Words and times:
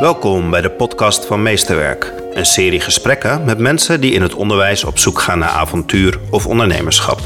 Welkom 0.00 0.50
bij 0.50 0.60
de 0.60 0.70
podcast 0.70 1.26
van 1.26 1.42
Meesterwerk. 1.42 2.12
Een 2.32 2.46
serie 2.46 2.80
gesprekken 2.80 3.44
met 3.44 3.58
mensen 3.58 4.00
die 4.00 4.12
in 4.12 4.22
het 4.22 4.34
onderwijs 4.34 4.84
op 4.84 4.98
zoek 4.98 5.20
gaan 5.20 5.38
naar 5.38 5.48
avontuur 5.48 6.18
of 6.30 6.46
ondernemerschap. 6.46 7.20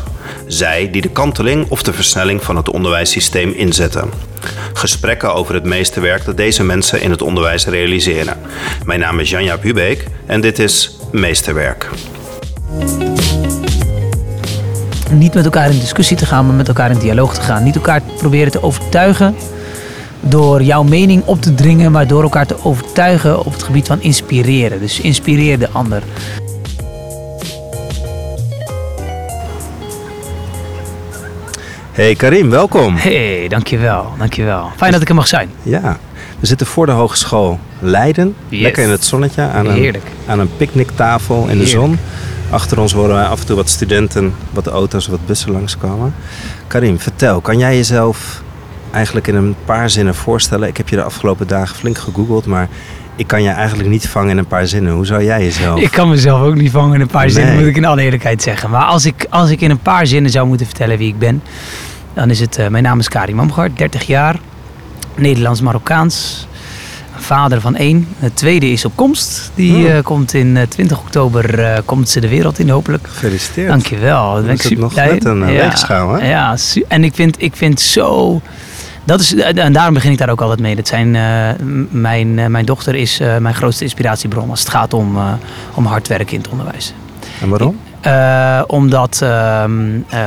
Zij 0.46 0.90
die 0.90 1.02
de 1.02 1.10
kanteling 1.10 1.70
of 1.70 1.82
de 1.82 1.92
versnelling 1.92 2.42
van 2.42 2.56
het 2.56 2.70
onderwijssysteem 2.70 3.52
inzetten. 3.52 4.10
Gesprekken 4.72 5.34
over 5.34 5.54
het 5.54 5.64
meesterwerk 5.64 6.24
dat 6.24 6.36
deze 6.36 6.64
mensen 6.64 7.00
in 7.00 7.10
het 7.10 7.22
onderwijs 7.22 7.66
realiseren. 7.66 8.36
Mijn 8.84 9.00
naam 9.00 9.20
is 9.20 9.30
Janja 9.30 9.58
Hubeek 9.60 10.06
en 10.26 10.40
dit 10.40 10.58
is 10.58 10.96
Meesterwerk. 11.12 11.88
Niet 15.10 15.34
met 15.34 15.44
elkaar 15.44 15.70
in 15.70 15.78
discussie 15.78 16.16
te 16.16 16.26
gaan, 16.26 16.46
maar 16.46 16.56
met 16.56 16.68
elkaar 16.68 16.90
in 16.90 16.98
dialoog 16.98 17.34
te 17.34 17.40
gaan. 17.40 17.62
Niet 17.62 17.74
elkaar 17.74 18.02
proberen 18.18 18.52
te 18.52 18.62
overtuigen 18.62 19.34
door 20.20 20.62
jouw 20.62 20.82
mening 20.82 21.22
op 21.24 21.42
te 21.42 21.54
dringen, 21.54 21.92
maar 21.92 22.06
door 22.06 22.22
elkaar 22.22 22.46
te 22.46 22.64
overtuigen 22.64 23.44
op 23.44 23.52
het 23.52 23.62
gebied 23.62 23.86
van 23.86 24.00
inspireren. 24.00 24.80
Dus 24.80 25.00
inspireer 25.00 25.58
de 25.58 25.70
ander. 25.70 26.02
Hey 31.92 32.14
Karim, 32.14 32.50
welkom. 32.50 32.96
Hey, 32.96 33.48
dankjewel, 33.48 34.06
dankjewel. 34.18 34.70
Fijn 34.76 34.92
dat 34.92 35.02
ik 35.02 35.08
er 35.08 35.14
mag 35.14 35.26
zijn. 35.26 35.50
Ja, 35.62 35.98
we 36.40 36.46
zitten 36.46 36.66
voor 36.66 36.86
de 36.86 36.92
Hogeschool 36.92 37.58
Leiden. 37.78 38.34
Yes. 38.48 38.60
Lekker 38.60 38.82
in 38.82 38.90
het 38.90 39.04
zonnetje 39.04 39.42
aan 39.42 39.66
een, 39.66 39.74
Heerlijk. 39.74 40.04
aan 40.26 40.38
een 40.38 40.56
picknicktafel 40.56 41.46
in 41.48 41.58
de 41.58 41.66
zon. 41.66 41.98
Achter 42.50 42.80
ons 42.80 42.92
horen 42.92 43.14
wij 43.14 43.24
af 43.24 43.40
en 43.40 43.46
toe 43.46 43.56
wat 43.56 43.68
studenten, 43.68 44.34
wat 44.50 44.66
auto's, 44.66 45.06
wat 45.06 45.26
bussen 45.26 45.52
langskomen. 45.52 46.14
Karim, 46.66 47.00
vertel, 47.00 47.40
kan 47.40 47.58
jij 47.58 47.76
jezelf 47.76 48.42
eigenlijk 48.92 49.26
in 49.26 49.34
een 49.34 49.54
paar 49.64 49.90
zinnen 49.90 50.14
voorstellen? 50.14 50.68
Ik 50.68 50.76
heb 50.76 50.88
je 50.88 50.96
de 50.96 51.02
afgelopen 51.02 51.46
dagen 51.46 51.76
flink 51.76 51.98
gegoogeld, 51.98 52.46
maar 52.46 52.68
ik 53.16 53.26
kan 53.26 53.42
je 53.42 53.48
eigenlijk 53.48 53.88
niet 53.88 54.08
vangen 54.08 54.30
in 54.30 54.38
een 54.38 54.46
paar 54.46 54.66
zinnen. 54.66 54.92
Hoe 54.92 55.06
zou 55.06 55.24
jij 55.24 55.42
jezelf... 55.42 55.80
Ik 55.80 55.90
kan 55.90 56.08
mezelf 56.08 56.42
ook 56.42 56.54
niet 56.54 56.70
vangen 56.70 56.94
in 56.94 57.00
een 57.00 57.06
paar 57.06 57.24
Nee. 57.24 57.30
zinnen, 57.34 57.54
moet 57.58 57.66
ik 57.66 57.76
in 57.76 57.84
alle 57.84 58.02
eerlijkheid 58.02 58.42
zeggen. 58.42 58.70
Maar 58.70 58.84
als 58.84 59.04
ik, 59.06 59.26
als 59.30 59.50
ik 59.50 59.60
in 59.60 59.70
een 59.70 59.78
paar 59.78 60.06
zinnen 60.06 60.30
zou 60.30 60.46
moeten 60.46 60.66
vertellen 60.66 60.98
wie 60.98 61.08
ik 61.08 61.18
ben, 61.18 61.42
dan 62.14 62.30
is 62.30 62.40
het, 62.40 62.56
eh, 62.58 62.66
mijn 62.68 62.82
naam 62.84 62.98
is 62.98 63.08
Karim 63.08 63.36
Mamgaard, 63.36 63.78
30 63.78 64.06
jaar, 64.06 64.36
Nederlands-Marokkaans, 65.16 66.46
vader 67.16 67.60
van 67.60 67.76
één. 67.76 68.08
Het 68.18 68.36
tweede 68.36 68.70
is 68.70 68.84
op 68.84 68.92
komst, 68.94 69.50
die 69.54 69.72
Hmm. 69.74 69.86
eh, 69.86 70.02
komt 70.02 70.34
in 70.34 70.56
eh, 70.56 70.62
20 70.68 70.98
oktober, 70.98 71.58
eh, 71.60 71.78
komt 71.84 72.08
ze 72.08 72.20
de 72.20 72.28
wereld 72.28 72.58
in 72.58 72.68
hopelijk. 72.70 73.06
Gefeliciteerd. 73.08 73.68
Dankjewel. 73.68 74.34
Dan 74.34 74.48
ik 74.48 74.58
is 74.58 74.70
het 74.70 74.78
nog 74.78 74.94
net 74.94 75.24
een, 75.24 75.38
ja, 75.38 75.44
weegschaal, 75.46 76.12
hè? 76.12 76.28
Ja, 76.30 76.56
en 76.88 77.04
ik 77.04 77.14
vind, 77.14 77.42
ik 77.42 77.56
vind 77.56 77.80
zo... 77.80 78.40
Dat 79.10 79.20
is, 79.20 79.34
en 79.34 79.72
daarom 79.72 79.94
begin 79.94 80.12
ik 80.12 80.18
daar 80.18 80.30
ook 80.30 80.40
altijd 80.40 80.60
mee. 80.60 80.76
Dat 80.76 80.88
zijn, 80.88 81.16
eh, 81.16 81.48
mijn, 81.90 82.38
eh, 82.38 82.46
mijn 82.46 82.64
dochter 82.64 82.94
is 82.94 83.20
eh, 83.20 83.36
mijn 83.36 83.54
grootste 83.54 83.84
inspiratiebron 83.84 84.50
als 84.50 84.60
het 84.60 84.68
gaat 84.68 84.94
om, 84.94 85.16
eh, 85.16 85.32
om 85.74 85.86
hard 85.86 86.08
werken 86.08 86.32
in 86.32 86.40
het 86.40 86.48
onderwijs. 86.50 86.94
En 87.40 87.48
waarom? 87.48 87.78
Eh, 88.00 88.62
omdat 88.66 89.22
ehm, 89.22 90.00
eh, 90.08 90.22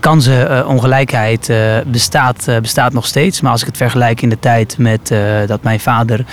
kansenongelijkheid 0.00 1.48
eh, 1.48 1.58
bestaat, 1.86 2.48
eh, 2.48 2.58
bestaat 2.58 2.92
nog 2.92 3.06
steeds. 3.06 3.40
Maar 3.40 3.52
als 3.52 3.60
ik 3.60 3.66
het 3.66 3.76
vergelijk 3.76 4.22
in 4.22 4.28
de 4.28 4.38
tijd 4.38 4.78
met 4.78 5.10
eh, 5.10 5.18
dat 5.46 5.62
mijn 5.62 5.80
vader 5.80 6.24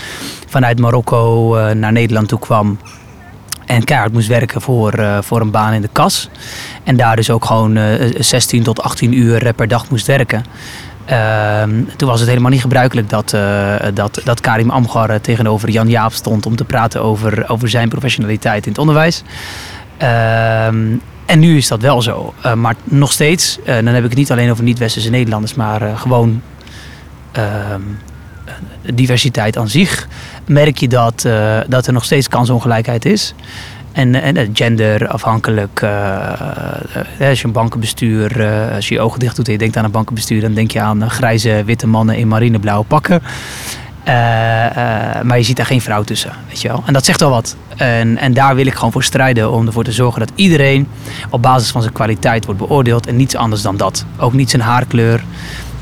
vanuit 0.47 0.79
Marokko 0.79 1.55
eh, 1.55 1.75
naar 1.75 1.91
Nederland 1.91 2.27
toe 2.27 2.39
kwam. 2.39 2.77
En 3.65 3.83
keihard 3.83 4.13
moest 4.13 4.27
werken 4.27 4.61
voor, 4.61 4.93
eh, 4.93 5.17
voor 5.21 5.41
een 5.41 5.51
baan 5.51 5.73
in 5.73 5.81
de 5.81 5.89
kas. 5.91 6.29
En 6.83 6.95
daar 6.95 7.15
dus 7.15 7.29
ook 7.29 7.45
gewoon 7.45 7.77
eh, 7.77 8.11
16 8.19 8.63
tot 8.63 8.81
18 8.81 9.13
uur 9.17 9.45
eh, 9.45 9.53
per 9.55 9.67
dag 9.67 9.89
moest 9.89 10.07
werken. 10.07 10.43
Ehm, 11.05 11.83
toen 11.97 12.09
was 12.09 12.19
het 12.19 12.29
helemaal 12.29 12.51
niet 12.51 12.61
gebruikelijk 12.61 13.09
dat, 13.09 13.33
eh, 13.33 13.75
dat, 13.93 14.21
dat 14.23 14.41
Karim 14.41 14.69
Amgar 14.69 15.09
eh, 15.09 15.19
tegenover 15.19 15.69
Jan 15.69 15.89
Jaap 15.89 16.13
stond 16.13 16.45
om 16.45 16.55
te 16.55 16.65
praten 16.65 17.01
over, 17.01 17.49
over 17.49 17.69
zijn 17.69 17.89
professionaliteit 17.89 18.65
in 18.65 18.71
het 18.71 18.81
onderwijs. 18.81 19.23
Ehm, 19.97 20.95
en 21.25 21.39
nu 21.39 21.57
is 21.57 21.67
dat 21.67 21.81
wel 21.81 22.01
zo. 22.01 22.33
Eh, 22.41 22.53
maar 22.53 22.75
nog 22.83 23.11
steeds, 23.11 23.59
eh, 23.65 23.75
dan 23.75 23.85
heb 23.85 24.03
ik 24.03 24.09
het 24.09 24.17
niet 24.17 24.31
alleen 24.31 24.51
over 24.51 24.63
niet-westerse 24.63 25.09
Nederlanders, 25.09 25.53
maar 25.53 25.97
gewoon 25.97 26.41
ehm, 27.31 27.81
eh, 28.45 28.53
diversiteit 28.93 29.57
aan 29.57 29.67
zich. 29.67 30.07
Merk 30.45 30.77
je 30.77 30.87
dat, 30.87 31.27
dat 31.67 31.87
er 31.87 31.93
nog 31.93 32.03
steeds 32.03 32.27
kansongelijkheid 32.27 33.05
is. 33.05 33.33
En, 33.93 34.15
en 34.21 34.37
eh, 34.37 34.49
genderafhankelijk, 34.53 35.81
eh, 35.81 35.89
eh, 37.19 37.29
als 37.29 37.41
je 37.41 37.47
een 37.47 37.51
bankenbestuur, 37.51 38.41
eh, 38.41 38.75
als 38.75 38.87
je 38.87 38.93
je 38.93 39.01
ogen 39.01 39.19
dicht 39.19 39.35
doet 39.35 39.45
en 39.45 39.51
je 39.51 39.57
denkt 39.57 39.77
aan 39.77 39.85
een 39.85 39.91
bankenbestuur, 39.91 40.41
dan 40.41 40.53
denk 40.53 40.71
je 40.71 40.79
aan 40.79 41.03
eh, 41.03 41.09
grijze 41.09 41.63
witte 41.65 41.87
mannen 41.87 42.17
in 42.17 42.27
marineblauwe 42.27 42.85
pakken. 42.85 43.21
Eh, 44.03 44.65
eh, 44.65 45.23
maar 45.23 45.37
je 45.37 45.43
ziet 45.43 45.57
daar 45.57 45.65
geen 45.65 45.81
vrouw 45.81 46.03
tussen, 46.03 46.31
weet 46.47 46.61
je 46.61 46.67
wel. 46.67 46.83
En 46.85 46.93
dat 46.93 47.05
zegt 47.05 47.19
wel 47.19 47.29
wat. 47.29 47.55
En, 47.75 48.17
en 48.17 48.33
daar 48.33 48.55
wil 48.55 48.65
ik 48.65 48.73
gewoon 48.73 48.91
voor 48.91 49.03
strijden 49.03 49.51
om 49.51 49.65
ervoor 49.65 49.83
te 49.83 49.91
zorgen 49.91 50.19
dat 50.19 50.31
iedereen 50.35 50.87
op 51.29 51.41
basis 51.41 51.71
van 51.71 51.81
zijn 51.81 51.93
kwaliteit 51.93 52.45
wordt 52.45 52.59
beoordeeld 52.59 53.07
en 53.07 53.15
niets 53.15 53.35
anders 53.35 53.61
dan 53.61 53.77
dat. 53.77 54.05
Ook 54.17 54.33
niet 54.33 54.49
zijn 54.49 54.61
haarkleur, 54.61 55.23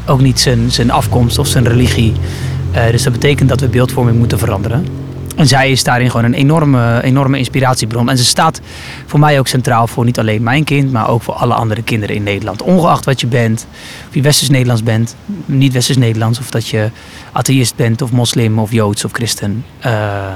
ook 0.06 0.22
niet 0.22 0.40
zijn, 0.40 0.72
zijn 0.72 0.92
afkomst 0.92 1.38
of 1.38 1.48
zijn 1.48 1.68
religie. 1.68 2.14
Eh, 2.72 2.92
dus 2.92 3.04
dat 3.04 3.14
betekent 3.14 3.50
dat 3.50 3.60
we 3.60 3.68
beeldvorming 3.68 4.18
moeten 4.18 4.40
veranderen. 4.40 4.86
En 5.36 5.48
zij 5.48 5.72
is 5.72 5.84
daarin 5.84 6.10
gewoon 6.10 6.26
een 6.26 6.34
enorme, 6.34 7.02
enorme 7.04 7.38
inspiratiebron. 7.38 8.10
En 8.10 8.18
ze 8.18 8.26
staat 8.26 8.62
voor 9.06 9.20
mij 9.20 9.40
ook 9.40 9.48
centraal 9.48 9.88
voor 9.88 10.06
niet 10.06 10.20
alleen 10.20 10.44
mijn 10.44 10.64
kind, 10.64 10.92
maar 10.92 11.10
ook 11.10 11.22
voor 11.22 11.34
alle 11.34 11.54
andere 11.54 11.84
kinderen 11.84 12.16
in 12.16 12.24
Nederland. 12.24 12.62
Ongeacht 12.62 13.06
wat 13.06 13.22
je 13.22 13.28
bent, 13.28 13.68
of 14.08 14.16
je 14.16 14.22
Westers 14.22 14.50
Nederlands 14.50 14.84
bent, 14.84 15.16
niet 15.46 15.74
Westers 15.74 15.98
Nederlands, 15.98 16.40
of 16.40 16.50
dat 16.50 16.68
je 16.68 16.90
atheïst 17.32 17.76
bent, 17.76 18.02
of 18.02 18.12
moslim, 18.12 18.60
of 18.60 18.72
joods, 18.72 19.06
of 19.06 19.12
christen. 19.12 19.66
Eh, 19.80 19.92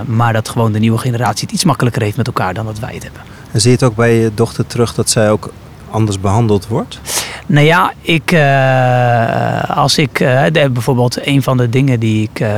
maar 0.05 0.33
dat 0.33 0.49
gewoon 0.49 0.71
de 0.71 0.79
nieuwe 0.79 0.97
generatie 0.97 1.45
het 1.45 1.55
iets 1.55 1.63
makkelijker 1.63 2.01
heeft 2.01 2.17
met 2.17 2.27
elkaar 2.27 2.53
dan 2.53 2.65
dat 2.65 2.79
wij 2.79 2.93
het 2.93 3.03
hebben. 3.03 3.21
En 3.51 3.61
zie 3.61 3.69
je 3.69 3.75
het 3.75 3.85
ook 3.85 3.95
bij 3.95 4.13
je 4.13 4.31
dochter 4.33 4.67
terug 4.67 4.93
dat 4.93 5.09
zij 5.09 5.31
ook 5.31 5.51
anders 5.95 6.19
behandeld 6.19 6.67
wordt? 6.67 6.99
Nou 7.47 7.65
ja, 7.65 7.93
ik, 8.01 8.31
eh, 8.31 9.77
als 9.77 9.97
ik 9.97 10.19
eh, 10.19 10.51
bijvoorbeeld 10.51 11.27
een 11.27 11.43
van 11.43 11.57
de 11.57 11.69
dingen 11.69 11.99
die 11.99 12.29
ik, 12.31 12.39
eh, 12.39 12.49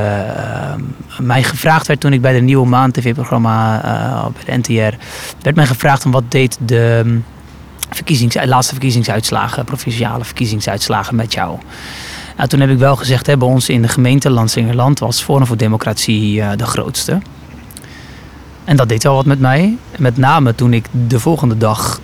mij 1.18 1.42
gevraagd 1.42 1.86
werd 1.86 2.00
toen 2.00 2.12
ik 2.12 2.20
bij 2.20 2.32
de 2.32 2.40
Nieuwe 2.40 2.66
Maan 2.66 2.90
TV-programma 2.90 3.80
bij 4.32 4.44
de 4.44 4.58
NTR, 4.58 4.96
werd 5.42 5.56
mij 5.56 5.66
gevraagd 5.66 6.04
om 6.04 6.10
wat 6.10 6.30
deed 6.30 6.58
de 6.60 7.02
mm, 7.04 7.24
verkiezings, 7.90 8.36
laatste 8.44 8.72
verkiezingsuitslagen, 8.72 9.64
provinciale 9.64 10.24
verkiezingsuitslagen 10.24 11.16
met 11.16 11.32
jou. 11.32 11.58
Nou, 12.36 12.48
toen 12.48 12.60
heb 12.60 12.70
ik 12.70 12.78
wel 12.78 12.96
gezegd, 12.96 13.26
hè, 13.26 13.36
bij 13.36 13.48
ons 13.48 13.68
in 13.68 13.82
de 13.82 13.88
gemeente 13.88 14.30
Landsingerland 14.30 14.98
was 14.98 15.22
Forum 15.22 15.46
voor 15.46 15.56
Democratie 15.56 16.56
de 16.56 16.66
grootste. 16.66 17.18
En 18.64 18.76
dat 18.76 18.88
deed 18.88 19.02
wel 19.02 19.14
wat 19.14 19.24
met 19.24 19.40
mij. 19.40 19.76
Met 19.98 20.16
name 20.16 20.54
toen 20.54 20.72
ik 20.72 20.86
de 20.90 21.20
volgende 21.20 21.56
dag 21.56 22.00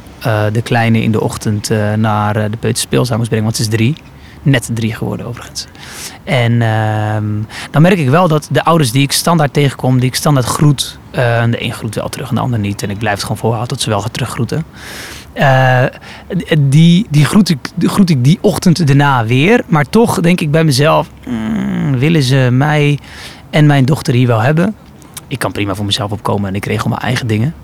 de 0.53 0.63
kleine 0.63 1.03
in 1.03 1.13
de 1.13 1.21
ochtend 1.21 1.71
eh, 1.71 1.93
naar 1.93 2.37
eh, 2.37 2.51
de 2.51 2.57
peuterspeelzaal 2.57 3.17
moest 3.17 3.29
brengen. 3.29 3.47
Want 3.47 3.57
ze 3.57 3.63
is 3.63 3.69
drie. 3.69 3.97
Net 4.43 4.71
drie 4.73 4.95
geworden 4.95 5.27
overigens. 5.27 5.67
En 6.25 6.63
ehm, 6.63 7.25
dan 7.71 7.83
merk 7.83 7.99
ik 7.99 8.09
wel 8.09 8.29
dat 8.29 8.49
de 8.51 8.65
ouders 8.65 8.91
die 8.91 9.03
ik 9.03 9.13
standaard 9.13 9.53
tegenkom, 9.53 9.99
die 9.99 10.09
ik 10.09 10.15
standaard 10.15 10.47
groet. 10.47 10.99
eh, 11.11 11.45
de 11.51 11.63
een 11.63 11.73
groet 11.73 11.95
wel 11.95 12.09
terug 12.09 12.29
en 12.29 12.35
de 12.35 12.41
ander 12.41 12.59
niet. 12.59 12.83
En 12.83 12.91
ik 12.91 12.99
blijf 12.99 13.15
het 13.15 13.23
gewoon 13.23 13.37
volhouden 13.37 13.73
tot 13.73 13.81
ze 13.81 13.91
wel 13.91 14.01
gaan 14.01 14.11
teruggroeten. 14.11 14.65
Eh, 15.33 15.85
die, 16.59 17.07
die, 17.11 17.25
groet 17.25 17.49
ik, 17.49 17.59
die 17.75 17.89
groet 17.89 18.11
ik 18.11 18.25
die 18.25 18.39
ochtend 18.41 18.87
daarna 18.87 19.27
weer. 19.27 19.63
Maar 19.67 19.89
toch 19.89 20.21
denk 20.21 20.41
ik 20.41 20.51
bij 20.51 20.65
mezelf, 20.65 21.09
mm, 21.27 21.99
willen 21.99 22.23
ze 22.23 22.49
mij 22.53 22.99
en 23.51 23.67
mijn 23.67 23.85
dochter 23.85 24.15
hier 24.15 24.27
wel 24.27 24.41
hebben? 24.41 24.75
Ik 25.29 25.39
kan 25.39 25.53
prima 25.53 25.75
voor 25.75 25.85
mezelf 25.85 26.11
opkomen 26.11 26.49
en 26.49 26.55
ik 26.55 26.65
regel 26.65 26.89
mijn 26.89 27.01
eigen 27.01 27.27
dingen. 27.27 27.55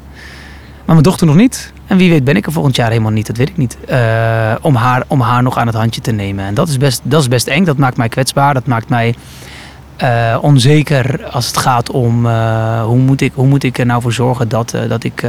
Maar 0.84 0.94
mijn 0.94 1.02
dochter 1.02 1.26
nog 1.26 1.36
niet. 1.36 1.72
En 1.90 1.96
wie 1.96 2.10
weet 2.10 2.24
ben 2.24 2.36
ik 2.36 2.46
er 2.46 2.52
volgend 2.52 2.76
jaar 2.76 2.88
helemaal 2.88 3.10
niet, 3.10 3.26
dat 3.26 3.36
weet 3.36 3.48
ik 3.48 3.56
niet. 3.56 3.76
Eh, 3.86 4.54
om, 4.60 4.74
haar, 4.74 5.04
om 5.06 5.20
haar 5.20 5.42
nog 5.42 5.58
aan 5.58 5.66
het 5.66 5.76
handje 5.76 6.00
te 6.00 6.12
nemen. 6.12 6.44
En 6.44 6.54
dat 6.54 6.68
is 6.68 6.76
best, 6.76 7.00
dat 7.02 7.20
is 7.20 7.28
best 7.28 7.46
eng, 7.46 7.64
dat 7.64 7.76
maakt 7.76 7.96
mij 7.96 8.08
kwetsbaar. 8.08 8.54
Dat 8.54 8.66
maakt 8.66 8.88
mij 8.88 9.14
eh, 9.96 10.38
onzeker 10.40 11.24
als 11.24 11.46
het 11.46 11.56
gaat 11.56 11.90
om 11.90 12.26
eh, 12.26 12.84
hoe, 12.84 12.98
moet 12.98 13.20
ik, 13.20 13.32
hoe 13.34 13.46
moet 13.46 13.62
ik 13.62 13.78
er 13.78 13.86
nou 13.86 14.02
voor 14.02 14.12
zorgen 14.12 14.48
dat, 14.48 14.76
dat 14.88 15.04
ik 15.04 15.26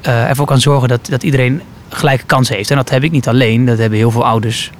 ervoor 0.00 0.46
kan 0.46 0.60
zorgen 0.60 0.88
dat, 0.88 1.06
dat 1.06 1.22
iedereen 1.22 1.62
gelijke 1.88 2.24
kansen 2.24 2.56
heeft. 2.56 2.70
En 2.70 2.76
dat 2.76 2.90
heb 2.90 3.02
ik 3.02 3.10
niet 3.10 3.28
alleen, 3.28 3.64
dat 3.64 3.78
hebben 3.78 3.98
heel 3.98 4.10
veel 4.10 4.26
ouders. 4.26 4.70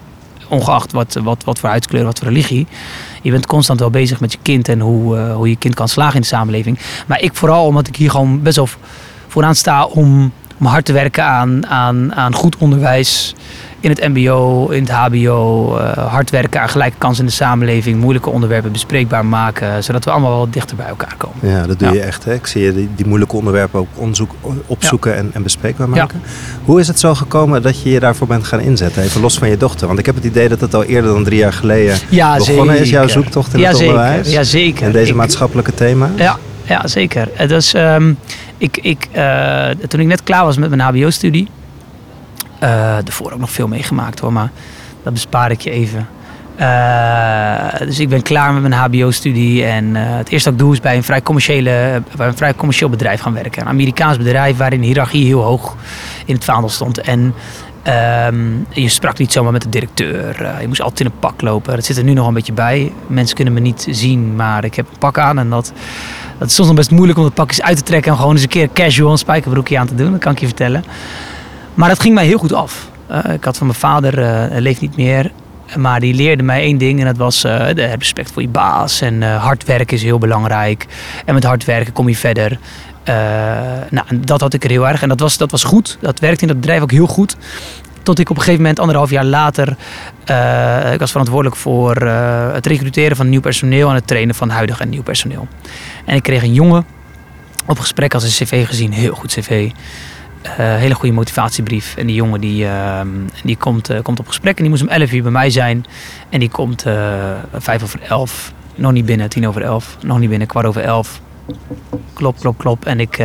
Ongeacht 0.49 0.93
wat, 0.93 1.19
wat, 1.22 1.44
wat 1.44 1.58
voor 1.58 1.69
huidskleur, 1.69 2.04
wat 2.04 2.19
voor 2.19 2.28
religie. 2.28 2.66
Je 3.22 3.31
bent 3.31 3.46
constant 3.46 3.81
wel 3.81 3.90
bezig 3.90 4.20
met 4.20 4.32
je 4.32 4.38
kind 4.43 4.69
en 4.69 4.81
hoe, 4.81 5.19
hoe 5.19 5.49
je 5.49 5.56
kind 5.56 5.75
kan 5.75 5.88
slagen 5.88 6.14
in 6.14 6.20
de 6.20 6.26
samenleving. 6.26 6.78
Maar 7.06 7.20
ik 7.20 7.34
vooral 7.34 7.66
omdat 7.66 7.88
ik 7.88 7.96
hier 7.96 8.11
gewoon 8.11 8.43
best 8.43 8.56
wel 8.56 8.69
vooraan 9.28 9.54
sta 9.54 9.84
om, 9.84 10.32
om 10.58 10.66
hard 10.66 10.84
te 10.84 10.93
werken 10.93 11.25
aan, 11.25 11.66
aan, 11.66 12.14
aan 12.14 12.34
goed 12.34 12.56
onderwijs 12.56 13.34
in 13.81 13.90
het 13.90 14.08
mbo, 14.08 14.66
in 14.69 14.82
het 14.82 14.90
hbo. 14.93 15.76
eh, 15.76 16.06
hard 16.12 16.31
werken 16.31 16.60
aan 16.60 16.69
gelijke 16.69 16.96
kansen 16.99 17.25
in 17.25 17.28
de 17.31 17.37
samenleving. 17.37 18.00
Moeilijke 18.00 18.31
onderwerpen 18.31 18.72
bespreekbaar 18.72 19.26
maken. 19.26 19.84
Zodat 19.84 20.05
we 20.05 20.10
allemaal 20.10 20.31
wel 20.31 20.50
dichter 20.50 20.76
bij 20.76 20.87
elkaar 20.87 21.14
komen. 21.16 21.49
Ja, 21.58 21.66
dat 21.66 21.78
doe 21.78 21.88
Ja. 21.88 21.94
je 21.94 22.00
echt. 22.00 22.25
Hè? 22.25 22.34
Ik 22.34 22.46
zie 22.46 22.62
je 22.62 22.75
die, 22.75 22.88
die 22.96 23.06
moeilijke 23.06 23.37
onderwerpen 23.37 23.81
ook 23.81 23.87
onderzoek, 23.94 24.31
opzoeken 24.66 25.16
en, 25.16 25.31
en 25.34 25.43
bespreekbaar 25.43 25.88
maken. 25.88 26.22
Hoe 26.64 26.81
is 26.81 26.88
het 26.88 26.99
zo 27.00 27.14
gekomen 27.14 27.62
dat 27.62 27.82
je 27.82 27.90
je 27.90 28.00
daarvoor 28.00 28.26
bent 28.26 28.44
gaan 28.44 28.61
inzetten? 28.61 29.02
Even 29.02 29.20
los 29.20 29.38
van 29.38 29.49
je 29.49 29.56
dochter. 29.56 29.87
Want 29.87 29.99
ik 29.99 30.06
heb 30.06 30.14
het 30.14 30.25
idee 30.25 30.49
dat 30.49 30.61
het 30.61 30.75
al 30.75 30.84
eerder 30.84 31.12
dan 31.12 31.25
drie 31.25 31.38
jaar 31.38 31.52
geleden 31.52 31.96
Ja, 32.08 32.37
begonnen 32.37 32.78
is. 32.78 32.90
Jouw 32.90 33.06
zeker. 33.06 33.22
zoektocht 33.22 33.52
in 33.54 33.61
ja, 33.61 33.69
het 33.69 33.76
zeker. 33.76 33.94
onderwijs. 33.94 34.31
Ja, 34.32 34.43
zeker. 34.43 34.87
En 34.87 34.93
deze 34.93 35.11
Ik- 35.11 35.16
maatschappelijke 35.16 35.75
thema's. 35.75 36.11
Ja, 36.16 36.37
ja 36.68 36.86
zeker. 36.86 37.28
Het 37.32 37.50
was, 37.50 37.74
ehm, 37.74 38.12
ik, 38.58 38.76
ik, 38.76 39.08
eh, 39.12 39.68
toen 39.68 40.00
ik 40.00 40.06
net 40.06 40.22
klaar 40.22 40.44
was 40.44 40.56
met 40.56 40.68
mijn 40.68 40.80
HBO-studie, 40.80 41.48
eh 42.58 42.70
daarvoor 43.04 43.32
ook 43.32 43.38
nog 43.38 43.50
veel 43.50 43.68
meegemaakt 43.68 44.20
hoor, 44.20 44.32
maar 44.32 44.50
dat 45.02 45.12
bespaar 45.12 45.50
ik 45.50 45.60
je 45.60 45.70
even. 45.70 46.08
Eh, 46.56 47.86
dus 47.86 47.98
ik 47.98 48.08
ben 48.08 48.22
klaar 48.22 48.52
met 48.52 48.62
mijn 48.62 48.72
HBO-studie 48.72 49.64
en 49.64 49.94
het 49.94 50.28
eerste 50.28 50.50
wat 50.50 50.58
ik 50.58 50.64
doe 50.64 50.74
is 50.74 50.80
bij 50.80 50.96
een 50.96 51.02
vrij, 51.02 51.22
commerciële, 51.22 52.02
bij 52.16 52.26
een 52.26 52.36
vrij 52.36 52.54
commercieel 52.54 52.90
bedrijf 52.90 53.20
gaan 53.20 53.32
werken. 53.32 53.62
Een 53.62 53.68
Amerikaans 53.68 54.16
bedrijf 54.16 54.56
waarin 54.56 54.80
de 54.80 54.86
hiërarchie 54.86 55.26
heel 55.26 55.42
hoog 55.42 55.76
in 56.24 56.34
het 56.34 56.44
vaandel 56.44 56.68
stond. 56.68 57.00
En 57.00 57.34
ehm, 57.82 58.36
je 58.70 58.88
sprak 58.88 59.18
niet 59.18 59.32
zomaar 59.32 59.52
met 59.52 59.62
de 59.62 59.68
directeur. 59.68 60.60
je 60.60 60.68
moest 60.68 60.80
altijd 60.80 61.00
in 61.00 61.06
een 61.06 61.18
pak 61.18 61.40
lopen. 61.40 61.74
Dat 61.74 61.84
zit 61.84 61.96
er 61.96 62.04
nu 62.04 62.12
nog 62.12 62.26
een 62.26 62.34
beetje 62.34 62.52
bij. 62.52 62.92
Mensen 63.06 63.36
kunnen 63.36 63.54
me 63.54 63.60
niet 63.60 63.86
zien, 63.90 64.36
maar 64.36 64.64
ik 64.64 64.74
heb 64.74 64.86
een 64.90 64.98
pak 64.98 65.18
aan 65.18 65.38
en 65.38 65.50
dat 65.50 65.72
dat 66.38 66.49
is 66.49 66.55
soms 66.55 66.69
nog 66.69 66.76
best 66.76 66.90
moeilijk 66.90 67.19
om 67.19 67.25
dat 67.25 67.35
pakjes 67.35 67.62
uit 67.62 67.76
te 67.76 67.82
trekken 67.82 68.11
en 68.11 68.19
gewoon 68.19 68.32
eens 68.32 68.43
een 68.43 68.49
keer 68.49 68.69
casual 68.73 69.11
een 69.11 69.19
spijkerbroekje 69.19 69.79
aan 69.79 69.87
te 69.87 69.94
doen. 69.94 70.11
Dat 70.11 70.20
kan 70.20 70.32
ik 70.32 70.38
je 70.38 70.46
vertellen. 70.46 70.85
Maar 71.75 71.88
dat 71.88 72.00
ging 72.00 72.14
mij 72.14 72.26
heel 72.26 72.38
goed 72.38 72.52
af. 72.52 72.88
Eh, 73.06 73.32
ik 73.32 73.44
had 73.44 73.56
van 73.56 73.67
mijn 73.67 73.79
vader, 73.79 74.19
hij 74.50 74.61
leeft 74.61 74.81
niet 74.81 74.96
meer, 74.96 75.32
maar 75.76 76.00
die 76.00 76.14
leerde 76.14 76.43
mij 76.43 76.61
één 76.61 76.79
ding 76.79 77.00
en 77.00 77.06
dat 77.06 77.17
was 77.17 77.40
de 77.40 77.94
respect 77.99 78.32
voor 78.32 78.43
je 78.43 78.49
baas. 78.49 79.00
En 79.00 79.37
hard 79.37 79.64
werken 79.64 79.96
is 79.96 80.02
heel 80.02 80.19
belangrijk. 80.19 80.87
En 81.25 81.35
met 81.35 81.44
hard 81.44 81.64
werken 81.64 81.93
kom 81.93 82.08
je 82.08 82.17
verder. 82.17 82.58
Nou, 83.90 84.06
dat 84.20 84.40
had 84.40 84.55
ik 84.55 84.64
er 84.64 84.70
heel 84.70 84.88
erg 84.88 85.02
en 85.02 85.08
dat 85.08 85.20
was, 85.20 85.37
dat 85.37 85.50
was 85.50 85.64
goed. 85.64 85.99
Dat 86.00 86.20
werkte 86.20 86.43
in 86.43 86.49
dat 86.49 86.61
bedrijf 86.61 86.82
ook 86.82 86.90
heel 86.90 87.06
goed. 87.06 87.37
Tot 88.02 88.19
ik 88.19 88.31
op 88.31 88.37
een 88.37 88.43
gegeven 88.43 88.62
moment, 88.62 88.81
anderhalf 88.81 89.11
jaar 89.11 89.25
later, 89.25 89.69
ik 90.93 90.99
was 90.99 91.11
verantwoordelijk 91.11 91.56
voor 91.56 91.96
het 92.52 92.67
recruteren 92.67 93.17
van 93.17 93.29
nieuw 93.29 93.40
personeel 93.40 93.88
en 93.88 93.94
het 93.94 94.06
trainen 94.06 94.35
van 94.35 94.50
huidig 94.50 94.81
en 94.81 94.88
nieuw 94.88 95.02
personeel. 95.02 95.49
En 96.08 96.16
ik 96.16 96.22
kreeg 96.22 96.43
een 96.43 96.55
jongen 96.55 96.87
op 97.66 97.78
gesprek 97.78 98.14
als 98.14 98.22
een 98.22 98.46
cv 98.46 98.66
gezien, 98.66 98.93
heel 98.93 99.14
goed 99.14 99.32
cv. 99.32 99.70
Eh, 100.43 100.56
hele 100.56 100.94
goede 100.94 101.14
motivatiebrief. 101.14 101.96
En 101.96 102.06
die 102.06 102.14
jongen 102.14 102.40
die, 102.40 102.66
ehm, 102.66 103.08
die 103.44 103.56
komt, 103.56 103.90
eh, 103.90 104.02
komt 104.02 104.19
op 104.19 104.26
gesprek 104.26 104.56
en 104.56 104.62
die 104.62 104.70
moest 104.70 104.82
om 104.82 104.88
11 104.88 105.12
uur 105.12 105.22
bij 105.22 105.32
mij 105.32 105.50
zijn. 105.50 105.84
En 106.28 106.38
die 106.40 106.49
komt 106.49 106.87
eh 106.87 107.32
vijf 107.55 107.82
over 107.82 108.00
elf, 108.02 108.52
nog 108.75 108.93
niet 108.93 109.05
binnen, 109.05 109.28
tien 109.28 109.49
over 109.49 109.62
elf, 109.62 109.96
nog 110.02 110.19
niet 110.19 110.28
binnen, 110.28 110.49
kwart 110.49 110.66
over 110.66 110.82
elf. 110.82 111.20
Klop, 112.12 112.40
klop, 112.40 112.58
klop. 112.58 112.87
En 112.87 113.00
ik 113.00 113.16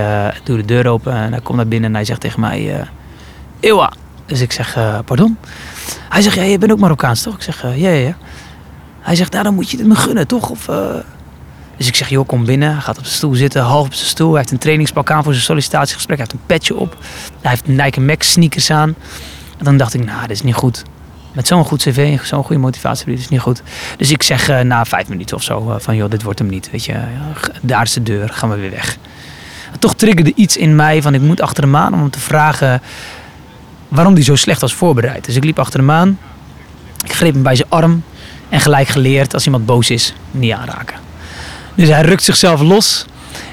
doe 0.44 0.57
de 0.57 0.65
deur 0.65 0.88
open 0.88 1.13
en 1.13 1.31
hij 1.31 1.41
komt 1.41 1.57
naar 1.57 1.68
binnen 1.68 1.89
en 1.89 1.95
hij 1.95 2.06
zegt 2.06 2.21
tegen 2.21 2.39
mij, 2.39 2.88
Ewa. 3.59 3.94
Dus 4.25 4.41
ik 4.41 4.51
zeg, 4.51 4.77
pardon? 5.06 5.38
Hij 6.09 6.21
zegt, 6.21 6.36
ja, 6.36 6.44
je 6.44 6.57
bent 6.57 6.71
ook 6.71 6.79
Marokkaans 6.79 7.21
toch? 7.21 7.36
Ik 7.36 7.41
zeg, 7.41 7.62
ja, 7.62 7.69
ja, 7.69 7.89
ja. 7.89 8.18
Hij 9.00 9.15
zegt, 9.15 9.31
nou 9.31 9.44
dan 9.44 9.53
moet 9.53 9.69
je 9.69 9.77
het 9.77 9.88
me 9.88 9.95
gunnen, 9.95 10.27
toch? 10.27 10.50
Of, 10.50 10.69
dus 11.83 11.91
ik 11.91 11.97
zeg, 11.97 12.09
joh, 12.09 12.27
kom 12.27 12.45
binnen. 12.45 12.71
Hij 12.71 12.81
gaat 12.81 12.97
op 12.97 13.03
zijn 13.03 13.15
stoel 13.15 13.35
zitten, 13.35 13.62
half 13.62 13.85
op 13.85 13.94
zijn 13.94 14.07
stoel. 14.09 14.30
Hij 14.30 14.38
heeft 14.38 14.51
een 14.51 14.57
trainingspak 14.57 15.12
aan 15.12 15.24
voor 15.24 15.33
zijn 15.33 15.45
sollicitatiegesprek. 15.45 16.18
Hij 16.18 16.27
heeft 16.30 16.39
een 16.41 16.45
petje 16.45 16.75
op. 16.75 16.97
Hij 17.41 17.51
heeft 17.51 17.68
Nike 17.68 18.01
Max 18.01 18.31
sneakers 18.31 18.71
aan. 18.71 18.95
En 19.57 19.65
dan 19.65 19.77
dacht 19.77 19.94
ik, 19.94 20.06
nou, 20.06 20.21
dit 20.21 20.30
is 20.30 20.41
niet 20.41 20.56
goed. 20.56 20.83
Met 21.33 21.47
zo'n 21.47 21.65
goed 21.65 21.81
cv 21.81 22.19
zo'n 22.24 22.44
goede 22.44 22.62
motivatie, 22.62 23.06
dit 23.06 23.19
is 23.19 23.30
niet 23.30 23.39
goed. 23.39 23.62
Dus 23.97 24.12
ik 24.12 24.24
zeg 24.24 24.50
eh, 24.50 24.59
na 24.59 24.85
vijf 24.85 25.07
minuten 25.07 25.35
of 25.35 25.44
zo 25.44 25.69
eh, 25.69 25.75
van, 25.80 25.95
joh, 25.95 26.09
dit 26.09 26.24
wordt 26.24 26.39
hem 26.39 26.47
niet. 26.47 26.71
Weet 26.71 26.85
je, 26.85 27.00
daar 27.62 27.83
is 27.83 27.94
de 27.94 28.03
deur, 28.03 28.29
gaan 28.29 28.50
we 28.50 28.56
weer 28.56 28.71
weg. 28.71 28.97
Toch 29.79 29.95
triggerde 29.95 30.33
iets 30.36 30.57
in 30.57 30.75
mij 30.75 31.01
van, 31.01 31.13
ik 31.13 31.21
moet 31.21 31.41
achter 31.41 31.63
hem 31.63 31.75
aan 31.75 31.94
om 31.94 32.00
hem 32.00 32.09
te 32.09 32.19
vragen 32.19 32.81
waarom 33.88 34.13
hij 34.13 34.24
zo 34.24 34.36
slecht 34.36 34.62
was 34.62 34.74
voorbereid. 34.74 35.25
Dus 35.25 35.36
ik 35.36 35.44
liep 35.44 35.59
achter 35.59 35.79
hem 35.79 35.91
aan. 35.91 36.19
Ik 37.03 37.13
greep 37.13 37.33
hem 37.33 37.44
bij 37.44 37.56
zijn 37.56 37.69
arm. 37.69 38.03
En 38.50 38.59
gelijk 38.59 38.88
geleerd, 38.88 39.33
als 39.33 39.45
iemand 39.45 39.65
boos 39.65 39.89
is, 39.89 40.13
niet 40.31 40.51
aanraken. 40.51 41.02
Dus 41.75 41.89
hij 41.89 42.01
rukt 42.01 42.23
zichzelf 42.23 42.61
los. 42.61 43.05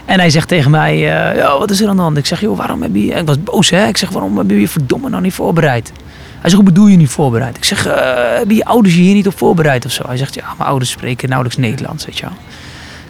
En 0.04 0.18
hij 0.18 0.30
zegt 0.30 0.48
tegen 0.48 0.70
mij, 0.70 0.94
eh, 0.94 1.36
ja, 1.36 1.58
wat 1.58 1.70
is 1.70 1.80
er 1.80 1.88
aan 1.88 1.96
de 1.96 2.02
hand? 2.02 2.16
Ik 2.16 2.26
zeg, 2.26 2.40
joh, 2.40 2.56
waarom 2.56 2.82
heb 2.82 2.94
je... 2.94 3.06
Ik 3.06 3.26
was 3.26 3.42
boos, 3.42 3.70
hè? 3.70 3.86
Ik 3.86 3.96
zeg, 3.96 4.10
waarom 4.10 4.38
heb 4.38 4.50
je 4.50 4.60
je 4.60 4.68
verdomme 4.68 5.08
nou 5.08 5.22
niet 5.22 5.34
voorbereid? 5.34 5.92
Hij 6.40 6.50
zegt, 6.50 6.62
hoe 6.62 6.72
bedoel 6.72 6.86
je 6.86 6.96
niet 6.96 7.10
voorbereid? 7.10 7.56
Ik 7.56 7.64
zeg, 7.64 7.86
eh, 7.86 7.94
hebben 8.36 8.56
je 8.56 8.64
ouders 8.64 8.94
je 8.94 9.00
hier 9.00 9.14
niet 9.14 9.26
op 9.26 9.38
voorbereid 9.38 9.84
of 9.84 9.92
zo? 9.92 10.02
Hij 10.06 10.16
zegt, 10.16 10.34
ja, 10.34 10.44
mijn 10.58 10.68
ouders 10.68 10.90
spreken 10.90 11.28
nauwelijks 11.28 11.60
Nederlands, 11.60 12.04
weet 12.04 12.18
je 12.18 12.24
wel. 12.24 12.34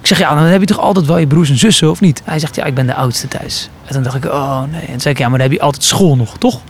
Ik 0.01 0.07
zeg, 0.07 0.19
ja, 0.19 0.35
dan 0.35 0.45
heb 0.45 0.61
je 0.61 0.67
toch 0.67 0.79
altijd 0.79 1.07
wel 1.07 1.19
je 1.19 1.27
broers 1.27 1.51
en 1.51 1.59
zussen, 1.59 1.91
of 1.91 2.01
niet? 2.01 2.23
Hij 2.25 2.39
zegt, 2.39 2.57
ja, 2.57 2.65
ik 2.65 2.75
ben 2.75 2.87
de 2.87 2.95
oudste 2.95 3.29
thuis. 3.29 3.69
En 3.85 3.95
toen 3.95 4.03
dacht 4.03 4.17
ik, 4.17 4.25
oh 4.25 4.63
nee. 4.71 4.81
En 4.81 4.87
toen 4.87 5.01
zei 5.01 5.15
ik, 5.15 5.21
ja, 5.21 5.29
maar 5.29 5.39
dan 5.39 5.49
heb 5.49 5.59
je 5.59 5.65
altijd 5.65 5.85
school 5.85 6.17
nog, 6.17 6.39
toch? 6.39 6.61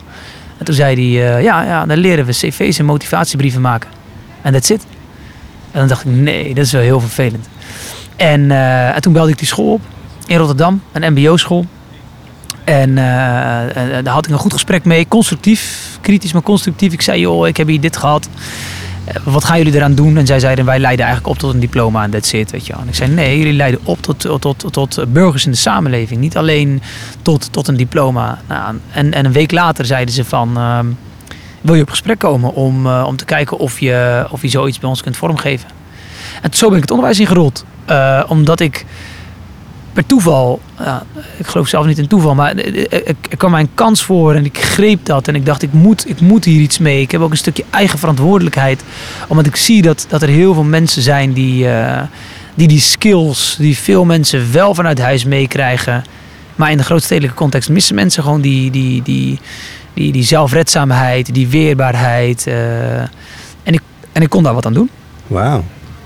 En 0.58 0.64
toen 0.64 0.74
zei 0.74 0.94
hij, 0.94 1.34
eh, 1.34 1.42
ja, 1.42 1.62
ja, 1.62 1.86
dan 1.86 1.98
leren 1.98 2.24
we 2.24 2.32
cv's 2.32 2.78
en 2.78 2.84
motivatiebrieven 2.84 3.60
maken. 3.60 3.90
En 4.42 4.52
that's 4.52 4.70
it. 4.70 4.86
En 5.70 5.78
dan 5.78 5.88
dacht 5.88 6.04
ik, 6.04 6.10
nee, 6.12 6.54
dat 6.54 6.64
is 6.64 6.72
wel 6.72 6.82
heel 6.82 7.00
vervelend. 7.00 7.48
En, 8.20 8.50
eh, 8.50 8.94
en 8.94 9.00
toen 9.00 9.12
belde 9.12 9.30
ik 9.30 9.38
die 9.38 9.46
school 9.46 9.72
op 9.72 9.80
in 10.26 10.36
Rotterdam, 10.36 10.82
een 10.92 11.12
mbo-school. 11.12 11.66
En 12.64 12.98
eh, 12.98 13.96
eh, 13.98 14.04
daar 14.04 14.14
had 14.14 14.26
ik 14.26 14.32
een 14.32 14.38
goed 14.38 14.52
gesprek 14.52 14.84
mee, 14.84 15.08
constructief, 15.08 15.98
kritisch 16.00 16.32
maar 16.32 16.42
constructief. 16.42 16.92
Ik 16.92 17.02
zei, 17.02 17.20
joh, 17.20 17.46
ik 17.48 17.56
heb 17.56 17.66
hier 17.66 17.80
dit 17.80 17.96
gehad. 17.96 18.28
Eh, 19.04 19.14
Wat 19.24 19.44
gaan 19.44 19.58
jullie 19.58 19.74
eraan 19.74 19.94
doen? 19.94 20.16
En 20.16 20.26
zij 20.26 20.40
zeiden, 20.40 20.64
wij 20.64 20.78
leiden 20.78 21.04
eigenlijk 21.04 21.34
op 21.34 21.40
tot 21.40 21.54
een 21.54 21.60
diploma 21.60 22.02
en 22.02 22.10
that's 22.10 22.32
it, 22.32 22.50
weet 22.50 22.66
je. 22.66 22.72
En 22.72 22.88
ik 22.88 22.94
zei, 22.94 23.10
nee, 23.10 23.38
jullie 23.38 23.52
leiden 23.52 23.80
op 23.84 24.02
tot, 24.02 24.18
tot, 24.18 24.40
tot, 24.58 24.72
tot 24.72 25.12
burgers 25.12 25.44
in 25.44 25.50
de 25.50 25.56
samenleving. 25.56 26.20
Niet 26.20 26.36
alleen 26.36 26.82
tot, 27.22 27.52
tot 27.52 27.68
een 27.68 27.76
diploma. 27.76 28.38
Nou, 28.48 28.78
en, 28.92 29.12
en 29.12 29.24
een 29.24 29.32
week 29.32 29.52
later 29.52 29.84
zeiden 29.84 30.14
ze 30.14 30.24
van, 30.24 30.56
ehm, 30.56 30.86
wil 31.60 31.74
je 31.74 31.82
op 31.82 31.90
gesprek 31.90 32.18
komen 32.18 32.54
om, 32.54 32.86
om 32.86 33.16
te 33.16 33.24
kijken 33.24 33.58
of 33.58 33.80
je, 33.80 34.26
of 34.30 34.42
je 34.42 34.48
zoiets 34.48 34.78
bij 34.78 34.88
ons 34.88 35.02
kunt 35.02 35.16
vormgeven. 35.16 35.68
En 36.42 36.50
zo 36.52 36.66
ben 36.66 36.76
ik 36.76 36.82
het 36.82 36.90
onderwijs 36.90 37.20
ingerold. 37.20 37.64
Eh, 37.90 38.22
omdat 38.28 38.60
ik 38.60 38.84
per 39.92 40.06
toeval, 40.06 40.60
ja, 40.78 41.02
ik 41.38 41.46
geloof 41.46 41.68
zelf 41.68 41.86
niet 41.86 41.98
in 41.98 42.06
toeval, 42.06 42.34
maar 42.34 42.56
er, 42.56 42.92
er- 42.92 43.06
er 43.30 43.36
kwam 43.36 43.50
mij 43.50 43.60
een 43.60 43.74
kans 43.74 44.02
voor 44.02 44.34
en 44.34 44.44
ik 44.44 44.58
greep 44.58 45.04
dat. 45.04 45.28
En 45.28 45.34
ik 45.34 45.46
dacht, 45.46 45.62
ik 45.62 45.72
moet, 45.72 46.08
ik 46.08 46.20
moet 46.20 46.44
hier 46.44 46.60
iets 46.60 46.78
mee. 46.78 47.00
Ik 47.00 47.10
heb 47.10 47.20
ook 47.20 47.30
een 47.30 47.36
stukje 47.36 47.64
eigen 47.70 47.98
verantwoordelijkheid. 47.98 48.82
Omdat 49.28 49.46
ik 49.46 49.56
zie 49.56 49.82
dat, 49.82 50.06
dat 50.08 50.22
er 50.22 50.28
heel 50.28 50.54
veel 50.54 50.62
mensen 50.64 51.02
zijn 51.02 51.32
die, 51.32 51.68
eh, 51.68 52.02
die 52.54 52.68
die 52.68 52.80
skills, 52.80 53.56
die 53.58 53.76
veel 53.78 54.04
mensen 54.04 54.52
wel 54.52 54.74
vanuit 54.74 54.98
huis 55.00 55.24
meekrijgen. 55.24 56.04
Maar 56.56 56.70
in 56.70 56.76
de 56.76 56.84
grootstedelijke 56.84 57.36
context 57.36 57.68
missen 57.68 57.94
mensen 57.94 58.22
gewoon 58.22 58.40
die, 58.40 58.70
die, 58.70 59.02
die, 59.02 59.38
die, 59.94 60.12
die 60.12 60.24
zelfredzaamheid, 60.24 61.34
die 61.34 61.48
weerbaarheid. 61.48 62.46
eh, 62.46 63.00
en, 63.00 63.08
ik, 63.72 63.80
en 64.12 64.22
ik 64.22 64.28
kon 64.28 64.42
daar 64.42 64.54
wat 64.54 64.66
aan 64.66 64.74
doen. 64.74 64.90
Wauw, 65.26 65.50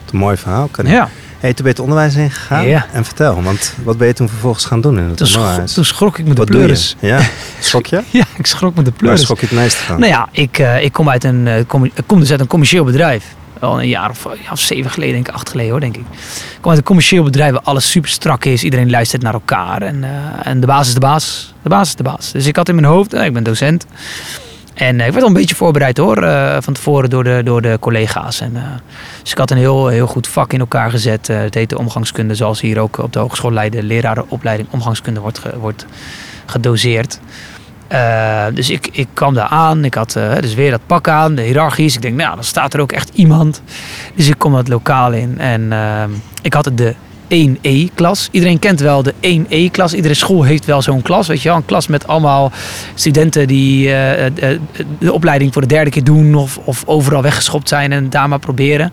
wat 0.04 0.12
een 0.12 0.18
mooi 0.18 0.36
verhaal. 0.36 0.66
Kan 0.70 0.86
ik. 0.86 0.92
Ja. 0.92 1.08
Hey, 1.44 1.54
toen 1.54 1.64
ben 1.64 1.74
je 1.74 1.80
het 1.82 1.90
onderwijs 1.90 2.14
ingegaan. 2.14 2.66
Ja. 2.68 2.86
En 2.92 3.04
vertel, 3.04 3.42
want 3.42 3.74
wat 3.82 3.98
ben 3.98 4.06
je 4.06 4.12
toen 4.12 4.28
vervolgens 4.28 4.64
gaan 4.64 4.80
doen 4.80 4.98
in 4.98 5.04
het 5.04 5.16
Toen, 5.16 5.26
schro- 5.26 5.40
onderwijs? 5.40 5.72
toen 5.74 5.84
schrok 5.84 6.18
ik 6.18 6.24
me 6.24 6.30
de 6.30 6.36
wat 6.36 6.46
pleuris. 6.50 6.96
Ja, 7.00 7.20
schrok 7.60 7.86
je? 7.86 8.02
Ja, 8.10 8.24
ik 8.36 8.46
schrok 8.46 8.74
me 8.74 8.82
de 8.82 8.90
Waar 8.90 8.98
pleuris. 8.98 9.20
schrok 9.22 9.40
je 9.40 9.46
het 9.46 9.54
meest 9.54 9.76
van? 9.76 9.98
Nou 10.00 10.12
ja, 10.12 10.28
ik, 10.30 10.58
eh, 10.58 10.82
ik, 10.82 10.92
kom 10.92 11.08
uit 11.10 11.24
een, 11.24 11.46
eh, 11.46 11.64
commer- 11.66 11.90
ik 11.94 12.04
kom 12.06 12.20
dus 12.20 12.30
uit 12.30 12.40
een 12.40 12.46
commercieel 12.46 12.84
bedrijf. 12.84 13.24
Al 13.60 13.80
een 13.80 13.88
jaar 13.88 14.10
of, 14.10 14.24
ja, 14.44 14.50
of 14.52 14.60
zeven 14.60 14.90
geleden, 14.90 15.14
denk 15.14 15.28
ik, 15.28 15.34
acht 15.34 15.48
geleden 15.50 15.70
hoor, 15.70 15.80
denk 15.80 15.96
ik. 15.96 16.02
Ik 16.02 16.58
kom 16.60 16.70
uit 16.70 16.78
een 16.78 16.84
commercieel 16.86 17.22
bedrijf 17.24 17.52
waar 17.52 17.62
alles 17.62 17.90
super 17.90 18.10
strak 18.10 18.44
is. 18.44 18.62
Iedereen 18.64 18.90
luistert 18.90 19.22
naar 19.22 19.34
elkaar. 19.34 19.82
En, 19.82 20.04
eh, 20.04 20.10
en 20.42 20.60
de 20.60 20.66
baas 20.66 20.86
is 20.88 20.94
de 20.94 21.00
baas. 21.00 21.54
De 21.62 21.68
baas 21.68 21.88
is 21.88 21.94
de 21.94 22.02
baas. 22.02 22.32
Dus 22.32 22.46
ik 22.46 22.56
had 22.56 22.68
in 22.68 22.74
mijn 22.74 22.86
hoofd, 22.86 23.12
eh, 23.12 23.24
ik 23.24 23.32
ben 23.32 23.42
docent. 23.42 23.86
En 24.74 25.00
eh, 25.00 25.06
ik 25.06 25.12
werd 25.12 25.22
al 25.22 25.28
een 25.28 25.36
beetje 25.36 25.54
voorbereid 25.54 25.98
hoor, 25.98 26.22
eh, 26.22 26.56
van 26.60 26.72
tevoren 26.72 27.10
door 27.10 27.24
de, 27.24 27.40
door 27.44 27.62
de 27.62 27.76
collega's. 27.80 28.40
En, 28.40 28.56
eh, 28.56 28.62
dus 29.22 29.30
ik 29.30 29.38
had 29.38 29.50
een 29.50 29.56
heel, 29.56 29.88
heel 29.88 30.06
goed 30.06 30.28
vak 30.28 30.52
in 30.52 30.60
elkaar 30.60 30.90
gezet. 30.90 31.28
Eh, 31.28 31.38
het 31.38 31.54
heette 31.54 31.78
omgangskunde, 31.78 32.34
zoals 32.34 32.60
hier 32.60 32.78
ook 32.78 32.98
op 32.98 33.12
de 33.12 33.18
hogeschool 33.18 33.52
Leiden 33.52 33.84
lerarenopleiding 33.84 34.68
omgangskunde 34.70 35.20
wordt, 35.20 35.40
wordt 35.60 35.86
gedoseerd. 36.46 37.20
Dus 38.54 38.70
ik, 38.70 38.88
ik 38.92 39.08
kwam 39.12 39.34
daar 39.34 39.48
aan, 39.48 39.84
ik 39.84 39.94
had 39.94 40.12
dus 40.40 40.54
weer 40.54 40.70
dat 40.70 40.80
pak 40.86 41.08
aan, 41.08 41.34
de 41.34 41.42
hiërarchisch. 41.42 41.94
Ik 41.94 42.02
denk, 42.02 42.16
nou, 42.16 42.34
dan 42.34 42.44
staat 42.44 42.74
er 42.74 42.80
ook 42.80 42.92
echt 42.92 43.10
iemand. 43.14 43.62
Dus 44.14 44.28
ik 44.28 44.38
kom 44.38 44.52
dat 44.52 44.68
lokaal 44.68 45.12
in 45.12 45.38
en 45.38 45.72
ik 46.42 46.54
had 46.54 46.64
het 46.64 46.78
de 46.78 46.94
1E-klas. 47.24 48.28
Iedereen 48.30 48.58
kent 48.58 48.80
wel 48.80 49.02
de 49.02 49.14
1E-klas. 49.20 49.94
Iedere 49.94 50.14
school 50.14 50.42
heeft 50.42 50.64
wel 50.64 50.82
zo'n 50.82 51.02
klas, 51.02 51.26
weet 51.26 51.42
je 51.42 51.48
wel. 51.48 51.56
Een 51.56 51.64
klas 51.64 51.86
met 51.86 52.06
allemaal 52.06 52.52
studenten 52.94 53.48
die 53.48 53.88
eh, 53.88 54.26
eh, 54.26 54.60
de 54.98 55.12
opleiding 55.12 55.52
voor 55.52 55.62
de 55.62 55.68
derde 55.68 55.90
keer 55.90 56.04
doen... 56.04 56.34
of, 56.34 56.58
of 56.58 56.82
overal 56.86 57.22
weggeschopt 57.22 57.68
zijn 57.68 57.92
en 57.92 58.10
daar 58.10 58.28
maar 58.28 58.38
proberen. 58.38 58.92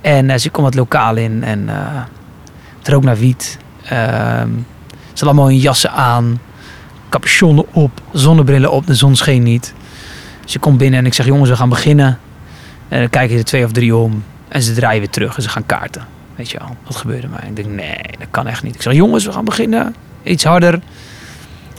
En 0.00 0.26
eh, 0.26 0.32
dus 0.32 0.44
ik 0.44 0.52
kom 0.52 0.64
het 0.64 0.74
lokaal 0.74 1.16
in 1.16 1.44
en 1.44 1.68
eh 1.68 2.02
rook 2.82 3.02
naar 3.02 3.18
wiet. 3.18 3.58
Ehm 3.84 4.48
ze 5.14 5.24
hadden 5.24 5.28
allemaal 5.28 5.46
hun 5.46 5.58
jassen 5.58 5.92
aan 5.92 6.40
capuchon 7.08 7.66
op, 7.72 8.00
zonnebrillen 8.12 8.70
op, 8.70 8.86
de 8.86 8.94
zon 8.94 9.16
scheen 9.16 9.42
niet. 9.42 9.74
Je 10.44 10.58
komt 10.58 10.78
binnen 10.78 10.98
en 10.98 11.06
ik 11.06 11.14
zeg, 11.14 11.26
jongens, 11.26 11.50
we 11.50 11.56
gaan 11.56 11.68
beginnen. 11.68 12.18
En 12.88 12.98
dan 13.00 13.10
kijken 13.10 13.38
ze 13.38 13.44
twee 13.44 13.64
of 13.64 13.72
drie 13.72 13.96
om 13.96 14.24
en 14.48 14.62
ze 14.62 14.72
draaien 14.72 15.00
weer 15.00 15.10
terug 15.10 15.36
en 15.36 15.42
ze 15.42 15.48
gaan 15.48 15.66
kaarten. 15.66 16.13
Weet 16.36 16.50
je 16.50 16.58
wel, 16.58 16.76
wat 16.86 16.96
gebeurde 16.96 17.28
mij? 17.28 17.48
Ik 17.48 17.56
denk, 17.56 17.68
nee, 17.68 18.00
dat 18.18 18.28
kan 18.30 18.46
echt 18.46 18.62
niet. 18.62 18.74
Ik 18.74 18.82
zeg, 18.82 18.92
jongens, 18.92 19.24
we 19.24 19.32
gaan 19.32 19.44
beginnen. 19.44 19.94
Iets 20.22 20.44
harder. 20.44 20.80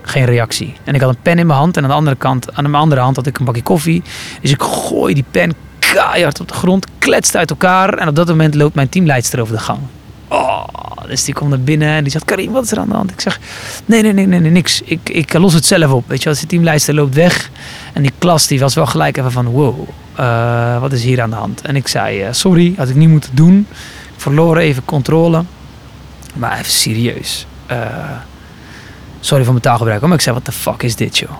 Geen 0.01 0.25
reactie. 0.25 0.73
En 0.83 0.95
ik 0.95 1.01
had 1.01 1.09
een 1.09 1.21
pen 1.21 1.39
in 1.39 1.47
mijn 1.47 1.59
hand 1.59 1.77
en 1.77 1.83
aan 1.83 1.89
de 1.89 1.95
andere 1.95 2.15
kant, 2.15 2.55
aan 2.55 2.63
mijn 2.63 2.83
andere 2.83 3.01
hand 3.01 3.15
had 3.15 3.27
ik 3.27 3.39
een 3.39 3.45
bakje 3.45 3.63
koffie. 3.63 4.03
Dus 4.41 4.51
ik 4.51 4.61
gooi 4.61 5.13
die 5.13 5.25
pen 5.31 5.53
keihard 5.79 6.39
op 6.39 6.47
de 6.47 6.53
grond, 6.53 6.87
kletst 6.97 7.35
uit 7.35 7.49
elkaar. 7.49 7.93
En 7.93 8.07
op 8.07 8.15
dat 8.15 8.27
moment 8.27 8.55
loopt 8.55 8.75
mijn 8.75 8.89
teamleidster 8.89 9.41
over 9.41 9.55
de 9.55 9.61
gang. 9.61 9.79
Oh, 10.27 10.67
dus 11.07 11.23
die 11.23 11.33
komt 11.33 11.49
naar 11.49 11.59
binnen 11.59 11.87
en 11.87 12.03
die 12.03 12.11
zegt, 12.11 12.25
Karim, 12.25 12.51
wat 12.51 12.63
is 12.63 12.71
er 12.71 12.79
aan 12.79 12.89
de 12.89 12.95
hand? 12.95 13.11
Ik 13.11 13.21
zeg, 13.21 13.39
nee, 13.85 14.01
nee, 14.01 14.13
nee, 14.13 14.39
nee, 14.39 14.51
niks. 14.51 14.81
Ik, 14.81 15.09
ik 15.09 15.33
los 15.33 15.53
het 15.53 15.65
zelf 15.65 15.91
op. 15.91 16.07
Weet 16.07 16.23
je 16.23 16.29
wel, 16.29 16.39
de 16.39 16.45
teamleidster 16.47 16.93
loopt 16.93 17.15
weg. 17.15 17.49
En 17.93 18.01
die 18.01 18.11
klas 18.17 18.47
die 18.47 18.59
was 18.59 18.75
wel 18.75 18.85
gelijk 18.85 19.17
even 19.17 19.31
van, 19.31 19.45
wow, 19.45 19.87
uh, 20.19 20.79
wat 20.79 20.91
is 20.91 21.03
hier 21.03 21.21
aan 21.21 21.29
de 21.29 21.35
hand? 21.35 21.61
En 21.61 21.75
ik 21.75 21.87
zei, 21.87 22.23
uh, 22.23 22.27
sorry, 22.31 22.73
had 22.77 22.89
ik 22.89 22.95
niet 22.95 23.09
moeten 23.09 23.35
doen. 23.35 23.67
Verloor 24.17 24.57
even 24.57 24.85
controle. 24.85 25.43
Maar 26.33 26.59
even 26.59 26.71
serieus. 26.71 27.45
Uh, 27.71 27.77
sorry 29.19 29.43
voor 29.43 29.53
mijn 29.53 29.65
taalgebruik. 29.65 30.01
Maar 30.01 30.13
ik 30.13 30.21
zei, 30.21 30.35
wat 30.35 30.45
de 30.45 30.51
fuck 30.51 30.83
is 30.83 30.95
dit, 30.95 31.17
joh? 31.17 31.31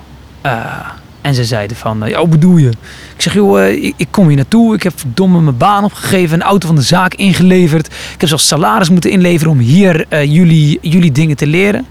En 1.22 1.36
ze 1.36 1.46
zeiden 1.46 1.77
van, 1.77 2.01
ja, 2.05 2.20
wat 2.20 2.29
bedoel 2.29 2.58
je? 2.58 2.70
Ik 3.15 3.22
zeg, 3.22 3.34
joh, 3.34 3.67
ik, 3.67 3.94
ik, 3.98 4.08
kom 4.12 4.27
hier 4.27 4.36
naartoe. 4.36 4.75
Ik 4.75 4.84
heb 4.84 5.00
verdomme 5.00 5.41
mijn 5.41 5.58
baan 5.58 5.84
opgegeven. 5.84 6.36
Een 6.41 6.48
auto 6.48 6.67
van 6.67 6.75
de 6.75 6.82
zaak 6.82 7.13
ingeleverd. 7.13 7.88
Ik 7.88 8.20
heb 8.20 8.29
zelfs 8.29 8.48
salaris 8.48 8.89
moeten 8.89 9.12
inleveren 9.12 9.51
om 9.51 9.60
hier 9.60 10.25
jullie, 10.25 10.77
jullie 10.82 11.12
dingen 11.12 11.36
te 11.36 11.48
leren. 11.48 11.86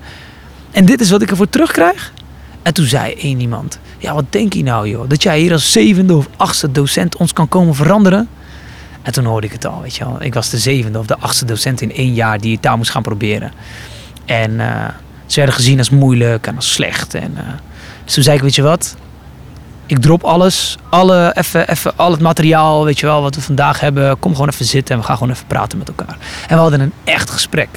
En 0.71 0.85
dit 0.85 1.00
is 1.00 1.11
wat 1.11 1.23
ik 1.23 1.31
ervoor 1.31 1.49
terugkrijg? 1.49 2.12
En 2.62 2.75
toen 2.75 2.87
zei 2.87 3.12
één 3.12 3.41
iemand, 3.41 3.79
ja, 3.99 4.14
wat 4.14 4.25
denk 4.31 4.53
je 4.53 4.62
nou 4.62 4.88
joh? 4.88 5.09
Dat 5.09 5.23
jij 5.23 5.38
hier 5.38 5.53
als 5.53 5.73
zevende 5.73 6.14
of 6.14 6.29
achtste 6.37 6.73
docent 6.73 7.17
ons 7.17 7.33
kan 7.33 7.49
komen 7.49 7.75
veranderen? 7.75 8.29
En 9.04 9.12
toen 9.12 9.25
hoorde 9.25 9.46
ik 9.46 9.52
het 9.52 9.66
al, 9.66 9.82
weet 9.82 9.96
je 9.96 10.04
wel. 10.04 10.23
Ik 10.23 10.34
was 10.34 10.50
de 10.50 10.58
zevende 10.58 10.99
of 10.99 11.06
de 11.06 11.18
achtste 11.18 11.44
docent 11.44 11.80
in 11.80 11.92
één 11.92 12.14
jaar 12.14 12.40
die 12.40 12.52
het 12.52 12.62
daar 12.62 12.76
moest 12.76 12.90
gaan 12.90 13.02
proberen. 13.02 13.52
En 14.25 14.50
uh, 14.50 14.84
ze 15.26 15.37
werden 15.37 15.54
gezien 15.54 15.78
als 15.78 15.90
moeilijk 15.90 16.46
en 16.46 16.56
als 16.56 16.73
slecht. 16.73 17.14
En, 17.14 17.30
uh, 17.37 17.40
dus 18.04 18.14
toen 18.14 18.23
zei 18.23 18.37
ik, 18.37 18.42
weet 18.42 18.54
je 18.54 18.62
wat? 18.62 18.96
ik 19.87 19.99
drop 19.99 20.25
alles, 20.25 20.76
alle, 20.88 21.32
even, 21.34 21.68
even, 21.68 21.92
al 21.96 22.11
het 22.11 22.20
materiaal, 22.20 22.84
weet 22.84 23.00
je 23.00 23.06
wel, 23.06 23.23
wat 23.23 23.34
we 23.34 23.40
vandaag 23.40 23.80
hebben. 23.80 24.18
Kom 24.18 24.32
gewoon 24.32 24.49
even 24.49 24.64
zitten 24.64 24.94
en 24.94 25.00
we 25.00 25.06
gaan 25.06 25.16
gewoon 25.16 25.32
even 25.32 25.46
praten 25.46 25.78
met 25.78 25.88
elkaar. 25.88 26.16
En 26.49 26.54
we 26.54 26.62
hadden 26.62 26.80
een 26.80 26.92
echt 27.04 27.30
gesprek. 27.30 27.68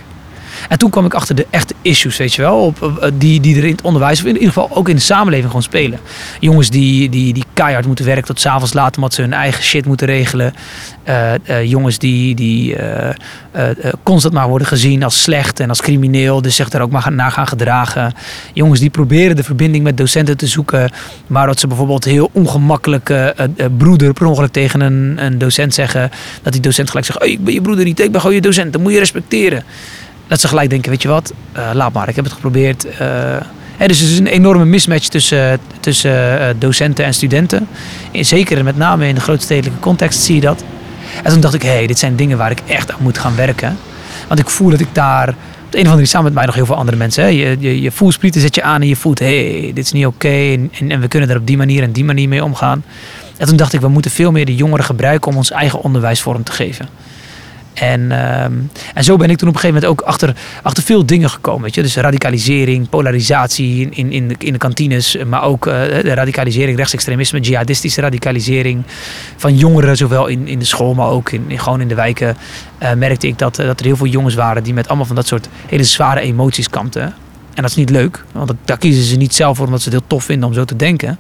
En 0.70 0.78
toen 0.78 0.90
kwam 0.90 1.06
ik 1.06 1.14
achter 1.14 1.36
de 1.36 1.48
echte 1.50 1.74
issues, 1.82 2.18
weet 2.18 2.34
je 2.34 2.42
wel, 2.42 2.66
op, 2.66 3.12
die, 3.14 3.40
die 3.40 3.58
er 3.58 3.64
in 3.64 3.72
het 3.72 3.82
onderwijs, 3.82 4.20
of 4.20 4.26
in 4.26 4.34
ieder 4.34 4.48
geval 4.48 4.70
ook 4.74 4.90
in 4.90 4.96
de 4.96 5.02
samenleving 5.02 5.48
gewoon 5.48 5.64
spelen. 5.64 6.00
Jongens 6.40 6.70
die, 6.70 7.10
die, 7.10 7.34
die 7.34 7.44
keihard 7.54 7.86
moeten 7.86 8.06
werken 8.06 8.26
tot 8.26 8.40
s'avonds 8.40 8.74
laat 8.74 8.96
omdat 8.96 9.14
ze 9.14 9.22
hun 9.22 9.34
eigen 9.34 9.64
shit 9.64 9.86
moeten 9.86 10.08
regelen. 10.08 10.54
Uh, 11.10 11.32
uh, 11.50 11.64
jongens 11.64 11.98
die, 11.98 12.36
die 12.36 12.76
constant 14.04 14.34
maar 14.34 14.48
worden 14.48 14.68
gezien 14.68 15.04
als 15.04 15.22
slecht 15.22 15.60
en 15.60 15.70
als 15.70 15.82
crimineel, 15.82 16.42
dus 16.42 16.56
zich 16.56 16.70
daar 16.70 16.82
ook 16.82 16.92
maar 16.92 17.12
naar 17.12 17.32
gaan 17.32 17.48
gedragen. 17.48 18.14
Jongens 18.54 18.80
die 18.80 18.90
proberen 18.90 19.36
de 19.36 19.44
verbinding 19.44 19.84
met 19.84 19.98
docenten 19.98 20.38
te 20.38 20.48
zoeken, 20.48 20.92
maar 21.28 21.48
dat 21.48 21.60
ze 21.60 21.68
bijvoorbeeld 21.68 22.04
heel 22.04 22.30
ongemakkelijk 22.32 23.14
broeder 23.78 24.14
per 24.14 24.26
ongeluk 24.26 24.52
tegen 24.52 24.82
een, 24.82 25.16
een 25.20 25.38
docent 25.38 25.74
zeggen, 25.74 26.12
dat 26.42 26.54
die 26.54 26.62
docent 26.62 26.88
gelijk 26.88 27.06
zegt, 27.06 27.20
hey, 27.20 27.30
ik 27.30 27.44
ben 27.44 27.54
je 27.54 27.62
broeder 27.62 27.86
niet, 27.86 28.00
ik 28.00 28.12
ben 28.12 28.22
gewoon 28.22 28.36
je 28.36 28.42
docent, 28.42 28.74
dat 28.74 28.82
moet 28.82 28.92
je 28.92 29.00
respecteren 29.00 29.64
dat 30.28 30.40
ze 30.40 30.48
gelijk 30.48 30.70
denken, 30.70 30.90
weet 30.90 31.02
je 31.02 31.08
wat, 31.08 31.34
uh, 31.58 31.70
laat 31.74 31.94
maar, 31.94 32.10
ik 32.10 32.16
heb 32.16 32.24
het 32.24 32.34
geprobeerd. 32.34 32.86
Uh, 32.86 32.92
dus 33.88 34.02
er 34.02 34.12
is 34.12 34.18
een 34.18 34.28
enorme 34.28 34.66
mismatch 34.66 35.08
tussen, 35.08 35.60
tussen 35.80 36.12
uh, 36.12 36.48
docenten 36.58 37.06
en 37.06 37.14
studenten. 37.14 37.68
En 38.12 38.26
zeker 38.26 38.64
met 38.64 38.78
name 38.78 39.08
in 39.08 39.16
de 39.16 39.22
grootstedelijke 39.22 39.80
context 39.80 40.20
zie 40.20 40.36
je 40.36 40.42
dat. 40.42 40.64
En 41.24 41.32
toen 41.32 41.42
dacht 41.42 41.54
ik, 41.54 41.62
hé, 41.62 41.70
hey, 41.70 41.88
dit 41.88 42.00
zijn 42.00 42.16
dingen 42.16 42.38
waar 42.38 42.52
ik 42.52 42.62
echt 42.68 42.92
aan 42.92 42.98
moet 43.02 43.18
gaan 43.18 43.36
werken. 43.36 43.78
Want 44.28 44.40
ik 44.40 44.50
voel 44.50 44.70
dat 44.70 44.80
ik 44.80 44.88
daar, 44.92 45.30
op 45.30 45.36
de 45.36 45.78
een 45.78 45.86
of 45.86 45.92
andere 45.92 45.92
manier 45.92 46.08
samen 46.08 46.26
met 46.26 46.34
mij 46.34 46.46
nog 46.46 46.56
heel 46.56 46.66
veel 46.66 46.76
andere 46.76 46.98
mensen. 46.98 47.24
Hè, 47.24 47.30
je, 47.30 47.56
je, 47.60 47.82
je 47.82 47.92
voelsprieten 47.92 48.42
zet 48.42 48.56
je 48.56 48.64
aan 48.64 48.82
en 48.82 48.88
je 48.88 48.96
voelt, 48.96 49.20
hé, 49.20 49.60
hey, 49.60 49.72
dit 49.74 49.86
is 49.86 49.92
niet 49.92 50.06
oké. 50.06 50.28
En, 50.28 50.72
en, 50.80 50.92
en, 50.92 51.00
we 51.00 51.08
kunnen 51.08 51.30
er 51.30 51.38
op 51.38 51.48
die 51.48 51.58
manier 51.58 51.84
en 51.84 51.92
die 51.92 52.04
manier 52.04 52.28
mee 52.28 52.44
omgaan. 52.44 52.84
En 53.38 53.48
toen 53.48 53.58
dacht 53.58 53.74
ik, 53.74 53.82
we 53.82 53.88
moeten 53.88 54.12
veel 54.12 54.32
meer 54.32 54.46
de 54.46 54.56
jongeren 54.56 54.86
gebruiken 54.86 55.32
om 55.32 55.38
ons 55.38 55.52
eigen 55.52 55.82
onderwijs 55.82 56.22
vorm 56.22 56.44
te 56.44 56.52
geven. 56.52 56.88
En, 57.80 58.12
ehm, 58.12 58.54
en 58.94 59.04
zo 59.04 59.18
ben 59.18 59.30
ik 59.30 59.38
toen 59.38 59.48
op 59.48 59.54
een 59.54 59.60
gegeven 59.60 59.82
moment 59.82 59.86
ook 59.86 60.08
achter, 60.08 60.36
achter 60.62 60.84
veel 60.84 61.06
dingen 61.06 61.30
gekomen. 61.30 61.62
Weet 61.62 61.76
je? 61.76 61.82
Dus 61.82 61.96
radicalisering, 61.96 62.90
polarisatie 62.90 63.90
in, 63.90 64.12
in, 64.12 64.28
de, 64.28 64.36
in 64.38 64.54
de 64.54 64.60
kantines, 64.60 65.18
maar 65.28 65.44
ook 65.44 65.68
uh, 65.68 65.74
de 65.74 66.14
radicalisering, 66.14 66.78
rechtsextremisme, 66.78 67.40
jihadistische 67.40 68.02
radicalisering 68.02 68.84
van 69.36 69.56
jongeren, 69.56 69.98
zowel 69.98 70.28
in, 70.28 70.48
in 70.48 70.60
de 70.60 70.66
school, 70.66 70.94
maar 70.94 71.10
ook 71.10 71.32
in, 71.32 71.60
gewoon 71.60 71.82
in 71.82 71.88
de 71.88 71.96
wijken. 71.96 72.38
Uh, 72.84 72.94
merkte 72.94 73.28
ik 73.28 73.38
dat, 73.38 73.60
uh, 73.60 73.66
dat 73.66 73.80
er 73.80 73.86
heel 73.86 73.96
veel 73.96 74.06
jongens 74.06 74.36
waren 74.36 74.64
die 74.64 74.74
met 74.74 74.88
allemaal 74.88 75.06
van 75.06 75.16
dat 75.16 75.28
soort 75.28 75.50
hele 75.68 75.84
zware 75.84 76.20
emoties 76.20 76.70
kampten. 76.70 77.14
En 77.58 77.64
dat 77.64 77.72
is 77.72 77.78
niet 77.78 77.90
leuk, 77.90 78.24
want 78.32 78.48
dat, 78.48 78.58
daar 78.66 78.78
kiezen 78.78 79.04
ze 79.04 79.16
niet 79.16 79.36
zelf 79.36 79.58
voor 79.58 79.66
omdat 79.66 79.82
ze 79.82 79.90
het 79.90 79.98
heel 79.98 80.08
tof 80.08 80.24
vinden 80.24 80.48
om 80.48 80.54
zo 80.54 80.66
te 80.66 80.76
denken. 80.76 81.20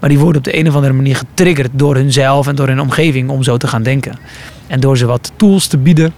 Maar 0.00 0.08
die 0.08 0.18
worden 0.18 0.36
op 0.36 0.44
de 0.44 0.58
een 0.58 0.68
of 0.68 0.74
andere 0.74 0.92
manier 0.92 1.16
getriggerd 1.16 1.70
door 1.72 1.94
hunzelf 1.94 2.46
en 2.46 2.54
door 2.54 2.66
hun 2.66 2.80
omgeving 2.80 3.30
om 3.30 3.42
zo 3.42 3.56
te 3.56 3.66
gaan 3.66 3.82
denken. 3.82 4.18
En 4.66 4.80
door 4.80 4.96
ze 4.96 5.06
wat 5.06 5.32
tools 5.36 5.66
te 5.66 5.78
bieden, 5.78 6.14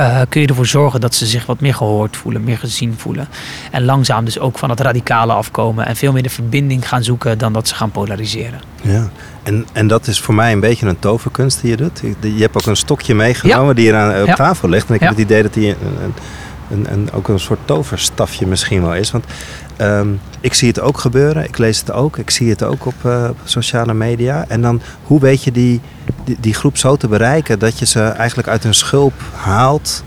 uh, 0.00 0.20
kun 0.28 0.40
je 0.40 0.46
ervoor 0.46 0.66
zorgen 0.66 1.00
dat 1.00 1.14
ze 1.14 1.26
zich 1.26 1.46
wat 1.46 1.60
meer 1.60 1.74
gehoord 1.74 2.16
voelen, 2.16 2.44
meer 2.44 2.58
gezien 2.58 2.94
voelen. 2.96 3.28
En 3.70 3.84
langzaam 3.84 4.24
dus 4.24 4.38
ook 4.38 4.58
van 4.58 4.70
het 4.70 4.80
radicale 4.80 5.32
afkomen 5.32 5.86
en 5.86 5.96
veel 5.96 6.12
meer 6.12 6.22
de 6.22 6.30
verbinding 6.30 6.88
gaan 6.88 7.04
zoeken 7.04 7.38
dan 7.38 7.52
dat 7.52 7.68
ze 7.68 7.74
gaan 7.74 7.90
polariseren. 7.90 8.60
Ja, 8.82 9.08
en, 9.42 9.66
en 9.72 9.86
dat 9.86 10.06
is 10.06 10.20
voor 10.20 10.34
mij 10.34 10.52
een 10.52 10.60
beetje 10.60 10.86
een 10.86 10.98
toverkunst 10.98 11.60
die 11.60 11.70
je 11.70 11.76
doet. 11.76 12.02
Je 12.20 12.40
hebt 12.42 12.56
ook 12.56 12.66
een 12.66 12.76
stokje 12.76 13.14
meegenomen 13.14 13.66
ja. 13.66 13.74
die 13.74 13.84
hier 13.84 13.96
aan, 13.96 14.20
op 14.20 14.26
ja. 14.26 14.34
tafel 14.34 14.68
ligt. 14.68 14.88
En 14.88 14.94
ik 14.94 15.00
ja. 15.00 15.06
heb 15.06 15.16
het 15.16 15.24
idee 15.24 15.42
dat 15.42 15.54
die 15.54 15.68
een, 15.68 15.76
een, 16.02 16.14
een, 16.70 16.92
een, 16.92 17.12
ook 17.12 17.28
een 17.28 17.40
soort 17.40 17.58
toverstafje 17.64 18.46
misschien 18.46 18.82
wel 18.82 18.94
is. 18.94 19.10
Want 19.10 19.24
Um, 19.80 20.20
ik 20.40 20.54
zie 20.54 20.68
het 20.68 20.80
ook 20.80 20.98
gebeuren, 20.98 21.44
ik 21.44 21.58
lees 21.58 21.78
het 21.78 21.92
ook, 21.92 22.16
ik 22.16 22.30
zie 22.30 22.50
het 22.50 22.62
ook 22.62 22.86
op, 22.86 22.94
uh, 23.06 23.26
op 23.30 23.36
sociale 23.44 23.94
media. 23.94 24.44
En 24.48 24.60
dan, 24.60 24.80
hoe 25.02 25.20
weet 25.20 25.44
je 25.44 25.52
die, 25.52 25.80
die, 26.24 26.36
die, 26.40 26.54
groep 26.54 26.76
zo 26.76 26.96
te 26.96 27.08
bereiken 27.08 27.58
dat 27.58 27.78
je 27.78 27.86
ze 27.86 28.02
eigenlijk 28.02 28.48
uit 28.48 28.62
hun 28.62 28.74
schulp 28.74 29.12
haalt 29.34 30.04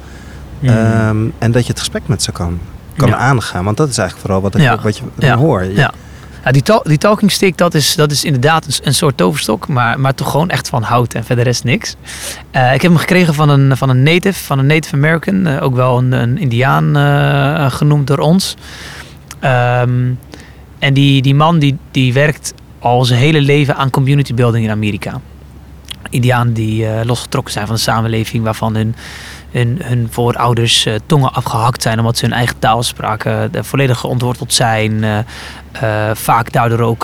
mm. 0.59 0.69
um, 0.69 1.33
en 1.37 1.51
dat 1.51 1.61
je 1.61 1.69
het 1.69 1.79
gesprek 1.79 2.07
met 2.07 2.23
ze 2.23 2.31
kan, 2.31 2.59
kan 2.95 3.09
ja. 3.09 3.15
aangaan? 3.15 3.63
Want 3.63 3.77
dat 3.77 3.89
is 3.89 3.97
eigenlijk 3.97 4.27
vooral 4.27 4.41
wat, 4.41 4.55
ik, 4.55 4.81
wat 4.81 5.01
je 5.17 5.31
hoort. 5.31 5.75
Ja. 5.75 5.91
Die, 6.51 6.61
tal 6.61 6.81
die 6.83 6.97
talking 6.97 7.31
stick, 7.31 7.57
dat 7.57 7.73
is, 7.73 7.95
dat 7.95 8.11
is 8.11 8.23
inderdaad 8.23 8.79
een, 8.83 8.93
soort 8.93 9.17
toverstok, 9.17 9.67
maar, 9.67 9.99
maar 9.99 10.15
toch 10.15 10.31
gewoon 10.31 10.49
echt 10.49 10.69
van 10.69 10.83
hout 10.83 11.13
en 11.13 11.23
verder 11.23 11.43
rest 11.43 11.63
niks. 11.63 11.95
Uh, 12.51 12.73
ik 12.73 12.81
heb 12.81 12.91
hem 12.91 12.99
gekregen 12.99 13.33
van 13.33 13.49
een, 13.49 13.77
van 13.77 13.89
een 13.89 14.03
native, 14.03 14.43
van 14.43 14.59
een 14.59 14.65
Native 14.65 14.95
American, 14.95 15.47
uh, 15.47 15.63
ook 15.63 15.75
wel 15.75 15.97
een, 15.97 16.11
een 16.11 16.37
Indiaan 16.37 16.97
uh, 16.97 17.71
genoemd 17.71 18.07
door 18.07 18.17
ons. 18.17 18.55
Um, 19.43 20.19
en 20.79 20.93
die, 20.93 21.21
die 21.21 21.35
man 21.35 21.59
die, 21.59 21.77
die 21.91 22.13
werkt 22.13 22.53
al 22.79 23.05
zijn 23.05 23.19
hele 23.19 23.41
leven 23.41 23.75
aan 23.75 23.89
community 23.89 24.33
building 24.33 24.65
in 24.65 24.71
Amerika. 24.71 25.21
Indianen 26.09 26.53
die 26.53 27.05
losgetrokken 27.05 27.53
zijn 27.53 27.65
van 27.65 27.75
de 27.75 27.81
samenleving, 27.81 28.43
waarvan 28.43 28.75
hun, 28.75 28.95
hun, 29.51 30.07
voorouders 30.11 30.85
uh, 30.85 30.93
tongen 31.05 31.33
afgehakt 31.33 31.81
zijn 31.81 31.99
omdat 31.99 32.17
ze 32.17 32.25
hun 32.25 32.33
eigen 32.33 32.59
taal 32.59 32.83
spraken, 32.83 33.49
uh, 33.55 33.61
volledig 33.61 34.03
ontworteld 34.03 34.53
zijn. 34.53 35.05
vaak 36.13 36.51
daardoor 36.51 36.79
ook 36.79 37.03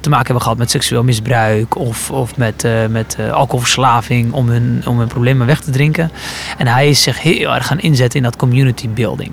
te 0.00 0.08
maken 0.08 0.26
hebben 0.26 0.42
gehad 0.42 0.58
met 0.58 0.70
seksueel 0.70 1.04
misbruik 1.04 1.76
of, 1.76 2.10
of 2.10 2.36
met, 2.36 2.68
met 2.90 3.16
alcoholverslaving 3.32 4.32
om 4.32 4.48
hun, 4.48 4.82
om 4.86 4.98
hun 4.98 5.08
problemen 5.08 5.46
weg 5.46 5.60
te 5.60 5.70
drinken. 5.70 6.10
En 6.58 6.66
hij 6.66 6.88
is 6.88 7.02
zich 7.02 7.22
heel 7.22 7.54
erg 7.54 7.66
gaan 7.66 7.80
inzetten 7.80 8.18
in 8.18 8.24
dat 8.24 8.36
community 8.36 8.88
building. 8.88 9.32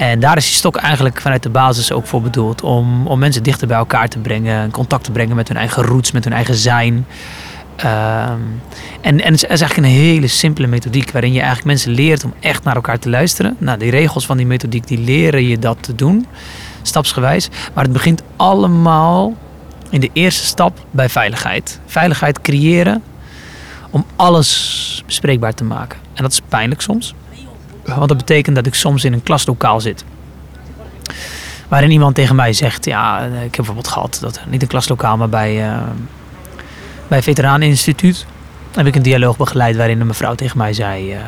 En 0.00 0.20
daar 0.20 0.36
is 0.36 0.46
die 0.46 0.54
stok 0.54 0.76
eigenlijk 0.76 1.20
vanuit 1.20 1.42
de 1.42 1.48
basis 1.48 1.92
ook 1.92 2.06
voor 2.06 2.22
bedoeld. 2.22 2.62
Om, 2.62 3.06
om 3.06 3.18
mensen 3.18 3.42
dichter 3.42 3.66
bij 3.66 3.76
elkaar 3.76 4.08
te 4.08 4.18
brengen. 4.18 4.70
Contact 4.70 5.04
te 5.04 5.10
brengen 5.10 5.36
met 5.36 5.48
hun 5.48 5.56
eigen 5.56 5.82
roots, 5.82 6.12
met 6.12 6.24
hun 6.24 6.32
eigen 6.32 6.54
zijn. 6.54 7.06
Um, 7.84 8.60
en, 9.00 9.20
en 9.20 9.32
het 9.32 9.42
is 9.42 9.44
eigenlijk 9.44 9.76
een 9.76 9.94
hele 9.94 10.26
simpele 10.26 10.66
methodiek. 10.66 11.10
Waarin 11.10 11.32
je 11.32 11.38
eigenlijk 11.38 11.66
mensen 11.66 11.92
leert 11.92 12.24
om 12.24 12.34
echt 12.40 12.64
naar 12.64 12.74
elkaar 12.74 12.98
te 12.98 13.10
luisteren. 13.10 13.56
Nou, 13.58 13.78
die 13.78 13.90
regels 13.90 14.26
van 14.26 14.36
die 14.36 14.46
methodiek 14.46 14.86
die 14.86 14.98
leren 14.98 15.46
je 15.46 15.58
dat 15.58 15.82
te 15.82 15.94
doen. 15.94 16.26
Stapsgewijs. 16.82 17.48
Maar 17.74 17.84
het 17.84 17.92
begint 17.92 18.22
allemaal 18.36 19.36
in 19.90 20.00
de 20.00 20.10
eerste 20.12 20.44
stap 20.44 20.78
bij 20.90 21.08
veiligheid. 21.08 21.80
Veiligheid 21.86 22.40
creëren 22.40 23.02
om 23.90 24.04
alles 24.16 25.02
bespreekbaar 25.06 25.54
te 25.54 25.64
maken. 25.64 25.98
En 26.14 26.22
dat 26.22 26.32
is 26.32 26.40
pijnlijk 26.48 26.80
soms. 26.80 27.14
Want 27.84 28.08
dat 28.08 28.16
betekent 28.16 28.56
dat 28.56 28.66
ik 28.66 28.74
soms 28.74 29.04
in 29.04 29.12
een 29.12 29.22
klaslokaal 29.22 29.80
zit. 29.80 30.04
Waarin 31.68 31.90
iemand 31.90 32.14
tegen 32.14 32.36
mij 32.36 32.52
zegt, 32.52 32.84
ja, 32.84 33.20
ik 33.24 33.30
heb 33.40 33.50
bijvoorbeeld 33.54 33.88
gehad, 33.88 34.18
dat, 34.20 34.40
niet 34.48 34.62
een 34.62 34.68
klaslokaal, 34.68 35.16
maar 35.16 35.28
bij, 35.28 35.68
uh, 35.68 35.78
bij 37.10 37.22
Veteraneninstituut 37.22 38.26
heb 38.72 38.86
ik 38.86 38.94
een 38.94 39.02
dialoog 39.02 39.36
begeleid 39.36 39.76
waarin 39.76 40.00
een 40.00 40.06
mevrouw 40.06 40.34
tegen 40.34 40.58
mij 40.58 40.72
zei, 40.72 41.14
uh, 41.14 41.20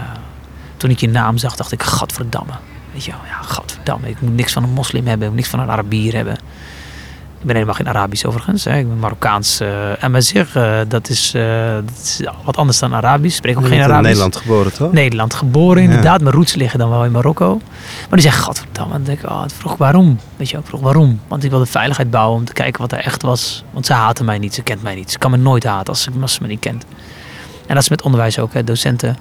toen 0.76 0.90
ik 0.90 0.98
je 0.98 1.08
naam 1.08 1.38
zag, 1.38 1.56
dacht 1.56 1.72
ik, 1.72 1.82
gadverdamme. 1.82 2.52
Weet 2.92 3.04
je 3.04 3.10
wel, 3.10 3.20
ja, 3.26 3.42
godverdamme, 3.42 4.08
ik 4.08 4.20
moet 4.20 4.34
niks 4.34 4.52
van 4.52 4.62
een 4.62 4.70
moslim 4.70 5.06
hebben, 5.06 5.22
ik 5.22 5.28
moet 5.28 5.36
niks 5.36 5.48
van 5.48 5.60
een 5.60 5.70
Arabier 5.70 6.14
hebben. 6.14 6.36
Ik 7.42 7.48
ben 7.48 7.56
helemaal 7.56 7.76
geen 7.76 7.88
Arabisch 7.88 8.24
overigens. 8.24 8.64
Hè. 8.64 8.78
Ik 8.78 8.88
ben 8.88 8.98
Marokkaans. 8.98 9.60
Uh, 9.60 10.02
en 10.02 10.10
maar 10.10 10.22
zeg, 10.22 10.56
uh, 10.56 10.78
dat, 10.88 11.08
is, 11.08 11.34
uh, 11.34 11.74
dat 11.74 12.00
is 12.02 12.20
wat 12.44 12.56
anders 12.56 12.78
dan 12.78 12.94
Arabisch. 12.94 13.26
Ik 13.30 13.36
spreek 13.36 13.58
ook 13.58 13.66
geen 13.66 13.80
Arabisch. 13.80 13.96
in 13.96 14.02
Nederland 14.02 14.36
geboren, 14.36 14.72
toch? 14.72 14.92
Nederland 14.92 15.34
geboren, 15.34 15.82
inderdaad. 15.82 16.20
Mijn 16.20 16.34
roots 16.34 16.54
liggen 16.54 16.78
dan 16.78 16.90
wel 16.90 17.04
in 17.04 17.10
Marokko. 17.10 17.60
Maar 18.08 18.18
die 18.18 18.20
zegt, 18.20 18.38
godverdamme. 18.38 18.92
Dan 18.92 19.02
denk 19.02 19.18
ik, 19.18 19.30
oh, 19.30 19.42
vroeg 19.56 19.76
waarom. 19.76 20.18
Weet 20.36 20.50
je, 20.50 20.58
ik 20.58 20.66
vroeg 20.66 20.80
waarom. 20.80 21.20
Want 21.28 21.44
ik 21.44 21.50
wilde 21.50 21.66
veiligheid 21.66 22.10
bouwen 22.10 22.38
om 22.38 22.44
te 22.44 22.52
kijken 22.52 22.80
wat 22.80 22.92
er 22.92 22.98
echt 22.98 23.22
was. 23.22 23.64
Want 23.70 23.86
ze 23.86 23.92
haten 23.92 24.24
mij 24.24 24.38
niet, 24.38 24.54
ze 24.54 24.62
kent 24.62 24.82
mij 24.82 24.94
niet. 24.94 25.10
Ze 25.10 25.18
kan 25.18 25.30
me 25.30 25.36
nooit 25.36 25.64
haten 25.64 25.88
als 25.88 26.02
ze, 26.02 26.10
als 26.20 26.34
ze 26.34 26.42
me 26.42 26.48
niet 26.48 26.60
kent. 26.60 26.84
En 27.66 27.74
dat 27.74 27.82
is 27.82 27.88
met 27.88 28.02
onderwijs 28.02 28.38
ook. 28.38 28.52
Hè. 28.52 28.64
Docenten 28.64 29.16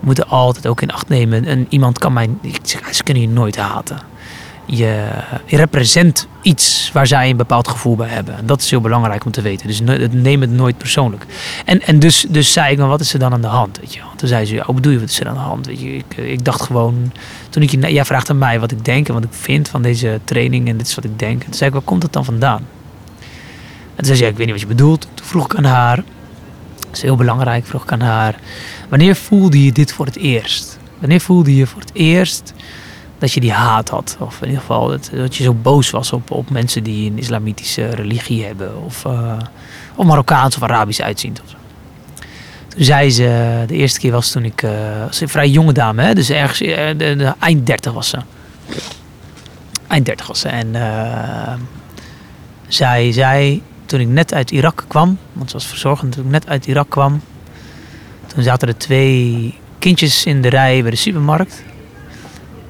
moeten 0.00 0.28
altijd 0.28 0.66
ook 0.66 0.80
in 0.82 0.92
acht 0.92 1.08
nemen. 1.08 1.44
En 1.44 1.66
iemand 1.68 1.98
kan 1.98 2.12
mij, 2.12 2.30
ze 2.90 3.02
kunnen 3.02 3.22
je 3.22 3.28
nooit 3.28 3.56
haten 3.56 4.12
je, 4.66 5.08
represent 5.46 6.28
iets 6.42 6.90
waar 6.92 7.06
zij 7.06 7.30
een 7.30 7.36
bepaald 7.36 7.68
gevoel 7.68 7.96
bij 7.96 8.08
hebben. 8.08 8.36
En 8.36 8.46
dat 8.46 8.60
is 8.60 8.70
heel 8.70 8.80
belangrijk 8.80 9.24
om 9.24 9.30
te 9.30 9.42
weten. 9.42 9.66
Dus 9.66 9.80
neem 10.10 10.40
het 10.40 10.50
nooit 10.50 10.78
persoonlijk. 10.78 11.26
En, 11.64 11.82
en 11.82 11.98
dus, 11.98 12.26
dus 12.28 12.52
zei 12.52 12.72
ik, 12.72 12.78
maar 12.78 12.88
wat 12.88 13.00
is 13.00 13.12
er 13.12 13.18
dan 13.18 13.32
aan 13.32 13.40
de 13.40 13.46
hand? 13.46 13.78
Weet 13.80 13.94
je? 13.94 14.00
Toen 14.16 14.28
zei 14.28 14.44
ze, 14.44 14.62
hoe 14.64 14.74
bedoel 14.74 14.92
je, 14.92 15.00
wat 15.00 15.08
is 15.08 15.20
er 15.20 15.28
aan 15.28 15.34
de 15.34 15.40
hand? 15.40 15.66
Weet 15.66 15.80
je, 15.80 15.96
ik, 15.96 16.16
ik 16.16 16.44
dacht 16.44 16.62
gewoon, 16.62 17.12
toen 17.50 17.62
ik 17.62 17.70
je, 17.70 17.92
jij 17.92 18.04
vraagt 18.04 18.30
aan 18.30 18.38
mij 18.38 18.60
wat 18.60 18.70
ik 18.70 18.84
denk 18.84 19.08
en 19.08 19.14
wat 19.14 19.24
ik 19.24 19.32
vind 19.32 19.68
van 19.68 19.82
deze 19.82 20.20
training 20.24 20.68
en 20.68 20.76
dit 20.76 20.86
is 20.86 20.94
wat 20.94 21.04
ik 21.04 21.18
denk. 21.18 21.42
toen 21.42 21.54
zei 21.54 21.68
ik, 21.68 21.74
waar 21.74 21.84
komt 21.84 22.02
het 22.02 22.12
dan 22.12 22.24
vandaan? 22.24 22.66
En 23.94 24.04
toen 24.04 24.04
zei 24.04 24.16
ze, 24.16 24.24
ja, 24.24 24.30
ik 24.30 24.36
weet 24.36 24.46
niet 24.46 24.54
wat 24.54 24.64
je 24.64 24.74
bedoelt. 24.74 25.08
Toen 25.14 25.26
vroeg 25.26 25.44
ik 25.44 25.54
aan 25.54 25.64
haar, 25.64 25.96
dat 26.76 26.96
is 26.96 27.02
heel 27.02 27.16
belangrijk, 27.16 27.66
vroeg 27.66 27.82
ik 27.82 27.92
aan 27.92 28.00
haar, 28.00 28.34
wanneer 28.88 29.16
voelde 29.16 29.64
je 29.64 29.72
dit 29.72 29.92
voor 29.92 30.06
het 30.06 30.16
eerst? 30.16 30.78
Wanneer 30.98 31.20
voelde 31.20 31.56
je 31.56 31.66
voor 31.66 31.80
het 31.80 31.90
eerst 31.92 32.54
dat 33.24 33.32
je 33.32 33.40
die 33.40 33.52
haat 33.52 33.88
had. 33.88 34.16
Of 34.20 34.40
in 34.40 34.46
ieder 34.46 34.60
geval 34.60 34.88
dat, 34.88 35.10
dat 35.12 35.36
je 35.36 35.42
zo 35.42 35.54
boos 35.54 35.90
was 35.90 36.12
op, 36.12 36.30
op 36.30 36.50
mensen 36.50 36.82
die 36.82 37.10
een 37.10 37.18
islamitische 37.18 37.88
religie 37.88 38.44
hebben. 38.44 38.82
Of, 38.84 39.04
uh, 39.04 39.38
of 39.94 40.06
Marokkaans 40.06 40.56
of 40.56 40.62
Arabisch 40.62 41.00
uitzien. 41.00 41.36
Of 41.44 41.54
Toen 42.68 42.84
zei 42.84 43.10
ze, 43.10 43.62
de 43.66 43.74
eerste 43.74 44.00
keer 44.00 44.12
was 44.12 44.30
toen 44.30 44.44
ik, 44.44 44.62
uh, 44.62 44.70
een 45.20 45.28
vrij 45.28 45.48
jonge 45.48 45.72
dame, 45.72 46.02
hè, 46.02 46.14
dus 46.14 46.30
ergens 46.30 46.62
uh, 46.62 46.76
de, 46.76 47.34
eind 47.38 47.66
30 47.66 47.92
was 47.92 48.08
ze. 48.08 48.18
Eind 49.86 50.06
30 50.06 50.26
was 50.26 50.40
ze. 50.40 50.48
En 50.48 50.74
zij 52.68 53.12
zei, 53.12 53.62
toen 53.86 54.00
ik 54.00 54.08
net 54.08 54.34
uit 54.34 54.50
Irak 54.50 54.84
kwam, 54.88 55.18
want 55.32 55.50
ze 55.50 55.56
was 55.56 55.66
verzorgend, 55.66 56.12
toen 56.12 56.24
ik 56.24 56.30
net 56.30 56.48
uit 56.48 56.66
Irak 56.66 56.90
kwam, 56.90 57.20
toen 58.26 58.42
zaten 58.42 58.68
er 58.68 58.76
twee 58.76 59.54
kindjes 59.78 60.24
in 60.24 60.42
de 60.42 60.48
rij 60.48 60.82
bij 60.82 60.90
de 60.90 60.96
supermarkt. 60.96 61.62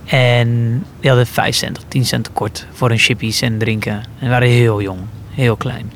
En 0.04 0.82
die 1.00 1.10
hadden 1.10 1.26
5 1.26 1.56
cent 1.56 1.78
of 1.78 1.84
10 1.88 2.04
cent 2.04 2.24
tekort 2.24 2.66
voor 2.72 2.90
een 2.90 2.98
chippies 2.98 3.40
en 3.40 3.58
drinken. 3.58 4.02
En 4.18 4.28
waren 4.28 4.48
heel 4.48 4.82
jong, 4.82 5.00
heel 5.30 5.56
klein. 5.56 5.92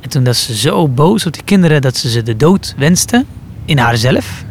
En 0.00 0.08
toen 0.08 0.24
was 0.24 0.44
ze 0.44 0.56
zo 0.56 0.88
boos 0.88 1.26
op 1.26 1.32
die 1.32 1.42
kinderen 1.42 1.82
dat 1.82 1.96
ze 1.96 2.10
ze 2.10 2.22
de 2.22 2.36
dood 2.36 2.74
wenste 2.76 3.24
in 3.64 3.78
haarzelf. 3.78 4.44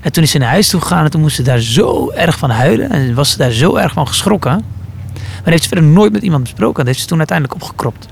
En 0.00 0.12
toen 0.12 0.22
is 0.22 0.30
ze 0.30 0.38
naar 0.38 0.48
huis 0.48 0.68
toe 0.68 0.80
gegaan 0.80 1.04
en 1.04 1.10
toen 1.10 1.20
moest 1.20 1.36
ze 1.36 1.42
daar 1.42 1.58
zo 1.58 2.10
erg 2.10 2.38
van 2.38 2.50
huilen. 2.50 2.90
En 2.90 3.14
was 3.14 3.30
ze 3.30 3.36
daar 3.36 3.50
zo 3.50 3.76
erg 3.76 3.92
van 3.92 4.08
geschrokken. 4.08 4.64
Maar 5.12 5.54
heeft 5.54 5.62
ze 5.62 5.68
verder 5.68 5.90
nooit 5.90 6.12
met 6.12 6.22
iemand 6.22 6.42
besproken. 6.42 6.76
Dat 6.76 6.86
heeft 6.86 7.00
ze 7.00 7.06
toen 7.06 7.18
uiteindelijk 7.18 7.62
opgekropt. 7.62 8.06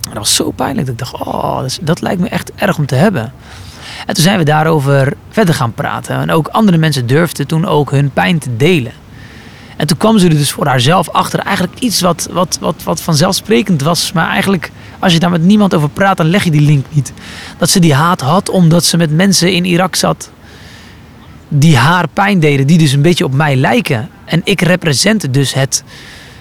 En 0.00 0.10
dat 0.10 0.18
was 0.18 0.34
zo 0.34 0.50
pijnlijk 0.50 0.86
dat 0.86 0.94
ik 0.94 1.00
dacht, 1.00 1.26
oh, 1.26 1.64
dat 1.80 2.00
lijkt 2.00 2.20
me 2.20 2.28
echt 2.28 2.52
erg 2.54 2.78
om 2.78 2.86
te 2.86 2.94
hebben. 2.94 3.32
En 4.06 4.14
toen 4.14 4.24
zijn 4.24 4.38
we 4.38 4.44
daarover 4.44 5.12
verder 5.30 5.54
gaan 5.54 5.72
praten. 5.72 6.16
En 6.16 6.30
ook 6.30 6.48
andere 6.48 6.76
mensen 6.76 7.06
durfden 7.06 7.46
toen 7.46 7.66
ook 7.66 7.90
hun 7.90 8.10
pijn 8.10 8.38
te 8.38 8.56
delen. 8.56 8.92
En 9.76 9.86
toen 9.86 9.96
kwam 9.96 10.18
ze 10.18 10.28
er 10.28 10.34
dus 10.34 10.50
voor 10.52 10.66
haarzelf 10.66 11.08
achter. 11.08 11.38
Eigenlijk 11.38 11.78
iets 11.78 12.00
wat, 12.00 12.28
wat, 12.32 12.58
wat, 12.60 12.82
wat 12.82 13.00
vanzelfsprekend 13.00 13.82
was. 13.82 14.12
Maar 14.12 14.28
eigenlijk, 14.28 14.70
als 14.98 15.12
je 15.12 15.18
daar 15.18 15.30
met 15.30 15.42
niemand 15.42 15.74
over 15.74 15.88
praat, 15.88 16.16
dan 16.16 16.26
leg 16.26 16.44
je 16.44 16.50
die 16.50 16.60
link 16.60 16.86
niet. 16.90 17.12
Dat 17.58 17.70
ze 17.70 17.78
die 17.80 17.94
haat 17.94 18.20
had 18.20 18.48
omdat 18.48 18.84
ze 18.84 18.96
met 18.96 19.10
mensen 19.10 19.52
in 19.52 19.64
Irak 19.64 19.94
zat. 19.94 20.30
Die 21.48 21.76
haar 21.76 22.08
pijn 22.08 22.40
deden, 22.40 22.66
die 22.66 22.78
dus 22.78 22.92
een 22.92 23.02
beetje 23.02 23.24
op 23.24 23.34
mij 23.34 23.56
lijken. 23.56 24.08
En 24.24 24.40
ik 24.44 24.60
represent 24.60 25.32
dus 25.32 25.54
het, 25.54 25.84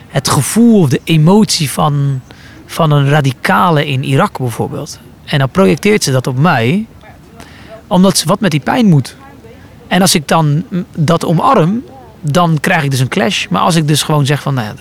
het 0.07 0.29
gevoel 0.29 0.79
of 0.79 0.89
de 0.89 1.01
emotie 1.03 1.71
van, 1.71 2.21
van 2.65 2.91
een 2.91 3.09
radicale 3.09 3.87
in 3.87 4.03
Irak 4.03 4.37
bijvoorbeeld. 4.37 4.99
En 5.25 5.39
dan 5.39 5.49
projecteert 5.49 6.03
ze 6.03 6.11
dat 6.11 6.27
op 6.27 6.37
mij 6.37 6.85
omdat 7.93 8.17
ze 8.17 8.27
wat 8.27 8.39
met 8.39 8.51
die 8.51 8.59
pijn 8.59 8.85
moet. 8.85 9.15
En 9.87 10.01
als 10.01 10.15
ik 10.15 10.27
dan 10.27 10.63
dat 10.95 11.25
omarm, 11.25 11.83
dan 12.21 12.57
krijg 12.59 12.83
ik 12.83 12.91
dus 12.91 12.99
een 12.99 13.07
clash. 13.07 13.47
Maar 13.47 13.61
als 13.61 13.75
ik 13.75 13.87
dus 13.87 14.03
gewoon 14.03 14.25
zeg 14.25 14.41
van, 14.41 14.53
nou 14.53 14.67
ja, 14.67 14.73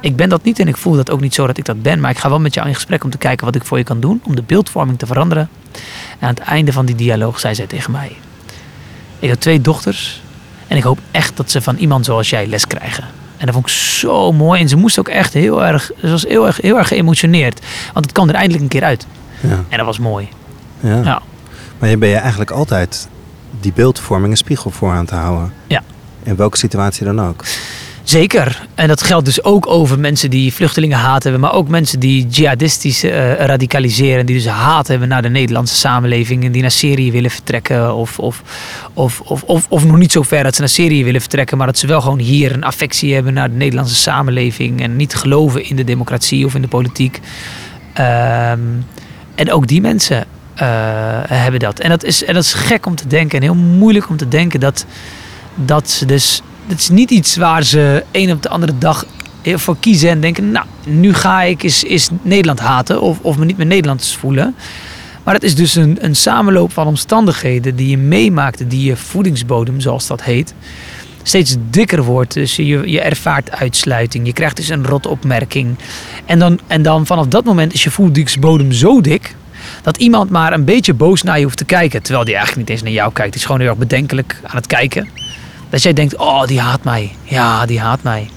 ik 0.00 0.16
ben 0.16 0.28
dat 0.28 0.42
niet 0.42 0.58
en 0.58 0.68
ik 0.68 0.76
voel 0.76 0.96
dat 0.96 1.10
ook 1.10 1.20
niet 1.20 1.34
zo 1.34 1.46
dat 1.46 1.58
ik 1.58 1.64
dat 1.64 1.82
ben. 1.82 2.00
Maar 2.00 2.10
ik 2.10 2.18
ga 2.18 2.28
wel 2.28 2.40
met 2.40 2.54
jou 2.54 2.68
in 2.68 2.74
gesprek 2.74 3.04
om 3.04 3.10
te 3.10 3.18
kijken 3.18 3.46
wat 3.46 3.54
ik 3.54 3.64
voor 3.64 3.78
je 3.78 3.84
kan 3.84 4.00
doen. 4.00 4.20
Om 4.24 4.36
de 4.36 4.42
beeldvorming 4.42 4.98
te 4.98 5.06
veranderen. 5.06 5.48
En 6.18 6.28
aan 6.28 6.34
het 6.34 6.38
einde 6.38 6.72
van 6.72 6.86
die 6.86 6.94
dialoog 6.94 7.40
zei 7.40 7.54
zij 7.54 7.66
tegen 7.66 7.92
mij. 7.92 8.16
Ik 9.18 9.28
heb 9.28 9.38
twee 9.38 9.60
dochters. 9.60 10.22
En 10.66 10.76
ik 10.76 10.82
hoop 10.82 10.98
echt 11.10 11.36
dat 11.36 11.50
ze 11.50 11.62
van 11.62 11.76
iemand 11.76 12.04
zoals 12.04 12.30
jij 12.30 12.46
les 12.46 12.66
krijgen. 12.66 13.04
En 13.36 13.46
dat 13.46 13.54
vond 13.54 13.66
ik 13.66 13.72
zo 13.72 14.32
mooi. 14.32 14.60
En 14.60 14.68
ze 14.68 14.76
moest 14.76 14.98
ook 14.98 15.08
echt 15.08 15.32
heel 15.32 15.64
erg, 15.64 15.90
ze 16.00 16.10
was 16.10 16.24
heel 16.28 16.46
erg, 16.46 16.60
heel 16.60 16.78
erg 16.78 16.88
geëmotioneerd. 16.88 17.60
Want 17.92 18.04
het 18.04 18.14
kwam 18.14 18.28
er 18.28 18.34
eindelijk 18.34 18.62
een 18.62 18.68
keer 18.68 18.84
uit. 18.84 19.06
Ja. 19.40 19.64
En 19.68 19.76
dat 19.76 19.86
was 19.86 19.98
mooi. 19.98 20.28
Ja. 20.80 21.02
ja. 21.02 21.22
Maar 21.78 21.88
je 21.88 21.96
ben 21.96 22.08
je 22.08 22.16
eigenlijk 22.16 22.50
altijd 22.50 23.08
die 23.60 23.72
beeldvorming 23.72 24.30
een 24.30 24.36
spiegel 24.36 24.70
voor 24.70 24.90
aan 24.90 25.06
te 25.06 25.14
houden. 25.14 25.52
Ja. 25.66 25.82
In 26.22 26.36
welke 26.36 26.56
situatie 26.56 27.04
dan 27.04 27.20
ook. 27.20 27.44
Zeker. 28.06 28.66
En 28.74 28.88
dat 28.88 29.02
geldt 29.02 29.24
dus 29.24 29.44
ook 29.44 29.66
over 29.66 29.98
mensen 29.98 30.30
die 30.30 30.54
vluchtelingen 30.54 30.98
haat 30.98 31.22
hebben, 31.22 31.40
maar 31.40 31.52
ook 31.52 31.68
mensen 31.68 32.00
die 32.00 32.26
jihadistisch 32.26 33.04
uh, 33.04 33.34
radicaliseren, 33.34 34.26
die 34.26 34.36
dus 34.36 34.46
haat 34.46 34.88
hebben 34.88 35.08
naar 35.08 35.22
de 35.22 35.28
Nederlandse 35.28 35.74
samenleving 35.74 36.44
en 36.44 36.52
die 36.52 36.62
naar 36.62 36.70
Syrië 36.70 37.12
willen 37.12 37.30
vertrekken. 37.30 37.94
Of, 37.94 38.18
of, 38.18 38.42
of, 38.92 39.20
of, 39.20 39.42
of, 39.42 39.66
of 39.68 39.84
nog 39.84 39.96
niet 39.96 40.12
zo 40.12 40.22
ver 40.22 40.42
dat 40.42 40.54
ze 40.54 40.60
naar 40.60 40.70
Syrië 40.70 41.04
willen 41.04 41.20
vertrekken, 41.20 41.56
maar 41.56 41.66
dat 41.66 41.78
ze 41.78 41.86
wel 41.86 42.00
gewoon 42.00 42.18
hier 42.18 42.52
een 42.52 42.64
affectie 42.64 43.14
hebben 43.14 43.34
naar 43.34 43.50
de 43.50 43.56
Nederlandse 43.56 43.94
samenleving 43.94 44.82
en 44.82 44.96
niet 44.96 45.14
geloven 45.14 45.68
in 45.68 45.76
de 45.76 45.84
democratie 45.84 46.46
of 46.46 46.54
in 46.54 46.62
de 46.62 46.68
politiek. 46.68 47.20
Ehm, 47.92 48.60
en 49.34 49.52
ook 49.52 49.66
die 49.66 49.80
mensen 49.80 50.26
hebben 51.28 51.60
dat. 51.60 51.78
En 51.78 51.88
dat, 51.88 52.04
is, 52.04 52.24
en 52.24 52.34
dat 52.34 52.42
is 52.42 52.52
gek 52.52 52.86
om 52.86 52.94
te 52.94 53.06
denken 53.06 53.36
en 53.36 53.42
heel 53.42 53.54
moeilijk 53.54 54.08
om 54.08 54.16
te 54.16 54.28
denken 54.28 54.60
dat, 54.60 54.86
dat 55.54 55.90
ze 55.90 56.06
dus. 56.06 56.42
Het 56.66 56.78
is 56.78 56.88
niet 56.88 57.10
iets 57.10 57.36
waar 57.36 57.62
ze 57.62 58.04
een 58.12 58.32
op 58.32 58.42
de 58.42 58.48
andere 58.48 58.78
dag 58.78 59.06
voor 59.54 59.76
kiezen 59.80 60.10
en 60.10 60.20
denken: 60.20 60.50
Nou, 60.50 60.66
nu 60.86 61.14
ga 61.14 61.42
ik 61.42 61.62
is, 61.62 61.84
is 61.84 62.08
Nederland 62.22 62.60
haten 62.60 63.00
of, 63.00 63.18
of 63.20 63.38
me 63.38 63.44
niet 63.44 63.56
meer 63.56 63.66
Nederlands 63.66 64.16
voelen. 64.16 64.54
Maar 65.26 65.34
het 65.34 65.44
is 65.44 65.54
dus 65.54 65.74
een, 65.74 65.98
een 66.00 66.16
samenloop 66.16 66.72
van 66.72 66.86
omstandigheden 66.86 67.76
die 67.76 67.88
je 67.88 67.98
meemaakt, 67.98 68.70
die 68.70 68.84
je 68.84 68.96
voedingsbodem, 68.96 69.80
zoals 69.80 70.06
dat 70.06 70.22
heet, 70.22 70.54
steeds 71.22 71.56
dikker 71.70 72.02
wordt. 72.02 72.34
Dus 72.34 72.56
je, 72.56 72.90
je 72.90 73.00
ervaart 73.00 73.50
uitsluiting, 73.50 74.26
je 74.26 74.32
krijgt 74.32 74.56
dus 74.56 74.68
een 74.68 74.86
rotopmerking. 74.86 75.76
En 76.24 76.38
dan, 76.38 76.60
en 76.66 76.82
dan 76.82 77.06
vanaf 77.06 77.26
dat 77.26 77.44
moment 77.44 77.72
is 77.72 77.84
je 77.84 77.90
voedingsbodem 77.90 78.72
zo 78.72 79.00
dik 79.00 79.34
dat 79.82 79.96
iemand 79.96 80.30
maar 80.30 80.52
een 80.52 80.64
beetje 80.64 80.94
boos 80.94 81.22
naar 81.22 81.38
je 81.38 81.44
hoeft 81.44 81.56
te 81.56 81.64
kijken. 81.64 82.02
Terwijl 82.02 82.24
die 82.24 82.34
eigenlijk 82.34 82.68
niet 82.68 82.76
eens 82.76 82.86
naar 82.86 82.96
jou 82.96 83.12
kijkt. 83.12 83.30
Die 83.32 83.40
is 83.40 83.46
gewoon 83.46 83.60
heel 83.60 83.70
erg 83.70 83.78
bedenkelijk 83.78 84.40
aan 84.42 84.56
het 84.56 84.66
kijken. 84.66 85.08
Dat 85.70 85.82
jij 85.82 85.92
denkt, 85.92 86.16
oh, 86.16 86.46
die 86.46 86.60
haat 86.60 86.84
mij. 86.84 87.12
Ja, 87.22 87.66
die 87.66 87.80
haat 87.80 88.02
mij. 88.02 88.28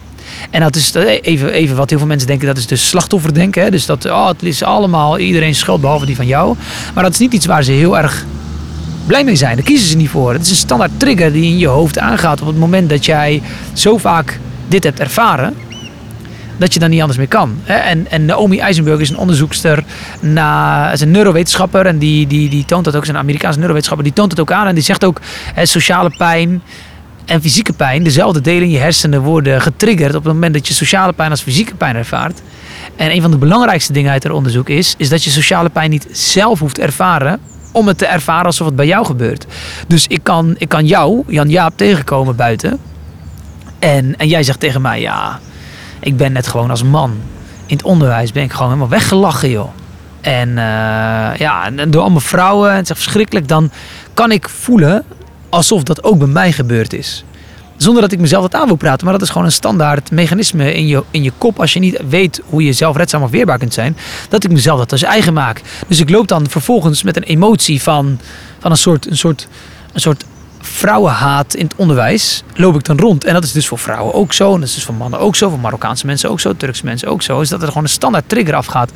En 0.50 0.62
dat 0.62 0.76
is 0.76 0.96
eh, 0.96 1.18
even, 1.22 1.52
even 1.52 1.76
wat 1.76 1.89
heel 1.89 2.00
veel 2.00 2.08
mensen 2.08 2.28
denken, 2.28 2.48
dat 2.48 2.58
is 2.58 2.68
dus 2.68 2.88
slachtofferdenken. 2.88 3.63
Hè? 3.63 3.70
Dus 3.70 3.86
dat 3.86 4.06
oh, 4.06 4.28
het 4.28 4.44
is 4.44 4.63
allemaal 4.63 5.20
iedereen 5.20 5.56
schuld 5.56 5.82
behalve 5.82 6.06
die 6.06 6.15
van 6.15 6.28
jou. 6.28 6.56
Maar 6.94 7.04
dat 7.04 7.13
is 7.13 7.20
niet 7.20 7.34
iets 7.34 7.46
waar 7.46 7.63
ze 7.63 7.72
heel 7.72 7.98
erg 7.98 8.26
blij 9.06 9.24
mee 9.24 9.36
zijn. 9.36 9.56
Daar 9.56 9.65
kiezen 9.65 9.88
ze 9.88 9.98
niet 9.98 10.10
voor. 10.10 10.34
Het 10.34 10.42
is 10.42 10.50
een 10.50 10.56
standaard 10.56 10.92
trigger 10.98 11.32
die 11.32 11.44
in 11.44 11.58
je 11.58 11.68
hoofd 11.68 12.00
aangaat 12.00 12.42
op 12.42 12.48
het 12.48 12.58
moment 12.58 12.89
dat 12.89 13.06
jij 13.06 13.42
zo 13.74 13.98
vaak 13.98 14.39
dit 14.68 14.84
hebt 14.84 15.00
ervaren 15.00 15.54
dat 16.60 16.74
je 16.74 16.80
dan 16.80 16.89
niet 16.89 17.00
anders 17.00 17.17
meer 17.17 17.28
kan. 17.28 17.62
En, 17.65 18.12
en 18.12 18.26
Naomi 18.26 18.60
Eisenberg 18.60 19.00
is 19.00 19.10
een 19.10 19.17
onderzoekster, 19.17 19.84
na, 20.19 20.91
is 20.91 21.02
een 21.02 21.12
neurowetenschapper 21.12 21.86
en 21.86 21.98
die, 21.98 22.28
die, 22.28 22.50
die 22.50 22.65
toont 22.65 22.86
dat 22.86 22.95
ook, 22.95 23.04
is 23.04 23.10
een 23.10 23.17
Amerikaanse 23.17 23.58
neurowetenschapper, 23.58 24.08
die 24.08 24.17
toont 24.17 24.32
het 24.32 24.39
ook 24.39 24.52
aan 24.52 24.67
en 24.67 24.76
die 24.76 24.84
zegt 24.84 25.06
ook, 25.06 25.19
hè, 25.54 25.65
sociale 25.65 26.13
pijn 26.17 26.62
en 27.26 27.41
fysieke 27.41 27.74
pijn, 27.74 28.04
dezelfde 28.04 28.41
delen 28.41 28.63
in 28.63 28.69
je 28.69 28.78
hersenen 28.78 29.22
worden 29.22 29.62
getriggerd 29.62 30.15
op 30.15 30.24
het 30.24 30.34
moment 30.34 30.54
dat 30.54 30.67
je 30.67 30.74
sociale 30.74 31.13
pijn 31.13 31.32
als 31.32 31.41
fysieke 31.41 31.76
pijn 31.76 31.95
ervaart. 31.95 32.41
En 32.95 33.12
een 33.12 33.22
van 33.22 33.32
de 33.32 33.38
belangrijkste 33.38 33.93
dingen 33.93 34.12
uit 34.12 34.24
het 34.24 34.32
onderzoek 34.32 34.69
is, 34.69 34.95
is 34.98 35.10
dat 35.10 35.24
je 35.24 35.30
sociale 35.30 35.69
pijn 35.69 35.89
niet 35.89 36.08
zelf 36.12 36.60
hoeft 36.60 36.80
ervaren 36.80 37.39
om 37.72 37.88
het 37.88 37.98
te 37.98 38.06
ervaren 38.06 38.45
alsof 38.45 38.67
het 38.67 38.76
bij 38.76 38.88
jou 38.88 39.06
gebeurt. 39.06 39.45
Dus 39.88 40.08
ik 40.08 40.24
kan, 40.24 40.56
ik 40.58 40.69
kan 40.69 40.86
jou, 40.86 41.24
Jan 41.28 41.50
Jaap, 41.50 41.74
tegenkomen 41.76 42.36
buiten. 42.36 42.80
En, 43.80 44.17
en 44.17 44.28
jij 44.28 44.43
zegt 44.43 44.60
tegen 44.60 44.82
mij, 44.82 45.02
ja, 45.02 45.39
ik 45.99 46.17
ben 46.17 46.31
net 46.31 46.47
gewoon 46.47 46.69
als 46.69 46.83
man 46.83 47.17
in 47.65 47.75
het 47.75 47.85
onderwijs 47.85 48.31
ben 48.31 48.43
ik 48.43 48.51
gewoon 48.51 48.67
helemaal 48.67 48.89
weggelachen, 48.89 49.49
joh. 49.49 49.69
En 50.21 50.49
uh, 50.49 50.55
ja, 51.38 51.69
door 51.88 52.01
allemaal 52.01 52.19
vrouwen, 52.19 52.75
het 52.75 52.83
is 52.83 52.89
echt 52.89 53.01
verschrikkelijk. 53.01 53.47
Dan 53.47 53.71
kan 54.13 54.31
ik 54.31 54.49
voelen 54.49 55.03
alsof 55.49 55.83
dat 55.83 56.03
ook 56.03 56.17
bij 56.17 56.27
mij 56.27 56.51
gebeurd 56.51 56.93
is. 56.93 57.23
Zonder 57.77 58.01
dat 58.01 58.12
ik 58.12 58.19
mezelf 58.19 58.41
dat 58.41 58.62
aan 58.62 58.67
wil 58.67 58.75
praten. 58.75 59.03
Maar 59.03 59.13
dat 59.13 59.21
is 59.21 59.29
gewoon 59.29 59.45
een 59.45 59.51
standaard 59.51 60.12
mechanisme 60.12 60.73
in 60.73 60.88
je, 60.88 61.03
in 61.12 61.23
je 61.23 61.31
kop. 61.38 61.59
Als 61.59 61.73
je 61.73 61.79
niet 61.79 62.01
weet 62.09 62.41
hoe 62.45 62.63
je 62.63 62.73
zelfredzaam 62.73 63.23
of 63.23 63.29
weerbaar 63.29 63.57
kunt 63.57 63.73
zijn. 63.73 63.97
Dat 64.29 64.43
ik 64.43 64.51
mezelf 64.51 64.79
dat 64.79 64.91
als 64.91 65.03
eigen 65.03 65.33
maak. 65.33 65.62
Dus 65.88 65.99
ik 65.99 66.09
loop 66.09 66.27
dan 66.27 66.49
vervolgens 66.49 67.03
met 67.03 67.17
een 67.17 67.23
emotie 67.23 67.81
van, 67.81 68.19
van 68.59 68.71
een, 68.71 68.77
soort, 68.77 69.09
een, 69.09 69.17
soort, 69.17 69.47
een 69.93 70.01
soort 70.01 70.25
vrouwenhaat 70.62 71.54
in 71.54 71.63
het 71.63 71.76
onderwijs. 71.76 72.43
Loop 72.56 72.76
ik 72.76 72.84
dan 72.84 73.00
rond. 73.00 73.24
En 73.24 73.34
dat 73.34 73.43
is 73.43 73.52
dus 73.52 73.67
voor 73.67 73.80
vrouwen 73.80 74.13
ook 74.13 74.34
zo. 74.34 74.54
En 74.54 74.60
dat 74.60 74.69
is 74.69 74.76
dus 74.76 74.84
voor 74.84 74.95
mannen 74.95 75.19
ook 75.19 75.36
zo. 75.36 75.50
Voor 75.50 75.60
Marokkaanse 75.60 76.06
mensen 76.06 76.30
ook 76.30 76.39
zo. 76.39 76.54
Turkse 76.56 76.86
mensen 76.86 77.08
ook 77.08 77.22
zo. 77.22 77.41
Is 77.41 77.50
dat 77.50 77.62
er 77.62 77.67
gewoon 77.67 77.84
een 77.84 77.89
standaard 77.89 78.30
trigger 78.30 78.56
afgaat. 78.56 78.91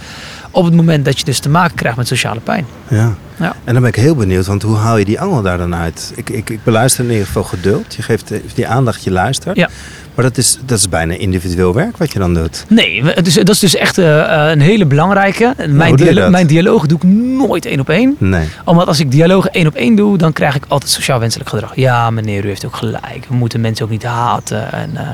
Op 0.55 0.65
het 0.65 0.73
moment 0.73 1.05
dat 1.05 1.19
je 1.19 1.25
dus 1.25 1.39
te 1.39 1.49
maken 1.49 1.75
krijgt 1.75 1.97
met 1.97 2.07
sociale 2.07 2.39
pijn. 2.39 2.65
Ja. 2.87 3.13
Ja. 3.39 3.55
En 3.63 3.73
dan 3.73 3.81
ben 3.81 3.91
ik 3.91 3.95
heel 3.95 4.15
benieuwd, 4.15 4.45
want 4.45 4.61
hoe 4.61 4.75
haal 4.75 4.97
je 4.97 5.05
die 5.05 5.19
angel 5.21 5.41
daar 5.41 5.57
dan 5.57 5.75
uit? 5.75 6.11
Ik, 6.15 6.29
ik, 6.29 6.49
ik 6.49 6.59
beluister 6.63 7.03
in 7.03 7.09
ieder 7.11 7.25
geval 7.25 7.43
geduld. 7.43 7.95
Je 7.95 8.01
geeft 8.01 8.31
eh, 8.31 8.39
die 8.55 8.67
aandacht, 8.67 9.03
je 9.03 9.11
luistert. 9.11 9.55
Ja. 9.57 9.69
Maar 10.15 10.25
dat 10.25 10.37
is, 10.37 10.57
dat 10.65 10.77
is 10.77 10.89
bijna 10.89 11.13
individueel 11.13 11.73
werk 11.73 11.97
wat 11.97 12.13
je 12.13 12.19
dan 12.19 12.33
doet. 12.33 12.65
Nee, 12.67 13.03
het 13.05 13.27
is, 13.27 13.33
dat 13.33 13.49
is 13.49 13.59
dus 13.59 13.75
echt 13.75 13.97
eh, 13.97 14.47
een 14.51 14.61
hele 14.61 14.85
belangrijke. 14.85 15.53
Mijn, 15.67 15.95
dialo- 15.95 16.21
dat? 16.21 16.31
mijn 16.31 16.47
dialoog 16.47 16.85
doe 16.85 16.97
ik 16.97 17.03
nooit 17.47 17.65
één 17.65 17.79
op 17.79 17.89
één. 17.89 18.15
Nee. 18.17 18.47
Omdat 18.65 18.87
als 18.87 18.99
ik 18.99 19.11
dialogen 19.11 19.51
één 19.51 19.67
op 19.67 19.75
één 19.75 19.95
doe, 19.95 20.17
dan 20.17 20.33
krijg 20.33 20.55
ik 20.55 20.65
altijd 20.67 20.91
sociaal 20.91 21.19
wenselijk 21.19 21.49
gedrag. 21.49 21.75
Ja, 21.75 22.09
meneer, 22.09 22.45
u 22.45 22.47
heeft 22.47 22.65
ook 22.65 22.75
gelijk. 22.75 23.25
We 23.29 23.35
moeten 23.35 23.61
mensen 23.61 23.85
ook 23.85 23.91
niet 23.91 24.03
haten. 24.03 24.71
En, 24.71 24.89
eh, 24.97 25.07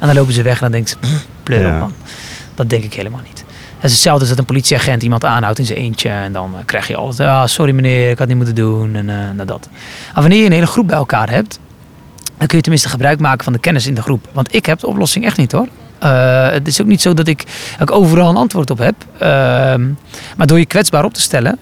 en 0.00 0.06
dan 0.06 0.14
lopen 0.14 0.32
ze 0.32 0.42
weg 0.42 0.54
en 0.54 0.60
dan 0.60 0.70
denken 0.70 0.90
ze, 0.90 0.96
"Pff, 1.00 1.26
pleur 1.42 1.58
op 1.66 1.72
Ja. 1.72 1.78
man. 1.78 1.92
Dat 2.54 2.70
denk 2.70 2.84
ik 2.84 2.94
helemaal 2.94 3.20
niet. 3.26 3.44
Hetzelfde 3.78 4.20
als 4.20 4.28
dat 4.28 4.38
een 4.38 4.44
politieagent 4.44 5.02
iemand 5.02 5.24
aanhoudt 5.24 5.58
in 5.58 5.64
zijn 5.64 5.78
eentje. 5.78 6.08
En 6.08 6.32
dan 6.32 6.54
eh, 6.54 6.64
krijg 6.64 6.88
je 6.88 6.96
altijd, 6.96 7.28
ah, 7.28 7.46
sorry 7.46 7.72
meneer, 7.72 8.10
ik 8.10 8.18
had 8.18 8.28
niet 8.28 8.36
moeten 8.36 8.54
doen. 8.54 8.94
En 8.94 9.04
nou 9.06 9.44
dat. 9.44 9.68
Maar 10.14 10.22
wanneer 10.22 10.38
je 10.38 10.46
een 10.46 10.52
hele 10.52 10.66
groep 10.66 10.86
bij 10.86 10.96
elkaar 10.96 11.30
hebt, 11.30 11.58
dan 12.38 12.46
kun 12.46 12.56
je 12.56 12.62
tenminste 12.62 12.88
gebruik 12.88 13.20
maken 13.20 13.44
van 13.44 13.52
de 13.52 13.58
kennis 13.58 13.86
in 13.86 13.94
de 13.94 14.02
groep. 14.02 14.28
Want 14.32 14.54
ik 14.54 14.66
heb 14.66 14.78
de 14.78 14.86
oplossing 14.86 15.24
echt 15.24 15.36
niet 15.36 15.52
hoor. 15.52 15.68
Eh, 15.98 16.50
het 16.50 16.66
is 16.66 16.80
ook 16.80 16.86
niet 16.86 17.00
zo 17.00 17.14
dat 17.14 17.28
ik, 17.28 17.44
overal 17.84 18.28
een 18.28 18.36
antwoord 18.36 18.70
op 18.70 18.78
heb. 18.78 18.94
Ehm, 19.18 19.88
maar 20.36 20.46
door 20.46 20.58
je 20.58 20.66
kwetsbaar 20.66 21.04
op 21.04 21.14
te 21.14 21.20
stellen, 21.20 21.58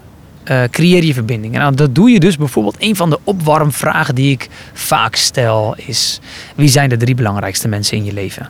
creëer 0.71 1.05
je 1.05 1.15
verbinding. 1.15 1.59
En 1.59 1.75
dat 1.75 1.95
doe 1.95 2.11
je 2.11 2.21
dus 2.21 2.37
bijvoorbeeld. 2.37 2.77
Een 2.79 2.97
van 2.97 3.11
de 3.11 3.19
opwarmvragen 3.25 4.15
die 4.15 4.31
ik 4.31 4.49
vaak 4.73 5.17
stel 5.17 5.75
is: 5.77 6.21
wie 6.55 6.69
zijn 6.69 6.89
de 6.89 6.97
drie 6.97 7.15
belangrijkste 7.15 7.69
mensen 7.69 7.97
in 7.97 8.05
je 8.05 8.13
leven? 8.13 8.49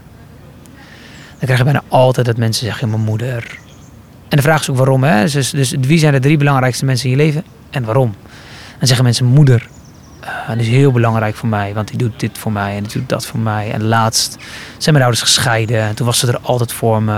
Dan 1.38 1.38
krijg 1.38 1.58
je 1.58 1.64
bijna 1.64 1.82
altijd 1.88 2.26
dat 2.26 2.36
mensen 2.36 2.66
zeggen: 2.66 2.90
mijn 2.90 3.02
moeder. 3.02 3.58
En 4.28 4.36
de 4.36 4.42
vraag 4.42 4.60
is 4.60 4.70
ook 4.70 4.76
waarom. 4.76 5.04
Hè? 5.04 5.26
Dus, 5.28 5.50
dus 5.50 5.74
wie 5.80 5.98
zijn 5.98 6.12
de 6.12 6.20
drie 6.20 6.36
belangrijkste 6.36 6.84
mensen 6.84 7.10
in 7.10 7.16
je 7.16 7.22
leven 7.22 7.44
en 7.70 7.84
waarom? 7.84 8.14
Dan 8.78 8.86
zeggen 8.86 9.04
mensen: 9.04 9.26
moeder. 9.26 9.68
Eh, 10.20 10.48
dat 10.48 10.58
is 10.58 10.68
heel 10.68 10.92
belangrijk 10.92 11.34
voor 11.34 11.48
mij, 11.48 11.74
want 11.74 11.88
die 11.88 11.98
doet 11.98 12.20
dit 12.20 12.38
voor 12.38 12.52
mij 12.52 12.76
en 12.76 12.82
die 12.82 12.92
doet 12.92 13.08
dat 13.08 13.26
voor 13.26 13.40
mij. 13.40 13.70
En 13.70 13.84
laatst 13.84 14.36
zijn 14.78 14.94
mijn 14.94 15.06
ouders 15.06 15.22
gescheiden. 15.22 15.80
En 15.80 15.94
toen 15.94 16.06
was 16.06 16.18
ze 16.18 16.26
er 16.26 16.38
altijd 16.42 16.72
voor 16.72 17.02
me. 17.02 17.12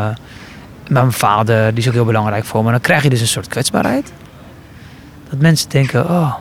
Maar 0.91 1.03
mijn 1.03 1.13
vader, 1.13 1.71
die 1.71 1.83
is 1.83 1.89
ook 1.89 1.95
heel 1.95 2.05
belangrijk 2.05 2.45
voor 2.45 2.61
me. 2.61 2.67
En 2.67 2.73
dan 2.73 2.81
krijg 2.81 3.03
je 3.03 3.09
dus 3.09 3.21
een 3.21 3.27
soort 3.27 3.49
kwetsbaarheid. 3.49 4.13
Dat 5.31 5.41
mensen 5.41 5.69
denken, 5.69 6.11
oh, 6.11 6.35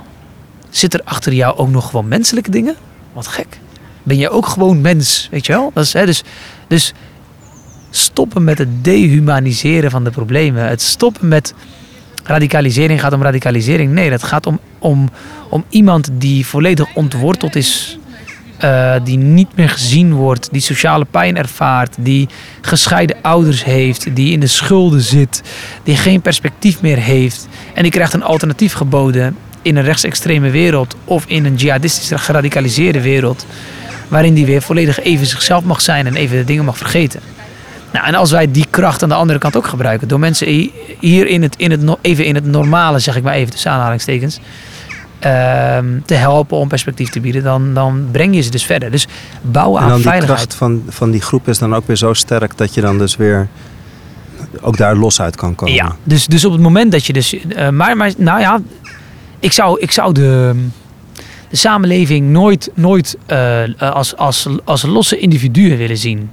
zit 0.70 0.94
er 0.94 1.02
achter 1.04 1.34
jou 1.34 1.58
ook 1.58 1.70
nog 1.70 1.90
gewoon 1.90 2.08
menselijke 2.08 2.52
dingen? 2.52 2.76
Wat 3.14 3.28
gek. 3.28 3.60
Ben 4.04 4.18
je 4.18 4.30
ook 4.30 4.46
gewoon 4.46 4.82
mens, 4.82 5.28
weet 5.32 5.46
je 5.46 5.54
wel? 5.54 5.72
Dat 5.74 5.84
is, 5.84 5.94
hè, 5.94 6.06
dus, 6.06 6.24
dus 6.68 6.94
stoppen 7.98 8.44
met 8.44 8.58
het 8.58 8.84
dehumaniseren 8.84 9.92
van 9.92 10.04
de 10.04 10.10
problemen. 10.10 10.68
Het 10.68 10.82
stoppen 10.82 11.28
met 11.28 11.54
radicalisering 12.24 13.00
gaat 13.02 13.14
om 13.14 13.22
radicalisering. 13.22 13.92
Nee, 13.92 14.10
dat 14.10 14.24
gaat 14.24 14.46
om, 14.46 14.60
om, 14.80 15.10
om 15.50 15.64
iemand 15.70 16.10
die 16.14 16.46
volledig 16.46 16.96
ontworteld 16.96 17.56
is. 17.56 17.98
eh, 18.58 18.96
die 19.04 19.18
niet 19.18 19.56
meer 19.56 19.70
gezien 19.70 20.14
wordt, 20.14 20.50
die 20.52 20.62
sociale 20.62 21.06
pijn 21.06 21.38
ervaart, 21.38 21.96
die 22.00 22.28
gescheiden 22.62 23.16
ouders 23.22 23.64
heeft, 23.64 24.16
die 24.16 24.32
in 24.32 24.40
de 24.40 24.48
schulden 24.48 25.02
zit, 25.02 25.42
die 25.84 25.96
geen 25.98 26.22
perspectief 26.22 26.82
meer 26.82 26.98
heeft. 26.98 27.48
En 27.74 27.82
die 27.84 27.92
krijgt 27.92 28.14
een 28.14 28.24
alternatief 28.24 28.74
geboden 28.74 29.38
in 29.62 29.76
een 29.76 29.84
rechtsextreme 29.84 30.50
wereld 30.50 30.96
of 31.04 31.24
in 31.28 31.46
een 31.46 31.56
jihadistisch 31.56 32.12
geradicaliseerde 32.22 33.02
wereld. 33.02 33.46
Waarin 34.08 34.34
die 34.34 34.46
weer 34.46 34.62
volledig 34.62 35.00
even 35.00 35.26
zichzelf 35.26 35.64
mag 35.64 35.82
zijn 35.82 36.06
en 36.08 36.16
even 36.16 36.38
de 36.38 36.44
dingen 36.44 36.66
mag 36.66 36.78
vergeten. 36.78 37.22
Nou, 37.94 38.06
en 38.08 38.16
als 38.16 38.32
wij 38.32 38.52
die 38.52 38.66
kracht 38.70 39.04
aan 39.04 39.10
de 39.10 39.16
andere 39.16 39.40
kant 39.40 39.58
ook 39.58 39.68
gebruiken, 39.68 40.08
door 40.08 40.20
mensen 40.20 40.48
hi- 40.48 40.72
hier 41.00 41.28
in 41.28 41.42
het, 41.42 41.56
in 41.58 41.72
het, 41.72 41.82
even 42.02 42.26
in 42.26 42.36
het 42.36 42.46
normale, 42.46 43.00
zeg 43.00 43.16
ik 43.16 43.24
maar 43.24 43.34
even 43.34 43.52
tussen 43.52 43.72
aanhalingstekens, 43.72 44.40
ehm, 45.20 45.86
te 46.06 46.14
helpen 46.14 46.58
om 46.58 46.68
perspectief 46.68 47.10
te 47.10 47.20
bieden, 47.20 47.44
dan, 47.44 47.74
dan 47.74 48.08
breng 48.12 48.36
je 48.36 48.42
ze 48.42 48.50
dus 48.50 48.64
verder. 48.66 48.92
Dus 48.92 49.08
bouwen 49.42 49.78
En 49.78 49.84
aan 49.84 49.90
dan 49.90 49.98
die 50.02 50.08
veiligheid. 50.10 50.40
kracht 50.40 50.56
van, 50.58 50.84
van 50.90 51.12
die 51.12 51.22
groep 51.22 51.48
is 51.48 51.58
dan 51.58 51.76
ook 51.76 51.88
weer 51.88 51.96
zo 51.96 52.14
sterk 52.14 52.58
dat 52.58 52.74
je 52.74 52.82
dan 52.82 52.98
dus 52.98 53.16
weer 53.16 53.48
ook 54.62 54.78
daar 54.78 54.96
los 54.96 55.22
uit 55.22 55.36
kan 55.36 55.56
komen. 55.56 55.74
Ja, 55.74 55.96
dus, 56.04 56.26
dus 56.28 56.46
op 56.46 56.52
het 56.52 56.62
moment 56.62 56.92
dat 56.92 57.06
je 57.06 57.14
dus. 57.14 57.38
eh, 57.48 57.70
maar, 57.70 57.98
maar 57.98 58.12
nou 58.18 58.40
ja, 58.40 58.60
ik 59.40 59.52
zou, 59.52 59.80
ik 59.82 59.92
zou 59.92 60.14
de, 60.14 60.56
de 61.50 61.56
samenleving 61.56 62.30
nooit, 62.30 62.72
nooit 62.74 63.18
eh, 63.26 63.62
als, 63.80 64.16
als, 64.16 64.48
als 64.64 64.82
losse 64.84 65.18
individuen 65.18 65.78
willen 65.78 65.98
zien. 65.98 66.30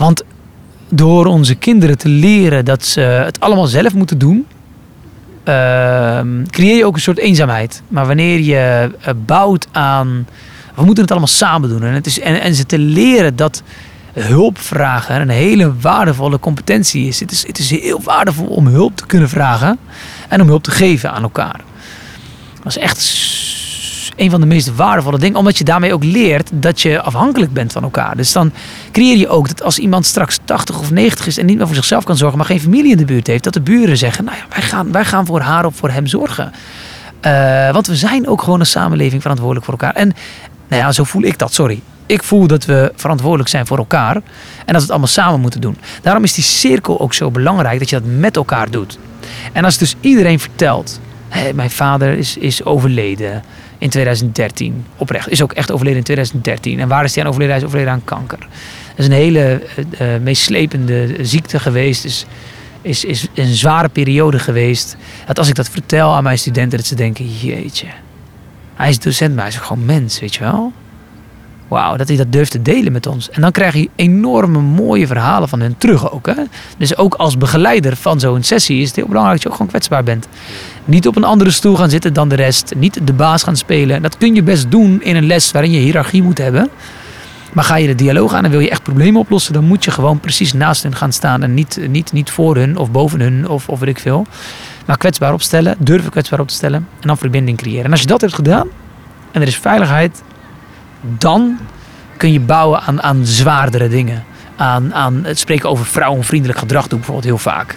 Want 0.00 0.22
door 0.88 1.26
onze 1.26 1.54
kinderen 1.54 1.98
te 1.98 2.08
leren 2.08 2.64
dat 2.64 2.84
ze 2.84 3.00
het 3.00 3.40
allemaal 3.40 3.66
zelf 3.66 3.94
moeten 3.94 4.18
doen, 4.18 4.46
ehm, 5.44 6.44
creëer 6.46 6.76
je 6.76 6.84
ook 6.84 6.94
een 6.94 7.00
soort 7.00 7.18
eenzaamheid. 7.18 7.82
Maar 7.88 8.06
wanneer 8.06 8.40
je 8.40 8.90
eh, 9.00 9.14
bouwt 9.26 9.66
aan. 9.72 10.26
We 10.74 10.84
moeten 10.84 11.02
het 11.02 11.10
allemaal 11.10 11.28
samen 11.28 11.68
doen. 11.68 11.82
En, 11.82 11.92
het 11.92 12.06
is, 12.06 12.20
en, 12.20 12.54
ze 12.54 12.66
te 12.66 12.78
leren 12.78 13.36
dat 13.36 13.62
hulp 14.12 14.58
vragen 14.58 15.20
een 15.20 15.28
hele 15.28 15.76
waardevolle 15.80 16.38
competentie 16.38 17.06
is. 17.06 17.20
Het, 17.20 17.30
is. 17.30 17.46
het 17.46 17.58
is 17.58 17.70
heel 17.70 18.00
waardevol 18.02 18.46
om 18.46 18.66
hulp 18.66 18.96
te 18.96 19.06
kunnen 19.06 19.28
vragen 19.28 19.78
en 20.28 20.40
om 20.40 20.48
hulp 20.48 20.62
te 20.62 20.70
geven 20.70 21.12
aan 21.12 21.22
elkaar. 21.22 21.60
Dat 22.62 22.66
is 22.66 22.78
echt 22.78 22.98
een 24.20 24.30
van 24.30 24.40
de 24.40 24.46
meest 24.46 24.74
waardevolle 24.74 25.18
dingen, 25.18 25.38
omdat 25.38 25.58
je 25.58 25.64
daarmee 25.64 25.92
ook 25.92 26.04
leert 26.04 26.50
dat 26.52 26.80
je 26.80 27.00
afhankelijk 27.00 27.52
bent 27.52 27.72
van 27.72 27.82
elkaar. 27.82 28.16
Dus 28.16 28.32
dan 28.32 28.52
creëer 28.92 29.16
je 29.16 29.28
ook 29.28 29.48
dat 29.48 29.62
als 29.62 29.78
iemand 29.78 30.06
straks 30.06 30.38
80 30.44 30.78
of 30.78 30.90
90 30.90 31.26
is 31.26 31.38
en 31.38 31.46
niet 31.46 31.56
meer 31.56 31.66
voor 31.66 31.74
zichzelf 31.74 32.04
kan 32.04 32.16
zorgen, 32.16 32.38
maar 32.38 32.46
geen 32.46 32.60
familie 32.60 32.90
in 32.90 32.96
de 32.96 33.04
buurt 33.04 33.26
heeft, 33.26 33.44
dat 33.44 33.52
de 33.52 33.60
buren 33.60 33.96
zeggen: 33.96 34.24
Nou 34.24 34.36
ja, 34.36 34.44
wij 34.48 34.62
gaan, 34.62 34.92
wij 34.92 35.04
gaan 35.04 35.26
voor 35.26 35.40
haar 35.40 35.64
of 35.64 35.76
voor 35.76 35.90
hem 35.90 36.06
zorgen. 36.06 36.52
Eh, 37.20 37.70
want 37.72 37.86
we 37.86 37.96
zijn 37.96 38.28
ook 38.28 38.42
gewoon 38.42 38.60
een 38.60 38.66
samenleving 38.66 39.22
verantwoordelijk 39.22 39.66
voor 39.66 39.74
elkaar. 39.74 39.94
En 39.94 40.12
nou 40.68 40.82
ja, 40.82 40.92
zo 40.92 41.04
voel 41.04 41.22
ik 41.22 41.38
dat, 41.38 41.54
sorry. 41.54 41.80
Ik 42.06 42.22
voel 42.22 42.46
dat 42.46 42.64
we 42.64 42.92
verantwoordelijk 42.96 43.48
zijn 43.48 43.66
voor 43.66 43.78
elkaar 43.78 44.14
en 44.14 44.22
dat 44.66 44.74
we 44.74 44.80
het 44.80 44.90
allemaal 44.90 45.08
samen 45.08 45.40
moeten 45.40 45.60
doen. 45.60 45.76
Daarom 46.02 46.24
is 46.24 46.34
die 46.34 46.44
cirkel 46.44 47.00
ook 47.00 47.14
zo 47.14 47.30
belangrijk 47.30 47.78
dat 47.78 47.90
je 47.90 48.00
dat 48.00 48.10
met 48.18 48.36
elkaar 48.36 48.70
doet. 48.70 48.98
En 49.52 49.64
als 49.64 49.78
dus 49.78 49.94
iedereen 50.00 50.40
vertelt, 50.40 51.00
hé, 51.28 51.52
mijn 51.52 51.70
vader 51.70 52.18
is, 52.18 52.36
is 52.36 52.64
overleden 52.64 53.42
in 53.80 53.90
2013, 53.90 54.84
oprecht, 54.96 55.30
is 55.30 55.42
ook 55.42 55.52
echt 55.52 55.72
overleden 55.72 55.98
in 55.98 56.04
2013. 56.04 56.80
En 56.80 56.88
waar 56.88 57.04
is 57.04 57.14
hij 57.14 57.22
aan 57.22 57.28
overleden? 57.28 57.54
Hij 57.54 57.62
is 57.62 57.68
overleden 57.68 57.94
aan 57.94 58.04
kanker. 58.04 58.38
Dat 58.38 58.98
is 58.98 59.06
een 59.06 59.12
hele 59.12 59.62
eh, 59.98 60.06
meeslepende 60.22 61.16
ziekte 61.20 61.58
geweest. 61.58 62.04
Is, 62.04 62.26
is, 62.82 63.04
is 63.04 63.26
een 63.34 63.54
zware 63.54 63.88
periode 63.88 64.38
geweest. 64.38 64.96
Dat 65.26 65.38
als 65.38 65.48
ik 65.48 65.54
dat 65.54 65.68
vertel 65.68 66.14
aan 66.14 66.22
mijn 66.22 66.38
studenten, 66.38 66.78
dat 66.78 66.86
ze 66.86 66.94
denken, 66.94 67.24
jeetje. 67.40 67.86
Hij 68.74 68.88
is 68.88 68.98
docent, 68.98 69.34
maar 69.34 69.44
hij 69.44 69.52
is 69.52 69.58
ook 69.58 69.66
gewoon 69.66 69.84
mens, 69.84 70.20
weet 70.20 70.34
je 70.34 70.40
wel. 70.40 70.72
Wauw, 71.70 71.96
dat 71.96 72.08
hij 72.08 72.16
dat 72.16 72.32
durft 72.32 72.50
te 72.50 72.62
delen 72.62 72.92
met 72.92 73.06
ons. 73.06 73.30
En 73.30 73.40
dan 73.40 73.50
krijg 73.50 73.74
je 73.74 73.88
enorme 73.96 74.60
mooie 74.60 75.06
verhalen 75.06 75.48
van 75.48 75.60
hen 75.60 75.74
terug 75.78 76.12
ook. 76.12 76.26
Hè? 76.26 76.42
Dus 76.78 76.96
ook 76.96 77.14
als 77.14 77.38
begeleider 77.38 77.96
van 77.96 78.20
zo'n 78.20 78.42
sessie 78.42 78.80
is 78.80 78.86
het 78.86 78.96
heel 78.96 79.06
belangrijk 79.06 79.34
dat 79.34 79.42
je 79.42 79.48
ook 79.48 79.56
gewoon 79.56 79.70
kwetsbaar 79.70 80.04
bent. 80.04 80.28
Niet 80.84 81.06
op 81.06 81.16
een 81.16 81.24
andere 81.24 81.50
stoel 81.50 81.76
gaan 81.76 81.90
zitten 81.90 82.12
dan 82.12 82.28
de 82.28 82.34
rest. 82.34 82.72
Niet 82.76 83.06
de 83.06 83.12
baas 83.12 83.42
gaan 83.42 83.56
spelen. 83.56 84.02
Dat 84.02 84.18
kun 84.18 84.34
je 84.34 84.42
best 84.42 84.70
doen 84.70 85.02
in 85.02 85.16
een 85.16 85.26
les 85.26 85.50
waarin 85.50 85.70
je 85.70 85.78
hiërarchie 85.78 86.22
moet 86.22 86.38
hebben. 86.38 86.70
Maar 87.52 87.64
ga 87.64 87.76
je 87.76 87.86
de 87.86 87.94
dialoog 87.94 88.34
aan 88.34 88.44
en 88.44 88.50
wil 88.50 88.60
je 88.60 88.70
echt 88.70 88.82
problemen 88.82 89.20
oplossen, 89.20 89.52
dan 89.52 89.64
moet 89.64 89.84
je 89.84 89.90
gewoon 89.90 90.20
precies 90.20 90.52
naast 90.52 90.82
hun 90.82 90.94
gaan 90.94 91.12
staan. 91.12 91.42
En 91.42 91.54
niet, 91.54 91.80
niet, 91.88 92.12
niet 92.12 92.30
voor 92.30 92.56
hun 92.56 92.76
of 92.76 92.90
boven 92.90 93.20
hun 93.20 93.48
of, 93.48 93.68
of 93.68 93.80
weet 93.80 93.88
ik 93.88 93.98
veel. 93.98 94.26
Maar 94.86 94.96
kwetsbaar 94.96 95.32
opstellen, 95.32 95.76
durven 95.78 96.10
kwetsbaar 96.10 96.40
op 96.40 96.48
te 96.48 96.54
stellen 96.54 96.86
en 97.00 97.06
dan 97.06 97.18
verbinding 97.18 97.58
creëren. 97.58 97.84
En 97.84 97.90
als 97.90 98.00
je 98.00 98.06
dat 98.06 98.20
hebt 98.20 98.34
gedaan 98.34 98.68
en 99.32 99.40
er 99.40 99.48
is 99.48 99.56
veiligheid, 99.56 100.22
dan 101.00 101.58
kun 102.16 102.32
je 102.32 102.40
bouwen 102.40 102.80
aan, 102.80 103.02
aan 103.02 103.26
zwaardere 103.26 103.88
dingen. 103.88 104.24
Aan, 104.56 104.94
aan 104.94 105.24
het 105.24 105.38
spreken 105.38 105.68
over 105.68 105.86
vrouwenvriendelijk 105.86 106.58
gedrag 106.58 106.88
doe 106.88 106.98
ik 106.98 107.06
bijvoorbeeld 107.06 107.26
heel 107.26 107.52
vaak. 107.52 107.76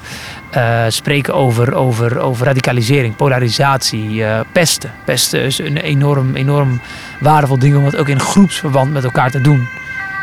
Eh, 0.52 0.84
spreken 0.88 1.34
over, 1.34 1.74
over, 1.74 2.20
over 2.20 2.46
radicalisering, 2.46 3.16
polarisatie, 3.16 4.26
eh, 4.26 4.40
pesten. 4.52 4.92
Pesten 5.06 5.42
is 5.42 5.60
een 5.60 5.78
enorm, 5.78 6.36
enorm 6.36 6.82
waardevol 7.20 7.60
ding 7.60 7.76
om 7.76 7.86
het 7.86 7.96
ook 7.96 8.08
in 8.08 8.20
groepsverband 8.20 8.94
met 8.94 9.04
elkaar 9.04 9.32
te 9.32 9.42
doen. 9.42 9.68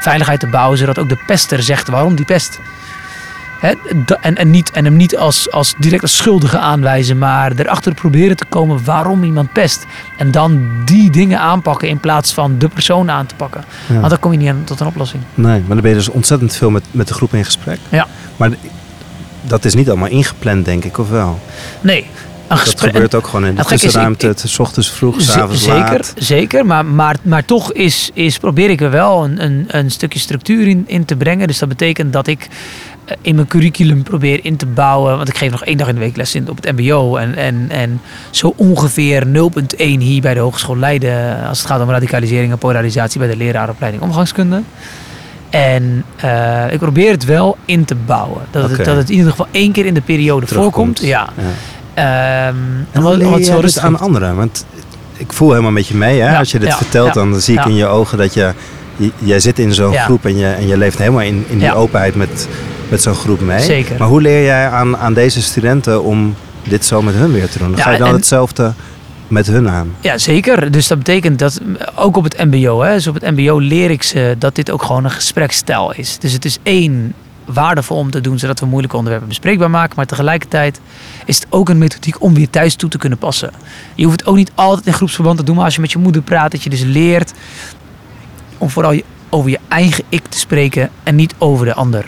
Veiligheid 0.01 0.41
te 0.41 0.47
bouwen, 0.47 0.79
zodat 0.79 0.99
ook 0.99 1.09
de 1.09 1.23
pester 1.27 1.63
zegt 1.63 1.89
waarom 1.89 2.15
die 2.15 2.25
pest. 2.25 2.61
En, 4.21 4.37
en, 4.37 4.51
niet, 4.51 4.71
en 4.71 4.85
hem 4.85 4.97
niet 4.97 5.17
als, 5.17 5.51
als 5.51 5.75
direct 5.79 6.03
als 6.03 6.17
schuldige 6.17 6.59
aanwijzen, 6.59 7.19
maar 7.19 7.53
erachter 7.57 7.95
proberen 7.95 8.37
te 8.37 8.45
komen 8.45 8.85
waarom 8.85 9.25
iemand 9.25 9.53
pest. 9.53 9.87
En 10.19 10.31
dan 10.31 10.69
die 10.85 11.11
dingen 11.11 11.39
aanpakken 11.41 11.89
in 11.89 12.01
plaats 12.01 12.33
van 12.33 12.59
de 12.59 12.69
persoon 12.69 13.11
aan 13.11 13.27
te 13.27 13.35
pakken. 13.35 13.65
Ja. 13.87 13.95
Want 13.99 14.09
dan 14.11 14.19
kom 14.19 14.33
je 14.33 14.39
niet 14.39 14.49
aan, 14.49 14.63
tot 14.65 14.81
een 14.81 14.87
oplossing. 14.87 15.23
Nee, 15.35 15.59
maar 15.61 15.69
dan 15.69 15.81
ben 15.81 15.91
je 15.91 15.97
dus 15.97 16.09
ontzettend 16.09 16.57
veel 16.57 16.71
met, 16.71 16.85
met 16.91 17.09
de 17.09 17.15
groep 17.15 17.35
in 17.35 17.45
gesprek. 17.45 17.79
Ja. 17.89 18.07
Maar 18.37 18.51
dat 19.43 19.65
is 19.65 19.75
niet 19.75 19.89
allemaal 19.89 20.09
ingepland, 20.09 20.65
denk 20.65 20.85
ik, 20.85 20.99
of 20.99 21.09
wel? 21.11 21.41
Nee. 21.81 22.07
Een 22.49 22.57
Dat 22.57 22.81
gebeurt 22.81 23.15
ook 23.15 23.27
gewoon 23.27 23.47
in 23.47 23.55
de 23.55 23.61
is, 23.61 23.67
tussenruimte, 23.67 24.29
ik- 24.29 24.39
het 24.39 24.51
s 24.51 24.59
ochtends 24.59 24.91
vroeg, 24.91 25.21
Z- 25.21 25.31
s'avonds 25.31 25.63
zeker, 25.63 25.79
laat. 25.93 26.13
zeker. 26.17 26.67
Maar, 26.67 26.85
maar, 26.87 27.17
maar 27.23 27.45
toch 27.45 27.73
is, 27.73 28.11
is, 28.15 28.39
probeer 28.39 28.71
ik 28.71 28.81
er 28.81 28.91
wel 28.91 29.25
een, 29.25 29.45
een, 29.45 29.65
een 29.69 29.91
stukje 29.91 30.19
structuur 30.19 30.67
in, 30.69 30.85
in 30.87 31.05
te 31.05 31.17
brengen. 31.17 31.47
Dus 31.47 31.59
dat 31.59 31.69
betekent 31.69 32.13
dat 32.13 32.27
ik 32.27 32.49
in 33.21 33.35
mijn 33.35 33.47
curriculum 33.47 34.03
probeer 34.03 34.41
in 34.45 34.57
te 34.57 34.67
bouwen. 34.67 35.17
Want 35.17 35.29
ik 35.29 35.37
geef 35.37 35.51
nog 35.51 35.65
één 35.65 35.77
dag 35.77 35.89
in 35.89 35.95
de 35.95 36.01
week 36.01 36.17
les 36.17 36.35
in, 36.35 36.49
op 36.51 36.63
het 36.65 36.77
mbo. 36.77 37.17
En, 37.17 37.35
en, 37.37 37.67
en 37.69 38.01
zo 38.31 38.53
ongeveer 38.57 39.27
0.1 39.27 39.33
hier 39.77 40.21
bij 40.21 40.35
de 40.35 40.41
Hogeschool 40.41 40.77
Leiden. 40.77 41.47
Als 41.49 41.59
het 41.59 41.67
gaat 41.67 41.81
om 41.83 41.91
radicalisering 41.91 42.53
en 42.53 42.59
polarisatie 42.59 43.19
bij 43.19 43.29
de 43.29 43.37
leraaropleiding 43.37 44.03
omgangskunde. 44.03 44.63
En 45.51 46.05
eh, 46.17 46.73
ik 46.73 46.79
probeer 46.79 47.11
het 47.11 47.25
wel 47.25 47.57
in 47.65 47.85
te 47.85 47.95
bouwen. 48.07 48.43
Dat, 48.51 48.71
het, 48.71 48.85
dat 48.85 48.97
het 48.97 49.11
in 49.11 49.15
ieder 49.17 49.31
geval 49.31 49.47
één 49.51 49.73
keer 49.73 49.87
in 49.87 49.95
de 49.95 50.01
periode 50.01 50.47
Terugkomt. 50.47 50.73
voorkomt. 50.75 51.01
Ja. 51.01 51.29
Ja. 51.37 51.43
Ehm, 51.95 52.57
En 52.93 53.03
wat- 53.03 53.03
hoe 53.03 53.17
leer 53.17 53.31
wat 53.31 53.39
je 53.39 53.45
zo 53.45 53.53
dit 53.53 53.61
rustig 53.63 53.83
aan 53.85 53.99
anderen? 53.99 54.37
Want 54.37 54.65
ik 55.17 55.33
voel 55.33 55.51
helemaal 55.51 55.71
met 55.71 55.87
je 55.87 55.95
mee. 55.97 56.21
Hè? 56.21 56.31
Ja, 56.33 56.39
Als 56.39 56.51
je 56.51 56.59
dit 56.59 56.69
ja, 56.69 56.77
vertelt, 56.77 57.07
ja, 57.07 57.13
dan 57.13 57.41
zie 57.41 57.55
ik 57.59 57.65
ja. 57.65 57.71
in 57.71 57.75
je 57.77 57.87
ogen 57.87 58.19
dat 58.19 58.35
je... 58.35 58.53
je- 58.97 59.11
Jij 59.19 59.41
zit 59.41 59.59
in 59.59 59.75
zo'n 59.75 59.93
Ja. 59.93 60.05
groep 60.05 60.25
en 60.25 60.37
je, 60.37 60.47
en 60.47 60.67
je 60.67 60.77
leeft 60.79 60.99
helemaal 60.99 61.21
in, 61.21 61.45
in 61.49 61.59
die 61.59 61.67
Ja. 61.67 61.73
openheid 61.73 62.15
met, 62.15 62.49
met 62.91 63.03
zo'n 63.03 63.15
groep 63.15 63.41
mee. 63.41 63.61
Zeker. 63.61 63.99
Maar 63.99 64.09
hoe 64.09 64.21
leer 64.21 64.45
jij 64.45 64.69
aan, 64.69 64.97
aan 64.97 65.15
deze 65.15 65.43
studenten 65.43 66.03
om 66.03 66.35
dit 66.63 66.85
zo 66.85 67.03
met 67.03 67.15
hun 67.15 67.33
weer 67.33 67.49
te 67.49 67.59
doen? 67.59 67.71
Ja, 67.77 67.83
ga 67.83 67.91
je 67.91 67.99
dan 67.99 68.09
en- 68.09 68.15
hetzelfde 68.15 68.73
met 69.29 69.47
hun 69.47 69.69
aan? 69.69 69.95
Ja, 70.01 70.19
zeker. 70.19 70.71
Dus 70.71 70.87
dat 70.87 70.99
betekent 70.99 71.39
dat 71.39 71.61
mm, 71.63 71.77
ook 71.95 72.17
op 72.17 72.25
het 72.25 72.45
MBO, 72.45 72.81
hè, 72.81 72.93
dus 72.95 73.07
op 73.07 73.15
het 73.15 73.37
MBO 73.37 73.59
leer 73.59 73.91
ik 73.91 74.03
ze 74.03 74.37
dat 74.39 74.55
dit 74.55 74.71
ook 74.71 74.83
gewoon 74.83 75.05
een 75.05 75.11
gespreksstijl 75.11 75.93
is. 75.95 76.19
Dus 76.19 76.33
het 76.33 76.45
is 76.45 76.59
één 76.63 77.15
waardevol 77.45 77.97
om 77.97 78.11
te 78.11 78.21
doen 78.21 78.39
zodat 78.39 78.61
we 78.61 78.67
moeilijke 78.67 78.97
onderwerpen 78.97 79.29
bespreekbaar 79.29 79.71
maken, 79.71 79.97
maar 79.97 80.07
tegelijkertijd 80.07 80.81
is 81.25 81.37
het 81.37 81.47
ook 81.51 81.69
een 81.69 81.79
methodiek 81.79 82.23
om 82.23 82.35
weer 82.35 82.51
thuis 82.51 82.75
toe 82.75 82.91
te 82.91 82.99
kunnen 82.99 83.19
passen. 83.19 83.51
Je 83.95 84.05
hoeft 84.05 84.21
het 84.21 84.29
ook 84.29 84.37
niet 84.37 84.53
altijd 84.55 84.87
in 84.87 84.93
groepsverband 84.93 85.39
te 85.39 85.45
doen, 85.45 85.57
maar 85.57 85.65
als 85.65 85.75
je 85.75 85.81
met 85.81 85.93
je 85.93 85.99
moeder 85.99 86.23
praat, 86.23 86.51
dat 86.51 86.63
je 86.63 86.71
dus 86.71 86.83
leert 86.83 87.33
om 88.59 88.71
vooral 88.71 88.93
je, 88.93 89.05
over 89.29 89.51
je 89.51 89.59
eigen 89.69 90.05
ik 90.09 90.23
te 90.29 90.39
spreken 90.39 90.91
en 91.03 91.15
niet 91.15 91.35
over 91.39 91.67
de 91.67 91.75
ander. 91.75 92.05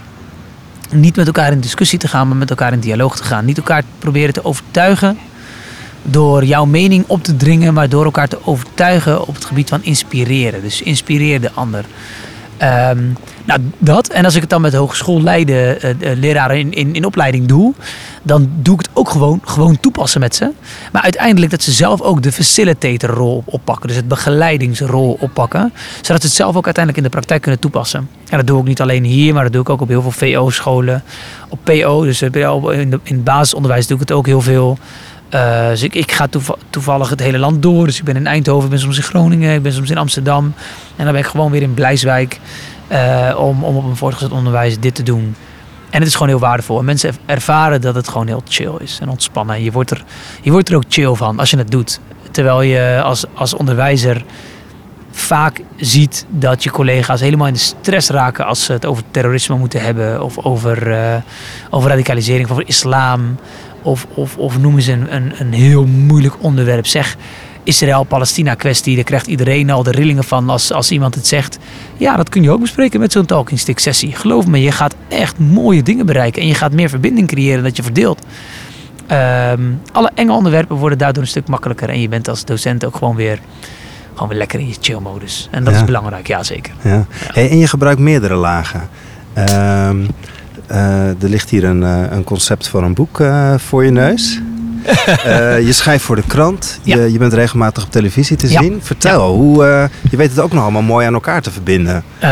Niet 0.93 1.17
met 1.17 1.27
elkaar 1.27 1.53
in 1.53 1.61
discussie 1.61 1.99
te 1.99 2.09
gaan, 2.09 2.29
maar 2.29 2.37
met 2.37 2.51
elkaar 2.51 2.73
in 2.73 2.81
dialoog 2.81 3.17
te 3.17 3.25
gaan. 3.25 3.45
Niet 3.45 3.57
elkaar 3.57 3.83
proberen 3.99 4.35
te 4.35 4.45
overtuigen 4.45 5.19
door 6.03 6.45
jouw 6.45 6.65
mening 6.65 7.05
op 7.07 7.23
te 7.23 7.37
dringen, 7.37 7.75
maar 7.75 7.89
door 7.89 8.05
elkaar 8.05 8.29
te 8.29 8.47
overtuigen 8.47 9.27
op 9.27 9.35
het 9.35 9.45
gebied 9.45 9.69
van 9.69 9.83
inspireren. 9.83 10.63
Dus 10.63 10.83
inspireer 10.83 11.41
de 11.41 11.53
ander. 11.53 11.85
Ehm, 12.57 13.05
nou, 13.45 13.61
dat. 13.79 14.09
En 14.09 14.25
als 14.25 14.35
ik 14.35 14.41
het 14.41 14.51
dan 14.51 14.61
met 14.61 14.75
hogeschool 14.75 15.23
Leiden, 15.23 15.81
eh, 15.83 16.17
leraren 16.17 16.59
in, 16.59 16.73
in, 16.73 16.95
in 16.95 17.05
opleiding 17.05 17.47
doe, 17.47 17.75
dan 18.23 18.49
doe 18.57 18.75
ik 18.75 18.81
het 18.81 18.91
ook 18.93 19.11
gewoon, 19.11 19.41
gewoon 19.45 19.81
toepassen 19.81 20.21
met 20.21 20.35
ze. 20.35 20.51
Maar 20.93 21.03
uiteindelijk 21.03 21.51
dat 21.51 21.63
ze 21.63 21.73
zelf 21.73 22.01
ook 22.01 22.23
de 22.23 22.33
facilitatorrol 22.33 23.37
op- 23.37 23.55
oppakken. 23.55 23.87
Dus 23.89 23.97
het 23.97 24.09
begeleidingsrol 24.09 25.17
oppakken. 25.21 25.73
Zodat 26.01 26.21
ze 26.21 26.27
het 26.27 26.37
zelf 26.37 26.57
ook 26.57 26.65
uiteindelijk 26.65 26.97
in 26.97 27.11
de 27.11 27.17
praktijk 27.17 27.43
kunnen 27.43 27.61
toepassen. 27.61 28.09
En 28.29 28.37
dat 28.37 28.47
doe 28.47 28.59
ik 28.61 28.65
niet 28.67 28.81
alleen 28.81 29.05
hier, 29.05 29.35
maar 29.35 29.43
dat 29.43 29.53
doe 29.53 29.63
ik 29.63 29.69
ook 29.71 29.81
op 29.81 29.89
heel 29.89 30.03
veel 30.03 30.11
VO-scholen. 30.11 31.03
Op 31.49 31.59
PO, 31.63 32.05
dus 32.05 32.23
eh, 32.23 32.31
in, 32.81 32.91
de, 32.91 33.01
in 33.03 33.15
het 33.15 33.25
basisonderwijs 33.25 33.87
doe 33.87 33.95
ik 33.97 34.03
het 34.09 34.13
ook 34.13 34.27
heel 34.27 34.41
veel. 34.41 34.79
Eh, 35.29 35.69
dus 35.69 35.83
ik, 35.83 36.13
ga 36.13 36.27
toeval- 36.27 36.59
toevallig 36.71 37.09
het 37.11 37.21
hele 37.21 37.39
land 37.39 37.63
door. 37.63 37.87
Dus 37.87 37.99
ik 37.99 38.05
ben 38.05 38.17
in 38.17 38.27
Eindhoven, 38.27 38.65
ik 38.65 38.71
ben 38.71 38.79
soms 38.79 38.97
in 38.97 39.03
Groningen, 39.03 39.55
ik 39.55 39.63
ben 39.63 39.73
soms 39.73 39.91
in 39.91 39.99
Amsterdam. 39.99 40.45
En 40.97 41.05
dan 41.05 41.13
ben 41.13 41.23
ik 41.23 41.29
gewoon 41.29 41.51
weer 41.51 41.63
in 41.63 41.75
Blijswijk 41.75 42.41
eh, 42.93 43.35
om, 43.39 43.65
om 43.65 43.77
op 43.77 43.85
een 43.85 43.97
voortgezet 43.97 44.33
onderwijs 44.33 44.81
dit 44.81 44.95
te 44.95 45.03
doen. 45.03 45.35
En 45.91 45.99
het 45.99 46.07
is 46.09 46.13
gewoon 46.13 46.29
heel 46.29 46.39
waardevol. 46.39 46.79
En 46.79 46.85
mensen 46.85 47.15
ervaren 47.27 47.81
dat 47.81 47.95
het 47.95 48.09
gewoon 48.09 48.27
heel 48.27 48.43
chill 48.49 48.75
is 48.79 48.99
en 49.01 49.09
ontspannen. 49.09 49.55
En 49.55 49.63
je 49.63 49.73
wordt 49.73 49.91
er, 49.91 50.05
je 50.41 50.51
wordt 50.51 50.69
er 50.69 50.77
ook 50.77 50.85
chill 50.89 51.15
van 51.15 51.39
als 51.39 51.51
je 51.51 51.57
het 51.57 51.71
doet. 51.71 52.01
Terwijl 52.31 52.63
je 52.63 53.01
als, 53.05 53.25
als 53.35 53.55
onderwijzer 53.55 54.25
vaak 55.11 55.61
ziet 55.77 56.27
dat 56.29 56.63
je 56.63 56.71
collega's 56.71 57.21
helemaal 57.21 57.47
in 57.47 57.53
de 57.53 57.59
stress 57.59 58.09
raken 58.09 58.47
als 58.47 58.65
ze 58.65 58.73
het 58.73 58.87
over 58.87 59.03
terrorisme 59.11 59.57
moeten 59.57 59.81
hebben. 59.81 60.23
Of 60.23 60.39
over, 60.39 60.93
eh, 60.93 61.17
over 61.71 61.91
radicalisering, 61.91 62.45
of 62.45 62.51
over 62.51 62.69
islam. 62.69 63.37
Of, 63.83 64.07
of, 64.15 64.37
of 64.37 64.59
noemen 64.59 64.83
ze 64.83 64.93
een, 64.93 65.15
een, 65.15 65.33
een 65.39 65.53
heel 65.53 65.87
moeilijk 65.87 66.35
onderwerp. 66.39 66.87
Zeg, 66.87 67.17
Israël-Palestina 67.65 68.55
kwestie, 68.55 68.95
daar 68.95 69.05
krijgt 69.05 69.27
iedereen 69.27 69.71
al 69.71 69.83
de 69.83 69.91
rillingen 69.91 70.25
van 70.25 70.51
als, 70.51 70.73
als 70.73 70.91
iemand 70.91 71.15
het 71.15 71.27
zegt. 71.27 71.59
Ja, 71.97 72.17
dat 72.17 72.29
kun 72.29 72.43
je 72.43 72.51
ook 72.51 72.61
bespreken 72.61 73.01
met 73.01 73.13
zo'n 73.13 73.27
talking 73.27 73.61
stick 73.61 73.79
sessie. 73.79 74.13
Geloof 74.17 74.47
me, 74.47 74.63
je 74.63 74.73
gaat 74.73 74.95
echt 75.09 75.39
mooie 75.39 75.83
dingen 75.83 76.07
bereiken. 76.07 76.43
En 76.43 76.49
je 76.49 76.55
gaat 76.55 76.73
meer 76.73 76.89
verbinding 76.89 77.29
creëren 77.29 77.63
dat 77.63 77.77
je 77.77 77.83
verdeelt. 77.83 78.23
Ehm, 79.07 79.61
alle 79.93 80.11
enge 80.15 80.33
onderwerpen 80.33 80.77
worden 80.77 80.99
daardoor 80.99 81.23
een 81.23 81.29
stuk 81.29 81.49
makkelijker. 81.49 81.89
En 81.89 82.01
je 82.01 82.09
bent 82.09 82.29
als 82.29 82.45
docent 82.45 82.85
ook 82.85 82.97
gewoon 82.97 83.17
weer, 83.17 83.39
gewoon 84.15 84.29
weer 84.29 84.39
lekker 84.39 84.61
in 84.61 84.69
je 84.69 84.75
chill-modus. 84.81 85.49
En 85.51 85.65
dat 85.65 85.73
Ja. 85.73 85.79
is 85.79 85.85
belangrijk, 85.87 86.27
ja 86.27 86.43
zeker. 86.43 86.73
Ja. 86.83 87.07
Hey, 87.33 87.51
en 87.51 87.59
je 87.59 87.67
gebruikt 87.69 88.01
meerdere 88.01 88.35
lagen. 88.35 88.89
Ehm, 89.33 89.97
eh, 90.67 91.07
er 91.09 91.29
ligt 91.29 91.51
hier 91.51 91.65
een, 91.65 91.83
eh, 91.83 92.03
een 92.11 92.25
concept 92.25 92.69
voor 92.69 92.83
een 92.83 92.95
boek 92.95 93.21
eh, 93.21 93.55
voor 93.59 93.85
je 93.85 93.91
neus. 93.91 94.41
Eh, 95.25 95.67
je 95.67 95.73
schrijft 95.73 96.05
voor 96.05 96.17
de 96.17 96.23
krant. 96.27 96.79
Ja. 96.83 96.97
Je, 96.97 97.13
je 97.13 97.19
bent 97.19 97.33
regelmatig 97.33 97.85
op 97.85 97.91
televisie 97.91 98.37
te 98.37 98.51
Ja. 98.51 98.61
zien. 98.63 98.81
Vertel, 98.83 99.35
hoe, 99.35 99.65
eh, 99.65 99.85
je 100.11 100.17
weet 100.17 100.31
het 100.31 100.41
ook 100.41 100.53
nog 100.53 100.63
allemaal 100.63 100.83
mooi 100.83 101.07
aan 101.07 101.15
elkaar 101.15 101.43
te 101.43 101.51
verbinden. 101.51 102.05
Eh, 102.19 102.29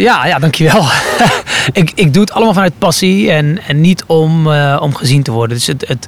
ja, 0.00 0.26
ja, 0.26 0.38
dankjewel. 0.38 0.84
ik, 1.72 1.92
ik 1.94 2.12
doe 2.12 2.22
het 2.22 2.32
allemaal 2.32 2.54
vanuit 2.54 2.78
passie 2.78 3.30
en, 3.30 3.58
en 3.66 3.80
niet 3.80 4.04
om, 4.06 4.46
om 4.78 4.94
gezien 4.94 5.22
te 5.22 5.30
worden. 5.32 5.56
Dus 5.56 5.66
het, 5.66 5.88
het 5.88 6.06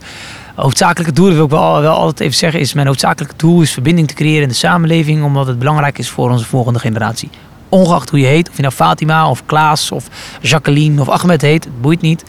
hoofdzakelijke 0.55 1.13
doel, 1.13 1.27
dat 1.27 1.35
wil 1.35 1.45
ik 1.45 1.51
wel, 1.51 1.81
wel 1.81 1.95
altijd 1.97 2.21
even 2.21 2.37
zeggen, 2.39 2.61
is 2.61 2.73
mijn 2.73 2.87
hoofdzakelijke 2.87 3.37
doel 3.37 3.63
is 3.63 3.73
verbinding 3.73 4.09
te 4.09 4.15
creëren 4.15 4.43
in 4.43 4.49
de 4.49 4.55
samenleving, 4.55 5.25
omdat 5.25 5.47
het 5.47 5.59
belangrijk 5.59 5.99
is 5.99 6.09
voor 6.09 6.31
onze 6.31 6.45
volgende 6.45 6.79
generatie. 6.79 7.31
Ongeacht 7.69 8.11
hoe 8.11 8.19
je 8.21 8.27
heet, 8.27 8.49
of 8.49 8.57
je 8.57 8.63
nou 8.63 8.75
Fatima 8.75 9.29
of 9.31 9.43
Klaas 9.47 9.91
of 9.91 10.05
Jacqueline 10.41 11.01
of 11.01 11.09
Ahmed 11.09 11.43
heet, 11.43 11.65
het 11.65 11.81
boeit 11.81 12.01
niet. 12.01 12.23
We 12.23 12.29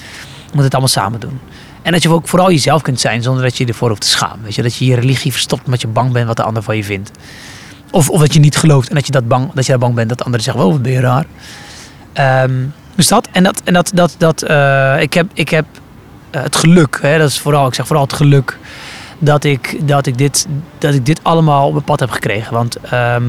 moeten 0.60 0.64
het 0.64 0.72
allemaal 0.74 0.90
samen 0.90 1.20
doen. 1.20 1.40
En 1.84 1.92
dat 1.92 2.02
je 2.04 2.10
ook 2.10 2.28
vooral 2.28 2.52
jezelf 2.52 2.82
kunt 2.82 3.00
zijn 3.00 3.22
zonder 3.22 3.44
dat 3.44 3.58
je 3.58 3.66
ervoor 3.66 3.90
hoeft 3.90 4.02
te 4.02 4.08
schamen. 4.08 4.44
Weet 4.44 4.56
je? 4.56 4.62
Dat 4.62 4.76
je 4.76 4.86
je 4.86 4.96
religie 4.96 5.32
verstopt 5.32 5.66
omdat 5.66 5.82
je 5.82 5.88
bang 5.88 6.12
bent 6.12 6.28
wat 6.28 6.38
de 6.38 6.44
ander 6.44 6.64
van 6.64 6.78
je 6.78 6.84
vindt. 6.84 7.12
Of, 7.92 8.10
of 8.10 8.20
dat 8.20 8.34
je 8.34 8.40
niet 8.40 8.58
gelooft 8.58 8.90
en 8.90 8.96
dat 8.96 9.06
je, 9.06 9.12
dat 9.12 9.28
bang, 9.28 9.52
dat 9.54 9.66
je 9.66 9.72
daar 9.72 9.80
bang 9.80 9.96
bent 9.96 10.10
dat 10.10 10.18
de 10.18 10.24
anderen 10.24 10.46
zeggen, 10.46 10.64
oh 10.64 10.72
wat 10.72 10.82
ben 10.82 10.92
je 10.92 11.00
raar. 11.00 11.26
Ehm, 12.14 12.54
dus 12.96 13.08
dat, 13.08 13.28
en 13.32 13.44
dat, 13.44 13.62
en 13.64 13.74
dat, 13.74 13.92
dat, 13.94 14.16
dat 14.18 14.42
eh, 14.42 14.96
ik 15.00 15.14
heb, 15.14 15.28
ik 15.34 15.50
heb 15.50 15.66
eh, 16.30 16.42
het 16.42 16.56
geluk, 16.56 17.00
hè, 17.02 17.18
dat 17.18 17.30
is 17.30 17.40
vooral, 17.40 17.68
ik 17.68 17.74
zeg 17.74 17.88
vooral 17.88 18.06
het 18.06 18.14
geluk, 18.14 18.58
dat 19.20 19.44
ik, 19.44 19.88
dat 19.88 20.06
ik, 20.06 20.18
dit, 20.18 20.48
dat 20.78 20.94
ik 20.94 21.06
dit 21.06 21.20
allemaal 21.24 21.66
op 21.68 21.74
mijn 21.74 21.84
pad 21.84 22.00
heb 22.00 22.10
gekregen. 22.10 22.54
Want 22.54 22.76
ehm, 22.76 23.24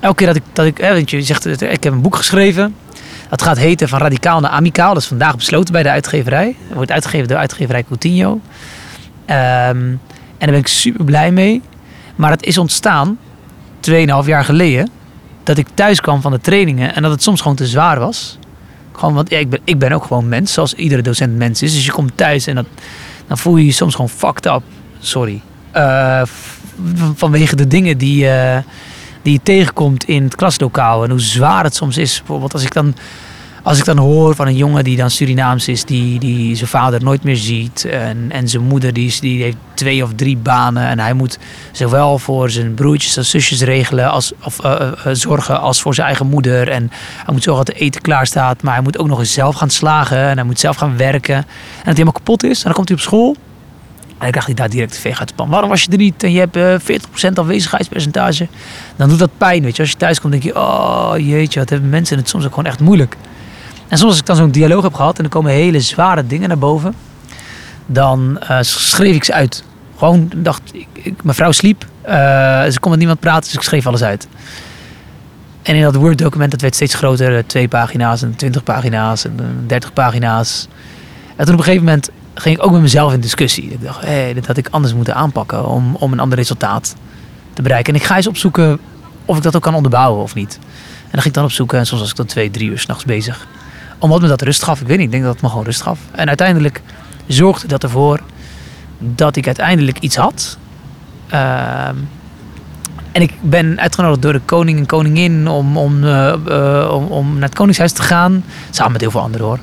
elke 0.00 0.16
keer 0.16 0.26
dat 0.26 0.36
ik, 0.36 0.42
dat 0.52 0.66
ik 0.66 0.78
hè, 0.78 0.92
je 0.92 1.22
zegt, 1.22 1.62
ik 1.62 1.84
heb 1.84 1.92
een 1.92 2.02
boek 2.02 2.16
geschreven, 2.16 2.74
dat 3.36 3.42
gaat 3.42 3.58
heten 3.58 3.88
Van 3.88 3.98
Radicaal 3.98 4.40
naar 4.40 4.50
Amicaal, 4.50 4.94
dat 4.94 5.02
is 5.02 5.08
vandaag 5.08 5.36
besloten 5.36 5.72
bij 5.72 5.82
de 5.82 5.90
uitgeverij. 5.90 6.56
Het 6.66 6.74
wordt 6.74 6.90
uitgegeven 6.90 7.28
door 7.28 7.36
uitgeverij 7.36 7.84
Coutinho. 7.84 8.40
Ehm, 9.24 9.36
en 9.36 9.98
daar 10.38 10.48
ben 10.50 10.58
ik 10.58 10.66
super 10.66 11.04
blij 11.04 11.32
mee. 11.32 11.62
Maar 12.16 12.30
het 12.30 12.44
is 12.44 12.58
ontstaan 12.58 13.18
2,5 13.80 14.26
jaar 14.26 14.44
geleden 14.44 14.90
dat 15.42 15.58
ik 15.58 15.66
thuis 15.74 16.00
kwam 16.00 16.20
van 16.20 16.32
de 16.32 16.40
trainingen 16.40 16.94
en 16.94 17.02
dat 17.02 17.10
het 17.10 17.22
soms 17.22 17.40
gewoon 17.40 17.56
te 17.56 17.66
zwaar 17.66 17.98
was. 17.98 18.38
Gewoon, 18.92 19.14
want 19.14 19.32
ik, 19.32 19.50
ben, 19.50 19.60
ik 19.64 19.78
ben 19.78 19.92
ook 19.92 20.04
gewoon 20.04 20.28
mens, 20.28 20.52
zoals 20.52 20.74
iedere 20.74 21.02
docent 21.02 21.36
mens 21.36 21.62
is. 21.62 21.72
Dus 21.74 21.84
je 21.84 21.92
komt 21.92 22.16
thuis 22.16 22.46
en 22.46 22.66
dan 23.26 23.38
voel 23.38 23.56
je 23.56 23.64
je 23.64 23.72
soms 23.72 23.94
gewoon 23.94 24.10
fucked 24.10 24.46
up. 24.46 24.62
Sorry. 24.98 25.40
Eh, 25.70 26.22
vanwege 27.14 27.56
de 27.56 27.66
dingen 27.66 27.98
die, 27.98 28.28
eh, 28.28 28.58
die 29.24 29.32
je 29.32 29.40
tegenkomt 29.42 30.04
in 30.04 30.22
het 30.22 30.34
klaslokaal 30.34 31.04
en 31.04 31.10
hoe 31.10 31.20
zwaar 31.20 31.64
het 31.64 31.74
soms 31.74 31.96
is. 31.96 32.18
Bijvoorbeeld 32.18 32.52
als 32.52 32.62
ik 32.62 32.72
dan, 32.72 32.94
als 33.62 33.78
ik 33.78 33.84
dan 33.84 33.98
hoor 33.98 34.34
van 34.34 34.46
een 34.46 34.56
jongen 34.56 34.84
die 34.84 34.96
dan 34.96 35.10
Surinaams 35.10 35.68
is, 35.68 35.84
die, 35.84 36.18
die 36.18 36.56
zijn 36.56 36.68
vader 36.68 37.02
nooit 37.02 37.24
meer 37.24 37.36
ziet. 37.36 37.84
En, 37.84 38.26
en 38.30 38.48
zijn 38.48 38.62
moeder 38.62 38.92
die, 38.92 39.20
die 39.20 39.42
heeft 39.42 39.56
twee 39.74 40.02
of 40.02 40.10
drie 40.16 40.36
banen. 40.36 40.86
En 40.86 40.98
hij 40.98 41.12
moet 41.12 41.38
zowel 41.72 42.18
voor 42.18 42.50
zijn 42.50 42.74
broertjes 42.74 43.16
en 43.16 43.24
zusjes 43.24 43.62
regelen 43.62 44.10
als, 44.10 44.32
of 44.42 44.60
eh, 44.60 44.72
eh, 44.72 45.06
eh, 45.06 45.14
zorgen 45.14 45.60
als 45.60 45.80
voor 45.80 45.94
zijn 45.94 46.06
eigen 46.06 46.26
moeder. 46.26 46.68
En 46.68 46.90
hij 47.24 47.34
moet 47.34 47.42
zorgen 47.42 47.64
dat 47.64 47.74
de 47.74 47.80
eten 47.80 48.00
klaar 48.00 48.26
staat. 48.26 48.62
Maar 48.62 48.74
hij 48.74 48.82
moet 48.82 48.98
ook 48.98 49.08
nog 49.08 49.18
eens 49.18 49.32
zelf 49.32 49.54
gaan 49.54 49.70
slagen. 49.70 50.18
En 50.18 50.36
hij 50.36 50.46
moet 50.46 50.60
zelf 50.60 50.76
gaan 50.76 50.96
werken. 50.96 51.36
En 51.36 51.44
hij 51.82 51.92
helemaal 51.92 52.12
kapot 52.12 52.42
is. 52.44 52.58
En 52.58 52.64
dan 52.64 52.72
komt 52.72 52.88
hij 52.88 52.96
op 52.96 53.02
school. 53.02 53.36
En 54.14 54.20
dan 54.20 54.30
krijgt 54.30 54.46
hij 54.46 54.56
daar 54.56 54.68
direct 54.68 54.98
veeg 54.98 55.18
uit 55.18 55.28
de 55.28 55.34
pan. 55.34 55.48
Waarom 55.48 55.68
was 55.68 55.82
je 55.82 55.90
er 55.90 55.98
niet? 55.98 56.22
En 56.22 56.32
je 56.32 56.38
hebt 56.38 56.56
eh 56.56 56.98
40% 57.30 57.32
afwezigheidspercentage. 57.34 58.48
Dan 58.96 59.08
doet 59.08 59.18
dat 59.18 59.30
pijn, 59.38 59.62
weet 59.62 59.76
je. 59.76 59.82
Als 59.82 59.90
je 59.90 59.96
thuis 59.96 60.20
komt, 60.20 60.32
denk 60.32 60.44
je, 60.44 60.56
oh 60.56 61.12
jeetje, 61.16 61.60
wat 61.60 61.70
hebben 61.70 61.88
mensen 61.88 62.16
het 62.16 62.28
soms 62.28 62.44
ook 62.44 62.54
gewoon 62.54 62.66
echt 62.66 62.80
moeilijk. 62.80 63.16
En 63.88 63.98
soms 63.98 64.10
als 64.10 64.20
ik 64.20 64.26
dan 64.26 64.36
zo'n 64.36 64.50
dialoog 64.50 64.82
heb 64.82 64.94
gehad 64.94 65.18
en 65.18 65.24
er 65.24 65.30
komen 65.30 65.52
hele 65.52 65.80
zware 65.80 66.26
dingen 66.26 66.48
naar 66.48 66.58
boven, 66.58 66.94
dan 67.86 68.38
uh, 68.50 68.58
schreef 68.60 69.14
ik 69.14 69.24
ze 69.24 69.32
uit. 69.32 69.64
Gewoon 69.96 70.30
dacht 70.36 70.62
ik, 70.72 70.86
ik 70.92 71.22
mijn 71.22 71.36
vrouw 71.36 71.52
sliep, 71.52 71.84
uh, 72.06 72.12
ze 72.64 72.76
kon 72.80 72.90
met 72.90 72.98
niemand 72.98 73.20
praten, 73.20 73.44
dus 73.44 73.54
ik 73.54 73.62
schreef 73.62 73.86
alles 73.86 74.02
uit. 74.02 74.28
En 75.62 75.74
in 75.74 75.82
dat 75.82 75.94
Word-document, 75.94 76.50
dat 76.50 76.60
werd 76.60 76.74
steeds 76.74 76.94
groter, 76.94 77.46
twee 77.46 77.68
pagina's 77.68 78.22
en 78.22 78.36
twintig 78.36 78.62
pagina's 78.62 79.24
en 79.24 79.64
dertig 79.66 79.92
pagina's. 79.92 80.68
En 81.36 81.44
toen 81.44 81.54
op 81.54 81.60
een 81.60 81.64
gegeven 81.64 81.84
moment 81.84 82.10
ging 82.34 82.56
ik 82.56 82.64
ook 82.64 82.72
met 82.72 82.80
mezelf 82.80 83.12
in 83.12 83.20
discussie. 83.20 83.70
Ik 83.70 83.82
dacht, 83.82 84.04
hey, 84.04 84.36
had 84.46 84.56
ik 84.56 84.68
anders 84.70 84.94
moeten 84.94 85.14
aanpakken 85.14 85.66
om, 85.66 85.94
om 85.94 86.12
een 86.12 86.20
ander 86.20 86.38
resultaat 86.38 86.94
te 87.52 87.62
bereiken. 87.62 87.94
En 87.94 88.00
ik 88.00 88.06
ga 88.06 88.16
eens 88.16 88.26
opzoeken 88.26 88.78
of 89.24 89.36
ik 89.36 89.42
dat 89.42 89.56
ook 89.56 89.62
kan 89.62 89.74
onderbouwen 89.74 90.22
of 90.22 90.34
niet. 90.34 90.58
En 90.58 91.10
dan 91.10 91.22
ging 91.22 91.24
ik 91.24 91.34
dan 91.34 91.44
opzoeken 91.44 91.78
en 91.78 91.86
soms 91.86 92.00
was 92.00 92.10
ik 92.10 92.16
dan 92.16 92.26
twee, 92.26 92.50
drie 92.50 92.70
uur 92.70 92.78
s'nachts 92.78 93.04
bezig. 93.04 93.46
Omdat 93.98 94.20
me 94.20 94.28
dat 94.28 94.42
rust 94.42 94.62
gaf. 94.62 94.80
Ik 94.80 94.86
weet 94.86 94.96
niet, 94.96 95.06
ik 95.06 95.12
denk 95.12 95.24
dat 95.24 95.32
het 95.32 95.42
me 95.42 95.48
gewoon 95.48 95.64
rust 95.64 95.82
gaf. 95.82 95.98
En 96.10 96.28
uiteindelijk 96.28 96.82
zorgde 97.26 97.66
dat 97.66 97.82
ervoor 97.82 98.20
dat 98.98 99.36
ik 99.36 99.46
uiteindelijk 99.46 99.98
iets 99.98 100.16
had. 100.16 100.58
Ehm, 101.28 101.96
en 103.12 103.22
ik 103.22 103.32
ben 103.40 103.80
uitgenodigd 103.80 104.22
door 104.22 104.32
de 104.32 104.40
koning 104.44 104.78
en 104.78 104.86
koningin 104.86 105.48
om, 105.48 105.76
om, 105.76 106.04
uh, 106.04 106.90
om, 106.92 107.06
om, 107.06 107.32
naar 107.32 107.42
het 107.42 107.54
koningshuis 107.54 107.92
te 107.92 108.02
gaan. 108.02 108.44
Samen 108.70 108.92
met 108.92 109.00
heel 109.00 109.10
veel 109.10 109.20
anderen 109.20 109.46
hoor. 109.46 109.58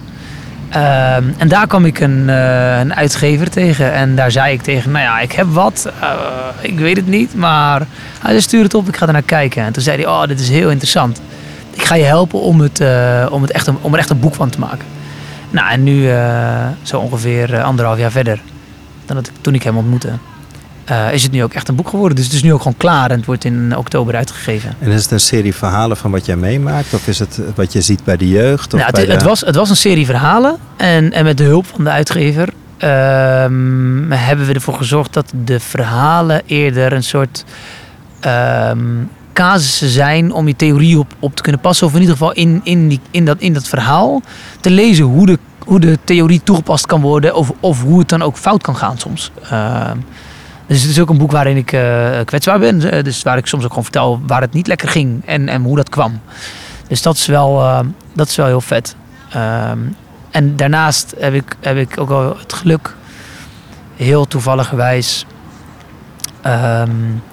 Ehm, 0.72 1.24
en 1.38 1.48
daar 1.48 1.68
kwam 1.68 1.86
ik 1.86 2.00
een, 2.00 2.28
uh, 2.28 2.80
een, 2.80 2.96
uitgever 2.96 3.50
tegen. 3.50 3.94
En 3.94 4.16
daar 4.16 4.32
zei 4.32 4.54
ik 4.54 4.62
tegen, 4.62 4.92
nou 4.92 5.04
ja, 5.04 5.20
ik 5.20 5.32
heb 5.32 5.48
wat. 5.48 5.92
Uh, 6.02 6.14
ik 6.62 6.80
weet 6.80 6.98
het 6.98 7.08
niet, 7.08 7.36
maar 7.36 7.88
hij 8.20 8.40
stuur 8.40 8.64
het 8.64 8.74
op, 8.74 8.88
ik 8.88 8.98
ga 8.98 9.08
er 9.08 9.14
naar 9.14 9.22
kijken. 9.22 9.64
En 9.64 9.74
toen 9.74 9.84
zei 9.84 9.98
hij, 9.98 10.12
oh, 10.12 10.28
dit 10.28 10.40
is 10.40 10.50
heel 10.50 10.70
interessant. 10.70 11.22
Ik 11.72 11.84
ga 11.84 11.96
je 11.96 12.04
helpen 12.04 12.42
om, 12.42 12.60
het, 12.60 12.80
uh, 12.80 13.26
om, 13.30 13.42
het 13.42 13.52
echt 13.52 13.70
om 13.82 13.94
er 13.94 14.00
echt 14.00 14.10
een 14.10 14.20
boek 14.20 14.36
van 14.36 14.50
te 14.50 14.60
maken. 14.60 14.86
Nou, 15.50 15.72
en 15.72 15.84
nu 15.84 16.10
zo 16.82 17.00
ongeveer 17.00 17.62
anderhalf 17.62 17.98
jaar 17.98 18.12
verder 18.12 18.42
dan 19.06 19.16
dat 19.16 19.32
toen 19.42 19.54
ik 19.54 19.64
hem 19.64 19.78
ontmoette. 19.78 20.10
Uh, 20.90 21.14
is 21.14 21.24
het 21.24 21.32
nu 21.32 21.44
ook 21.44 21.54
echt 21.54 21.68
een 21.68 21.76
boek 21.76 21.90
geworden. 21.90 22.16
Dus 22.16 22.26
het 22.26 22.34
is 22.34 22.44
nu 22.44 22.54
ook 22.54 22.62
gewoon 22.62 22.78
klaar 22.78 23.12
en 23.12 23.18
het 23.18 23.26
wordt 23.26 23.46
in 23.46 23.78
oktober 23.78 24.16
uitgegeven. 24.16 24.76
En 24.80 24.92
is 24.92 25.02
het 25.02 25.12
een 25.12 25.20
serie 25.20 25.56
verhalen 25.56 25.98
van 25.98 26.12
wat 26.12 26.26
jij 26.26 26.36
meemaakt? 26.36 26.94
Of 26.94 27.08
is 27.08 27.20
het 27.20 27.40
wat 27.56 27.74
je 27.74 27.82
ziet 27.82 28.04
bij 28.04 28.18
de 28.18 28.28
jeugd? 28.28 28.74
Of 28.74 28.80
nou, 28.80 28.86
het, 28.96 29.08
de... 29.08 29.14
het, 29.14 29.24
was, 29.24 29.42
het 29.42 29.56
was 29.56 29.70
een 29.70 29.76
serie 29.76 30.06
verhalen. 30.06 30.58
En, 30.78 31.14
en 31.14 31.24
met 31.24 31.38
de 31.38 31.44
hulp 31.44 31.66
van 31.66 31.84
de 31.84 31.90
uitgever 31.90 32.50
um, 32.84 34.12
hebben 34.12 34.46
we 34.46 34.54
ervoor 34.54 34.74
gezorgd 34.74 35.14
dat 35.14 35.34
de 35.46 35.60
verhalen 35.60 36.42
eerder 36.46 36.94
een 36.94 37.04
soort 37.04 37.46
um, 38.26 39.10
casussen 39.34 39.90
zijn 39.90 40.32
om 40.32 40.48
je 40.48 40.56
theorie 40.56 41.00
op, 41.00 41.14
op 41.20 41.36
te 41.36 41.42
kunnen 41.42 41.62
passen. 41.62 41.88
Of 41.88 41.94
in 41.94 42.00
ieder 42.00 42.16
geval 42.16 42.34
in, 42.34 42.62
in, 42.64 42.88
die, 42.88 43.00
in, 43.12 43.26
dat, 43.26 43.40
in 43.40 43.54
dat 43.54 43.68
verhaal 43.68 44.22
te 44.60 44.70
lezen 44.70 45.06
hoe 45.06 45.26
de, 45.26 45.40
hoe 45.66 45.80
de 45.80 45.98
theorie 46.04 46.42
toegepast 46.44 46.86
kan 46.86 47.02
worden. 47.02 47.36
Of, 47.36 47.52
of 47.60 47.82
hoe 47.82 48.00
het 48.00 48.10
dan 48.10 48.22
ook 48.22 48.38
fout 48.38 48.64
kan 48.64 48.76
gaan 48.76 48.98
soms. 48.98 49.32
Dus 50.72 50.82
het 50.82 50.92
is 50.92 51.00
ook 51.00 51.10
een 51.10 51.18
boek 51.18 51.32
waarin 51.32 51.58
ik 51.58 51.72
uh, 51.72 52.20
kwetsbaar 52.26 52.60
ben. 52.60 52.92
Eh, 52.92 53.04
dus 53.04 53.24
waar 53.24 53.38
ik 53.38 53.46
soms 53.46 53.64
ook 53.64 53.70
gewoon 53.70 53.84
vertel 53.84 54.22
waar 54.28 54.42
het 54.42 54.54
niet 54.54 54.68
lekker 54.68 54.90
ging 54.90 55.26
en, 55.26 55.48
en 55.50 55.64
hoe 55.64 55.76
dat 55.76 55.90
kwam. 55.90 56.22
Dus 56.88 57.02
dat 57.02 57.16
is 57.16 57.26
wel, 57.26 57.60
uh, 57.60 57.80
dat 58.14 58.28
is 58.28 58.36
wel 58.36 58.46
heel 58.46 58.62
vet. 58.62 58.96
Um, 59.36 59.96
en 60.30 60.56
daarnaast 60.56 61.16
heb 61.18 61.34
ik, 61.34 61.56
heb 61.60 61.78
ik 61.78 62.00
ook 62.00 62.10
wel 62.10 62.38
het 62.38 62.54
geluk, 62.54 62.96
heel 63.96 64.28
toevalligerwijs, 64.28 65.26
um, 66.46 67.24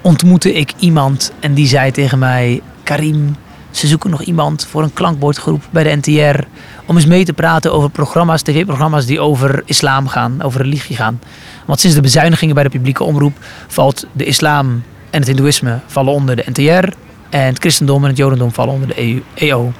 ontmoette 0.00 0.52
ik 0.52 0.72
iemand 0.78 1.32
en 1.40 1.54
die 1.54 1.66
zei 1.66 1.90
tegen 1.90 2.18
mij: 2.18 2.62
Karim, 2.82 3.36
ze 3.70 3.86
zoeken 3.86 4.10
nog 4.10 4.22
iemand 4.22 4.66
voor 4.66 4.82
een 4.82 4.92
klankbordgroep 4.92 5.62
bij 5.70 5.82
de 5.82 5.96
NTR. 5.96 6.44
Om 6.86 6.96
eens 6.96 7.06
mee 7.06 7.24
te 7.24 7.32
praten 7.32 7.72
over 7.72 7.90
programma's, 7.90 8.42
tv-programma's 8.42 9.06
die 9.06 9.20
over 9.20 9.62
islam 9.64 10.08
gaan, 10.08 10.42
over 10.42 10.62
religie 10.62 10.96
gaan. 10.96 11.20
Want 11.66 11.80
sinds 11.80 11.96
de 11.96 12.02
bezuinigingen 12.02 12.54
bij 12.54 12.64
de 12.64 12.70
publieke 12.70 13.04
omroep 13.04 13.36
valt 13.68 14.06
de 14.12 14.24
islam 14.24 14.82
en 15.10 15.18
het 15.18 15.26
hindoeïsme 15.26 15.78
vallen 15.86 16.12
onder 16.12 16.36
de 16.36 16.44
NTR. 16.46 16.88
En 17.30 17.46
het 17.46 17.58
christendom 17.58 18.02
en 18.02 18.08
het 18.08 18.18
jodendom 18.18 18.52
vallen 18.52 18.74
onder 18.74 18.88
de 18.88 19.22
EO. 19.34 19.72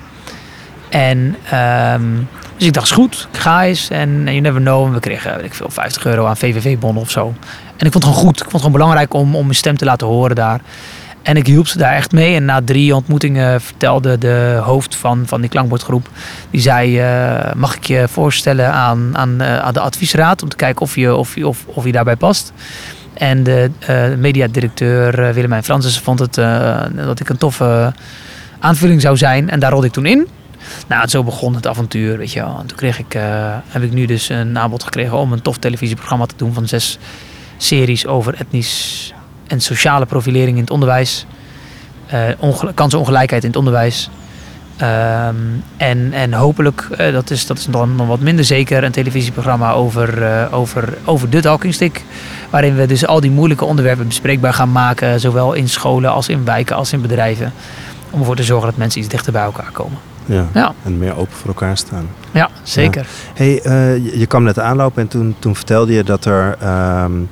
En 0.89 1.37
um, 1.55 2.29
dus 2.57 2.67
ik 2.67 2.73
dacht, 2.73 2.87
is 2.87 2.93
goed, 2.93 3.29
ik 3.33 3.39
ga 3.39 3.65
eens. 3.65 3.91
En 3.91 4.25
you 4.25 4.41
never 4.41 4.61
know. 4.61 4.87
En 4.87 4.93
we 4.93 5.01
kregen, 5.01 5.37
weet 5.37 5.45
ik 5.45 5.55
veel, 5.55 5.71
50 5.71 6.05
euro 6.05 6.27
aan 6.27 6.37
VVV-bonnen 6.37 7.03
of 7.03 7.11
zo. 7.11 7.35
En 7.77 7.87
ik 7.87 7.93
vond 7.93 8.05
het 8.05 8.05
gewoon 8.05 8.19
goed. 8.19 8.37
Ik 8.37 8.39
vond 8.39 8.53
het 8.53 8.63
gewoon 8.63 8.79
belangrijk 8.79 9.15
om, 9.15 9.37
om 9.37 9.45
mijn 9.45 9.55
stem 9.55 9.77
te 9.77 9.85
laten 9.85 10.07
horen 10.07 10.37
daar. 10.37 10.61
En 11.23 11.37
ik 11.37 11.47
hielp 11.47 11.67
ze 11.67 11.79
daar 11.79 11.95
echt 11.95 12.13
mee. 12.13 12.35
En 12.35 12.45
na 12.45 12.61
drie 12.65 12.95
ontmoetingen 12.95 13.61
vertelde 13.61 14.19
de 14.19 14.61
hoofd 14.63 14.97
van, 14.97 15.23
van 15.27 15.41
die 15.41 15.51
klankbordgroep... 15.51 16.09
die 16.51 16.61
zei, 16.61 17.01
uh, 17.01 17.53
mag 17.55 17.77
ik 17.77 17.85
je 17.85 18.09
voorstellen 18.09 18.73
aan, 18.73 19.17
aan, 19.17 19.43
uh, 19.43 19.59
aan 19.59 19.73
de 19.73 19.81
adviesraad... 19.81 20.43
om 20.43 20.49
te 20.49 20.57
kijken 20.57 20.83
of 20.83 20.97
je, 20.97 21.15
of, 21.15 21.37
of, 21.37 21.65
of 21.67 21.85
je 21.85 21.93
daarbij 21.93 22.17
past. 22.17 22.53
En 23.15 23.43
de 23.43 23.71
uh, 23.91 24.17
mediadirecteur 24.17 25.35
Willemijn 25.35 25.65
Francis 25.65 25.99
vond 25.99 26.19
het 26.19 26.35
dat 26.95 27.21
ik 27.21 27.29
een 27.29 27.37
toffe 27.37 27.93
aanvulling 28.59 29.01
zou 29.01 29.17
zijn. 29.17 29.51
En 29.51 29.61
daar 29.61 29.71
rolde 29.71 29.87
ik 29.87 29.93
toen 29.93 30.07
in. 30.07 30.27
Nou, 30.87 31.09
zo 31.09 31.25
begon 31.25 31.55
het 31.55 31.67
avontuur, 31.67 32.19
weet 32.19 32.33
je. 32.33 32.41
En 32.41 32.67
toen 32.67 32.77
kreeg 32.77 32.99
ik, 32.99 33.13
heb 33.69 33.83
ik 33.83 33.93
nu 33.93 34.07
dus 34.07 34.29
een 34.29 34.59
aanbod 34.59 34.83
gekregen 34.83 35.19
om 35.19 35.33
een 35.33 35.43
tof 35.43 35.59
televisieprogramma 35.59 36.27
te 36.27 36.35
doen... 36.37 36.55
van 36.55 36.69
zes 36.69 36.99
series 37.57 38.07
over 38.07 38.35
etnisch 38.35 39.13
en 39.53 39.61
sociale 39.61 40.07
profilering 40.07 40.57
in 40.57 40.63
het 40.63 40.71
onderwijs. 40.71 41.27
Uh, 42.41 42.71
kansenongelijkheid 42.75 43.43
in 43.43 43.49
het 43.49 43.59
onderwijs. 43.59 44.11
Um, 44.83 45.63
en, 45.77 46.13
en 46.13 46.33
hopelijk, 46.33 46.89
uh, 47.01 47.13
dat, 47.13 47.31
is, 47.31 47.47
dat 47.47 47.59
is 47.59 47.65
dan 47.65 47.97
nog 47.97 48.07
wat 48.07 48.21
minder 48.21 48.45
zeker, 48.45 48.85
een 48.85 48.93
televisieprogramma 48.93 49.73
over, 49.73 50.23
uh, 50.23 50.47
over, 50.51 50.99
over 51.05 51.31
de 51.31 51.41
talkingstick. 51.41 52.05
Waarin 52.51 52.77
we 52.77 52.87
dus 52.87 53.07
al 53.07 53.21
die 53.21 53.31
moeilijke 53.31 53.65
onderwerpen 53.65 54.07
bespreekbaar 54.07 54.55
gaan 54.55 54.73
maken. 54.73 55.21
Zowel 55.21 55.53
in 55.53 55.69
scholen 55.69 56.11
als 56.11 56.29
in 56.29 56.45
wijken 56.45 56.77
als 56.77 56.93
in 56.93 57.01
bedrijven. 57.01 57.53
Om 58.11 58.21
ervoor 58.21 58.37
te 58.37 58.45
zorgen 58.45 58.69
dat 58.69 58.77
mensen 58.77 59.01
iets 59.01 59.11
dichter 59.11 59.33
bij 59.33 59.43
elkaar 59.43 59.71
komen. 59.73 59.99
Ja, 60.25 60.47
ja. 60.55 60.75
en 60.85 60.99
meer 60.99 61.17
open 61.17 61.37
voor 61.37 61.49
elkaar 61.49 61.77
staan. 61.77 62.09
Ja, 62.31 62.49
zeker. 62.63 63.01
Ja. 63.01 63.09
Hey, 63.35 63.61
je, 64.03 64.19
je 64.19 64.27
kwam 64.27 64.43
net 64.43 64.59
aanlopen 64.59 65.03
en 65.03 65.09
toen, 65.09 65.35
toen 65.39 65.57
vertelde 65.57 65.93
je 65.93 66.05
dat 66.05 66.25
er... 66.25 66.57
Um, 67.05 67.29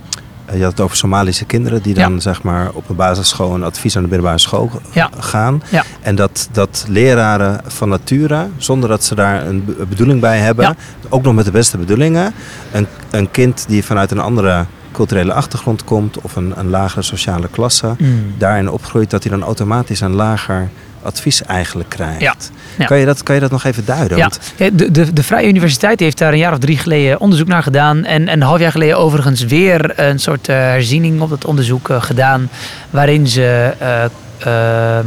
je 0.55 0.63
had 0.63 0.71
het 0.71 0.81
over 0.81 0.97
Somalische 0.97 1.45
kinderen 1.45 1.83
die 1.83 1.95
dan 1.95 2.21
zeg 2.21 2.43
maar 2.43 2.71
op 2.73 2.89
een 2.89 2.97
basisschool 2.97 3.55
een 3.55 3.65
advies 3.65 3.97
aan 3.97 4.03
de 4.03 4.09
middelbare 4.09 4.39
school 4.39 4.71
ja. 4.93 5.11
gaan. 5.19 5.63
En 6.01 6.15
dat, 6.15 6.49
dat 6.53 6.85
leraren 6.89 7.61
van 7.67 7.89
nature, 7.89 8.49
zonder 8.57 8.89
dat 8.89 9.05
ze 9.05 9.15
daar 9.15 9.47
een 9.47 9.77
bedoeling 9.89 10.21
bij 10.21 10.39
hebben, 10.39 10.77
ook 11.09 11.23
nog 11.23 11.35
met 11.35 11.45
de 11.45 11.51
beste 11.51 11.79
bedoelingen, 11.79 12.35
een, 12.73 12.87
een 13.11 13.31
kind 13.31 13.65
die 13.69 13.85
vanuit 13.85 14.11
een 14.11 14.21
andere 14.21 14.65
culturele 14.93 15.33
achtergrond 15.33 15.85
komt 15.85 16.21
of 16.21 16.37
een, 16.37 16.53
een 16.57 16.71
lagere 16.71 17.03
sociale 17.03 17.49
klasse, 17.49 17.95
mm. 17.99 18.35
daarin 18.39 18.71
opgroeit, 18.71 19.11
dat 19.11 19.23
hij 19.23 19.33
dan 19.33 19.43
automatisch 19.43 20.01
een 20.01 20.15
lager 20.15 20.71
advies 21.03 21.43
eigenlijk 21.43 21.89
krijgt. 21.89 22.51
Ja. 22.79 22.85
Kan, 22.87 22.99
je 22.99 23.07
dat, 23.07 23.23
kan 23.23 23.35
je 23.35 23.41
dat 23.41 23.51
nog 23.51 23.65
even 23.65 23.85
duiden? 23.85 24.17
Ja. 24.17 24.31
De, 24.57 24.91
de, 24.91 25.13
de 25.13 25.23
Vrije 25.23 25.49
Universiteit 25.49 26.01
heeft 26.01 26.19
daar 26.19 26.33
een 26.33 26.39
jaar 26.39 26.53
of 26.53 26.59
drie 26.59 26.79
geleden 26.79 27.21
onderzoek 27.21 27.49
naar 27.49 27.63
gedaan. 27.63 28.05
En, 28.05 28.29
en 28.29 28.41
een 28.41 28.47
half 28.47 28.59
jaar 28.59 28.71
geleden 28.71 28.99
overigens 28.99 29.45
weer 29.45 30.01
een 30.01 30.19
soort 30.19 30.49
uh, 30.49 30.57
herziening 30.57 31.21
op 31.21 31.31
dat 31.31 31.45
onderzoek 31.45 31.89
uh, 31.89 32.03
gedaan. 32.03 32.49
Waarin 32.91 33.27
ze 33.27 33.75
uh, 34.47 34.99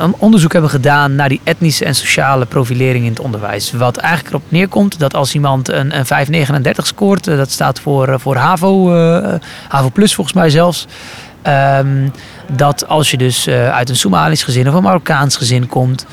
een 0.00 0.14
onderzoek 0.18 0.52
hebben 0.52 0.70
gedaan 0.70 1.14
naar 1.14 1.28
die 1.28 1.40
etnische 1.44 1.84
en 1.84 1.94
sociale 1.94 2.46
profilering 2.46 3.04
in 3.04 3.10
het 3.10 3.20
onderwijs. 3.20 3.72
Wat 3.72 3.96
eigenlijk 3.96 4.34
erop 4.34 4.50
neerkomt 4.50 4.98
dat 4.98 5.14
als 5.14 5.34
iemand 5.34 5.68
een, 5.68 5.98
een 5.98 6.06
539 6.06 6.86
scoort, 6.86 7.24
dat 7.24 7.50
staat 7.50 7.80
voor, 7.80 8.20
voor 8.20 8.36
HAVO, 8.36 8.90
HAVO 9.68 9.90
Plus 9.92 10.14
volgens 10.14 10.36
mij 10.36 10.50
zelfs. 10.50 10.86
Um, 11.78 12.12
dat 12.46 12.88
als 12.88 13.10
je 13.10 13.16
dus 13.16 13.46
uh, 13.46 13.70
uit 13.70 13.88
een 13.88 13.96
Somalisch 13.96 14.42
gezin 14.42 14.68
of 14.68 14.74
een 14.74 14.82
Marokkaans 14.82 15.36
gezin 15.36 15.66
komt, 15.66 16.06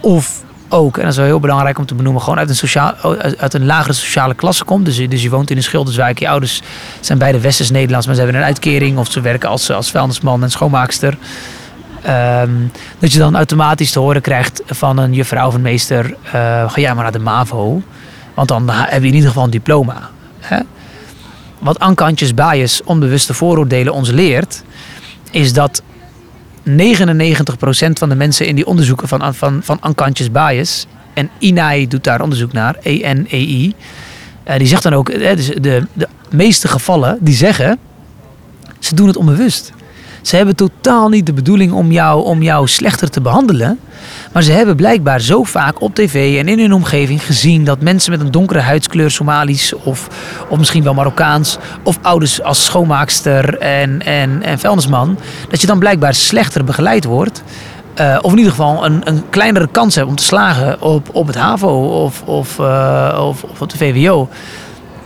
of 0.00 0.44
ook, 0.68 0.96
en 0.96 1.02
dat 1.02 1.10
is 1.10 1.16
wel 1.16 1.26
heel 1.26 1.40
belangrijk 1.40 1.78
om 1.78 1.86
te 1.86 1.94
benoemen, 1.94 2.22
gewoon 2.22 2.38
uit 2.38 2.48
een, 2.48 2.56
sociaal, 2.56 2.94
uit 3.38 3.54
een 3.54 3.66
lagere 3.66 3.92
sociale 3.92 4.34
klasse 4.34 4.64
komt. 4.64 4.84
Dus, 4.84 5.08
dus 5.08 5.22
je 5.22 5.30
woont 5.30 5.50
in 5.50 5.56
een 5.56 5.62
schilderswijk, 5.62 6.18
je 6.18 6.28
ouders 6.28 6.62
zijn 7.00 7.18
beide 7.18 7.40
Westers 7.40 7.70
Nederlands, 7.70 8.06
maar 8.06 8.14
ze 8.14 8.22
hebben 8.22 8.40
een 8.40 8.46
uitkering 8.46 8.98
of 8.98 9.10
ze 9.10 9.20
werken 9.20 9.48
als, 9.48 9.70
als 9.70 9.90
vuilnisman 9.90 10.42
en 10.42 10.50
schoonmaakster. 10.50 11.16
Um, 12.40 12.72
dat 12.98 13.12
je 13.12 13.18
dan 13.18 13.36
automatisch 13.36 13.90
te 13.90 13.98
horen 13.98 14.20
krijgt 14.20 14.62
van 14.66 14.98
een 14.98 15.12
juffrouw 15.12 15.46
of 15.46 15.54
een 15.54 15.60
meester: 15.60 16.04
uh, 16.26 16.32
ga 16.70 16.80
jij 16.80 16.94
maar 16.94 17.02
naar 17.02 17.12
de 17.12 17.18
MAVO, 17.18 17.82
want 18.34 18.48
dan 18.48 18.70
heb 18.70 19.02
je 19.02 19.08
in 19.08 19.14
ieder 19.14 19.28
geval 19.28 19.44
een 19.44 19.50
diploma. 19.50 20.10
Hè? 20.40 20.58
Wat 21.58 21.78
Ankantjes 21.78 22.34
bias, 22.34 22.82
onbewuste 22.84 23.34
vooroordelen, 23.34 23.92
ons 23.92 24.10
leert, 24.10 24.62
is 25.30 25.52
dat 25.52 25.82
99% 26.68 26.72
van 27.92 28.08
de 28.08 28.14
mensen 28.14 28.46
in 28.46 28.54
die 28.54 28.66
onderzoeken 28.66 29.08
van, 29.08 29.34
van, 29.34 29.60
van 29.62 29.80
Ankantjes 29.80 30.30
bias, 30.30 30.86
en 31.14 31.30
INAI 31.38 31.88
doet 31.88 32.04
daar 32.04 32.20
onderzoek 32.20 32.52
naar, 32.52 32.76
E-N-E-I, 32.82 33.74
uh, 34.48 34.56
die 34.56 34.66
zegt 34.66 34.82
dan 34.82 34.92
ook, 34.92 35.10
uh, 35.10 35.36
dus 35.36 35.46
de, 35.46 35.86
de 35.92 36.08
meeste 36.30 36.68
gevallen 36.68 37.18
die 37.20 37.34
zeggen, 37.34 37.78
ze 38.78 38.94
doen 38.94 39.06
het 39.06 39.16
onbewust. 39.16 39.72
Ze 40.26 40.36
hebben 40.36 40.56
totaal 40.56 41.08
niet 41.08 41.26
de 41.26 41.32
bedoeling 41.32 41.72
om 41.72 41.92
jou, 41.92 42.24
om 42.24 42.42
jou 42.42 42.68
slechter 42.68 43.10
te 43.10 43.20
behandelen. 43.20 43.78
Maar 44.32 44.42
ze 44.42 44.52
hebben 44.52 44.76
blijkbaar 44.76 45.20
zo 45.20 45.42
vaak 45.42 45.80
op 45.80 45.94
tv 45.94 46.38
en 46.38 46.48
in 46.48 46.58
hun 46.58 46.72
omgeving 46.72 47.24
gezien 47.24 47.64
dat 47.64 47.80
mensen 47.80 48.10
met 48.10 48.20
een 48.20 48.30
donkere 48.30 48.60
huidskleur, 48.60 49.10
Somalisch 49.10 49.74
of, 49.74 50.08
of 50.48 50.58
misschien 50.58 50.82
wel 50.82 50.94
Marokkaans, 50.94 51.58
of 51.82 51.98
ouders 52.02 52.42
als 52.42 52.64
schoonmaakster 52.64 53.58
en, 53.58 54.02
en, 54.02 54.42
en 54.42 54.58
vuilnisman, 54.58 55.18
dat 55.48 55.60
je 55.60 55.66
dan 55.66 55.78
blijkbaar 55.78 56.14
slechter 56.14 56.64
begeleid 56.64 57.04
wordt. 57.04 57.42
Uh, 58.00 58.18
of 58.20 58.32
in 58.32 58.38
ieder 58.38 58.52
geval 58.52 58.84
een, 58.84 59.00
een 59.04 59.22
kleinere 59.30 59.68
kans 59.70 59.94
hebt 59.94 60.08
om 60.08 60.16
te 60.16 60.24
slagen 60.24 60.82
op, 60.82 61.08
op 61.12 61.26
het 61.26 61.36
HAVO 61.36 62.02
of, 62.04 62.22
of, 62.22 62.58
uh, 62.58 63.18
of, 63.28 63.44
op 63.60 63.70
de 63.70 63.76
VWO. 63.76 64.28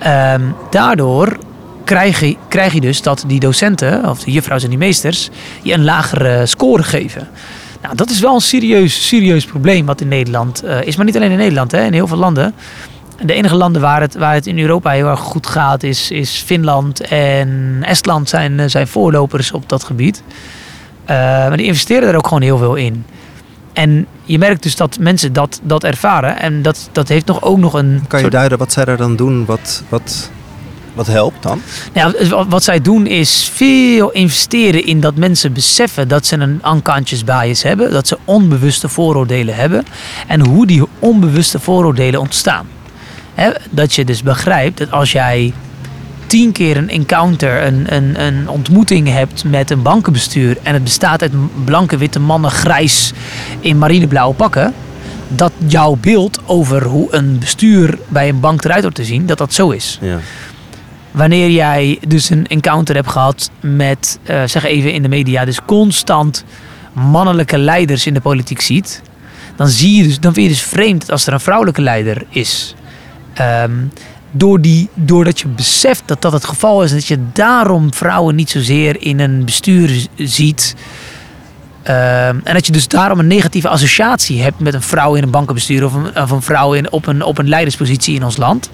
Uh, 0.03 0.35
daardoor 0.71 1.39
krijg 1.85 2.20
je, 2.20 2.37
krijg 2.49 2.72
je 2.72 2.81
dus 2.81 3.03
dat 3.03 3.24
die 3.26 3.41
docenten, 3.41 4.09
of 4.09 4.24
de 4.24 4.31
juffrouws 4.31 4.62
en 4.62 4.68
die 4.68 4.78
meesters, 4.78 5.28
je 5.62 5.72
een 5.72 5.85
lagere 5.85 6.47
score 6.47 6.83
geven. 6.83 7.28
Nou, 7.83 7.95
dat 7.95 8.11
is 8.11 8.20
wel 8.20 8.35
een 8.35 8.41
serieus, 8.41 9.07
serieus 9.07 9.45
probleem 9.45 9.87
wat 9.87 10.01
in 10.01 10.09
Nederland 10.09 10.64
uh, 10.64 10.83
is. 10.83 10.97
Maar 10.97 11.05
niet 11.05 11.16
alleen 11.16 11.31
in 11.31 11.39
Nederland, 11.39 11.72
hè, 11.72 11.85
in 11.85 11.93
heel 11.93 12.07
veel 12.07 12.16
landen. 12.16 12.55
De 13.22 13.33
enige 13.33 13.55
landen 13.55 13.83
waar 13.83 14.01
het, 14.01 14.14
waar 14.14 14.35
het 14.35 14.47
in 14.47 14.59
Europa 14.59 14.91
heel 14.91 15.09
erg 15.09 15.20
goed 15.20 15.47
gaat, 15.47 15.83
is, 15.83 16.11
is 16.11 16.43
Finland 16.47 17.01
en 17.01 17.78
Estland 17.83 18.28
zijn, 18.28 18.70
zijn 18.70 18.89
voorlopers 18.89 19.53
op 19.53 19.68
dat 19.68 19.85
gebied. 19.85 20.22
Uh, 21.03 21.16
maar 21.16 21.57
die 21.57 21.66
investeren 21.66 22.09
er 22.09 22.16
ook 22.16 22.26
gewoon 22.26 22.43
heel 22.43 22.59
veel 22.59 22.74
in. 22.74 23.05
En 23.72 24.07
je 24.24 24.39
merkt 24.39 24.62
dus 24.62 24.76
dat 24.76 24.99
mensen 24.99 25.33
dat, 25.33 25.61
dat 25.62 25.85
ervaren. 25.85 26.41
En 26.41 26.62
dat, 26.62 26.89
dat 26.93 27.09
heeft 27.09 27.26
nog 27.26 27.43
ook 27.43 27.59
nog 27.59 27.72
een. 27.72 28.05
Kan 28.09 28.18
je 28.18 28.24
soort... 28.24 28.33
duiden 28.33 28.59
wat 28.59 28.72
zij 28.72 28.85
er 28.85 28.97
dan 28.97 29.16
doen? 29.16 29.45
Wat, 29.45 29.83
wat, 29.89 30.31
wat 30.95 31.07
helpt 31.07 31.43
dan? 31.43 31.62
Nou, 31.93 32.14
wat 32.49 32.62
zij 32.62 32.80
doen 32.80 33.07
is 33.07 33.51
veel 33.55 34.11
investeren 34.11 34.86
in 34.86 35.01
dat 35.01 35.16
mensen 35.16 35.53
beseffen 35.53 36.09
dat 36.09 36.26
ze 36.26 36.36
een 36.36 36.62
unconscious 36.74 37.24
bias 37.24 37.62
hebben. 37.62 37.91
Dat 37.91 38.09
ze 38.09 38.18
onbewuste 38.24 38.88
vooroordelen 38.88 39.55
hebben. 39.55 39.84
En 40.26 40.47
hoe 40.47 40.66
die 40.66 40.82
onbewuste 40.99 41.61
vooroordelen 41.61 42.20
ontstaan. 42.20 42.68
He, 43.34 43.51
dat 43.70 43.95
je 43.95 44.05
dus 44.05 44.22
begrijpt 44.22 44.78
dat 44.78 44.91
als 44.91 45.12
jij 45.12 45.53
tien 46.26 46.53
keer 46.53 46.76
een 46.76 46.91
encounter, 46.91 47.66
een, 47.66 47.95
een, 47.95 48.22
een 48.22 48.49
ontmoeting 48.49 49.09
hebt 49.09 49.45
met 49.45 49.70
een 49.70 49.82
bankenbestuur. 49.82 50.59
en 50.62 50.74
het 50.74 50.84
bestaat 50.84 51.22
uit 51.22 51.32
blanke 51.64 51.97
witte 51.97 52.20
mannen 52.20 52.51
grijs 52.51 53.12
in 53.61 53.78
marineblauwe 53.78 54.34
pakken. 54.34 54.74
dat 55.28 55.53
jouw 55.66 55.97
beeld 56.01 56.38
over 56.47 56.84
hoe 56.84 57.07
een 57.11 57.38
bestuur 57.38 57.99
bij 58.09 58.28
een 58.28 58.41
bank 58.41 58.64
eruit 58.64 58.82
wordt 58.82 58.97
te 58.97 59.05
zien, 59.05 59.26
dat 59.26 59.38
dat 59.38 59.53
zo 59.53 59.70
is. 59.70 59.99
Ja. 60.01 60.18
Wanneer 61.11 61.50
jij 61.50 61.98
dus 62.08 62.30
een 62.30 62.46
encounter 62.46 62.94
hebt 62.94 63.11
gehad 63.11 63.50
met, 63.61 64.18
uh, 64.30 64.42
zeg 64.46 64.64
even 64.64 64.92
in 64.92 65.02
de 65.02 65.08
media, 65.08 65.44
dus 65.44 65.64
constant 65.64 66.44
mannelijke 66.92 67.58
leiders 67.58 68.06
in 68.06 68.14
de 68.14 68.20
politiek 68.20 68.61
ziet, 68.61 69.02
dan, 69.56 69.68
zie 69.68 69.96
je 69.96 70.02
dus, 70.02 70.20
dan 70.20 70.34
vind 70.34 70.46
je 70.46 70.52
dus 70.52 70.62
vreemd 70.62 71.11
als 71.11 71.26
er 71.26 71.32
een 71.32 71.40
vrouwelijke 71.40 71.82
leider 71.82 72.24
is. 72.28 72.74
Um, 73.40 73.90
door 74.30 74.61
die, 74.61 74.88
doordat 74.94 75.40
je 75.40 75.48
beseft 75.48 76.02
dat 76.06 76.22
dat 76.22 76.32
het 76.32 76.44
geval 76.44 76.82
is, 76.82 76.90
dat 76.90 77.06
je 77.06 77.18
daarom 77.32 77.94
vrouwen 77.94 78.34
niet 78.34 78.50
zozeer 78.50 79.02
in 79.02 79.20
een 79.20 79.44
bestuur 79.44 80.06
ziet. 80.16 80.74
Uh, 81.88 82.28
en 82.28 82.52
dat 82.52 82.66
je 82.66 82.72
dus 82.72 82.88
daarom 82.88 83.18
een 83.18 83.26
negatieve 83.26 83.68
associatie 83.68 84.42
hebt 84.42 84.61
met 84.61 84.74
een 84.74 84.82
vrouw 84.82 85.14
in 85.14 85.22
een 85.22 85.30
bankenbestuur 85.30 85.84
of 85.84 85.94
een, 85.94 86.16
of 86.16 86.30
een 86.30 86.42
vrouw 86.42 86.74
in, 86.74 86.92
op, 86.92 87.06
een, 87.06 87.22
op 87.22 87.38
een 87.38 87.48
leiderspositie 87.48 88.14
in 88.14 88.24
ons 88.24 88.36
land. 88.36 88.70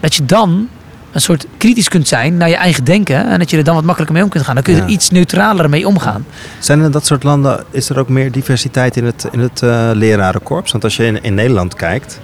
Dat 0.00 0.14
je 0.14 0.24
dan 0.24 0.68
een 1.14 1.20
soort 1.20 1.46
kritisch 1.58 1.88
kunt 1.88 2.08
zijn 2.08 2.36
naar 2.36 2.48
je 2.48 2.56
eigen 2.56 2.84
denken 2.84 3.28
en 3.28 3.38
dat 3.38 3.50
je 3.50 3.56
er 3.56 3.64
dan 3.64 3.74
wat 3.74 3.84
makkelijker 3.84 4.16
mee 4.16 4.24
om 4.24 4.30
kunt 4.30 4.44
gaan. 4.44 4.54
Dan 4.54 4.64
kun 4.64 4.72
je 4.72 4.78
ja. 4.78 4.84
er 4.84 4.92
iets 4.92 5.10
neutraler 5.10 5.70
mee 5.70 5.86
omgaan. 5.86 6.26
Zijn 6.58 6.78
er 6.78 6.84
in 6.84 6.90
dat 6.90 7.06
soort 7.06 7.22
landen, 7.22 7.64
is 7.70 7.88
er 7.88 7.98
ook 7.98 8.08
meer 8.08 8.32
diversiteit 8.32 8.96
in 8.96 9.04
het, 9.04 9.28
in 9.32 9.38
het 9.38 9.62
uh, 9.62 9.90
lerarenkorps? 9.92 10.72
Want 10.72 10.84
als 10.84 10.96
je 10.96 11.06
in, 11.06 11.22
in 11.22 11.34
Nederland 11.34 11.74
kijkt, 11.74 12.20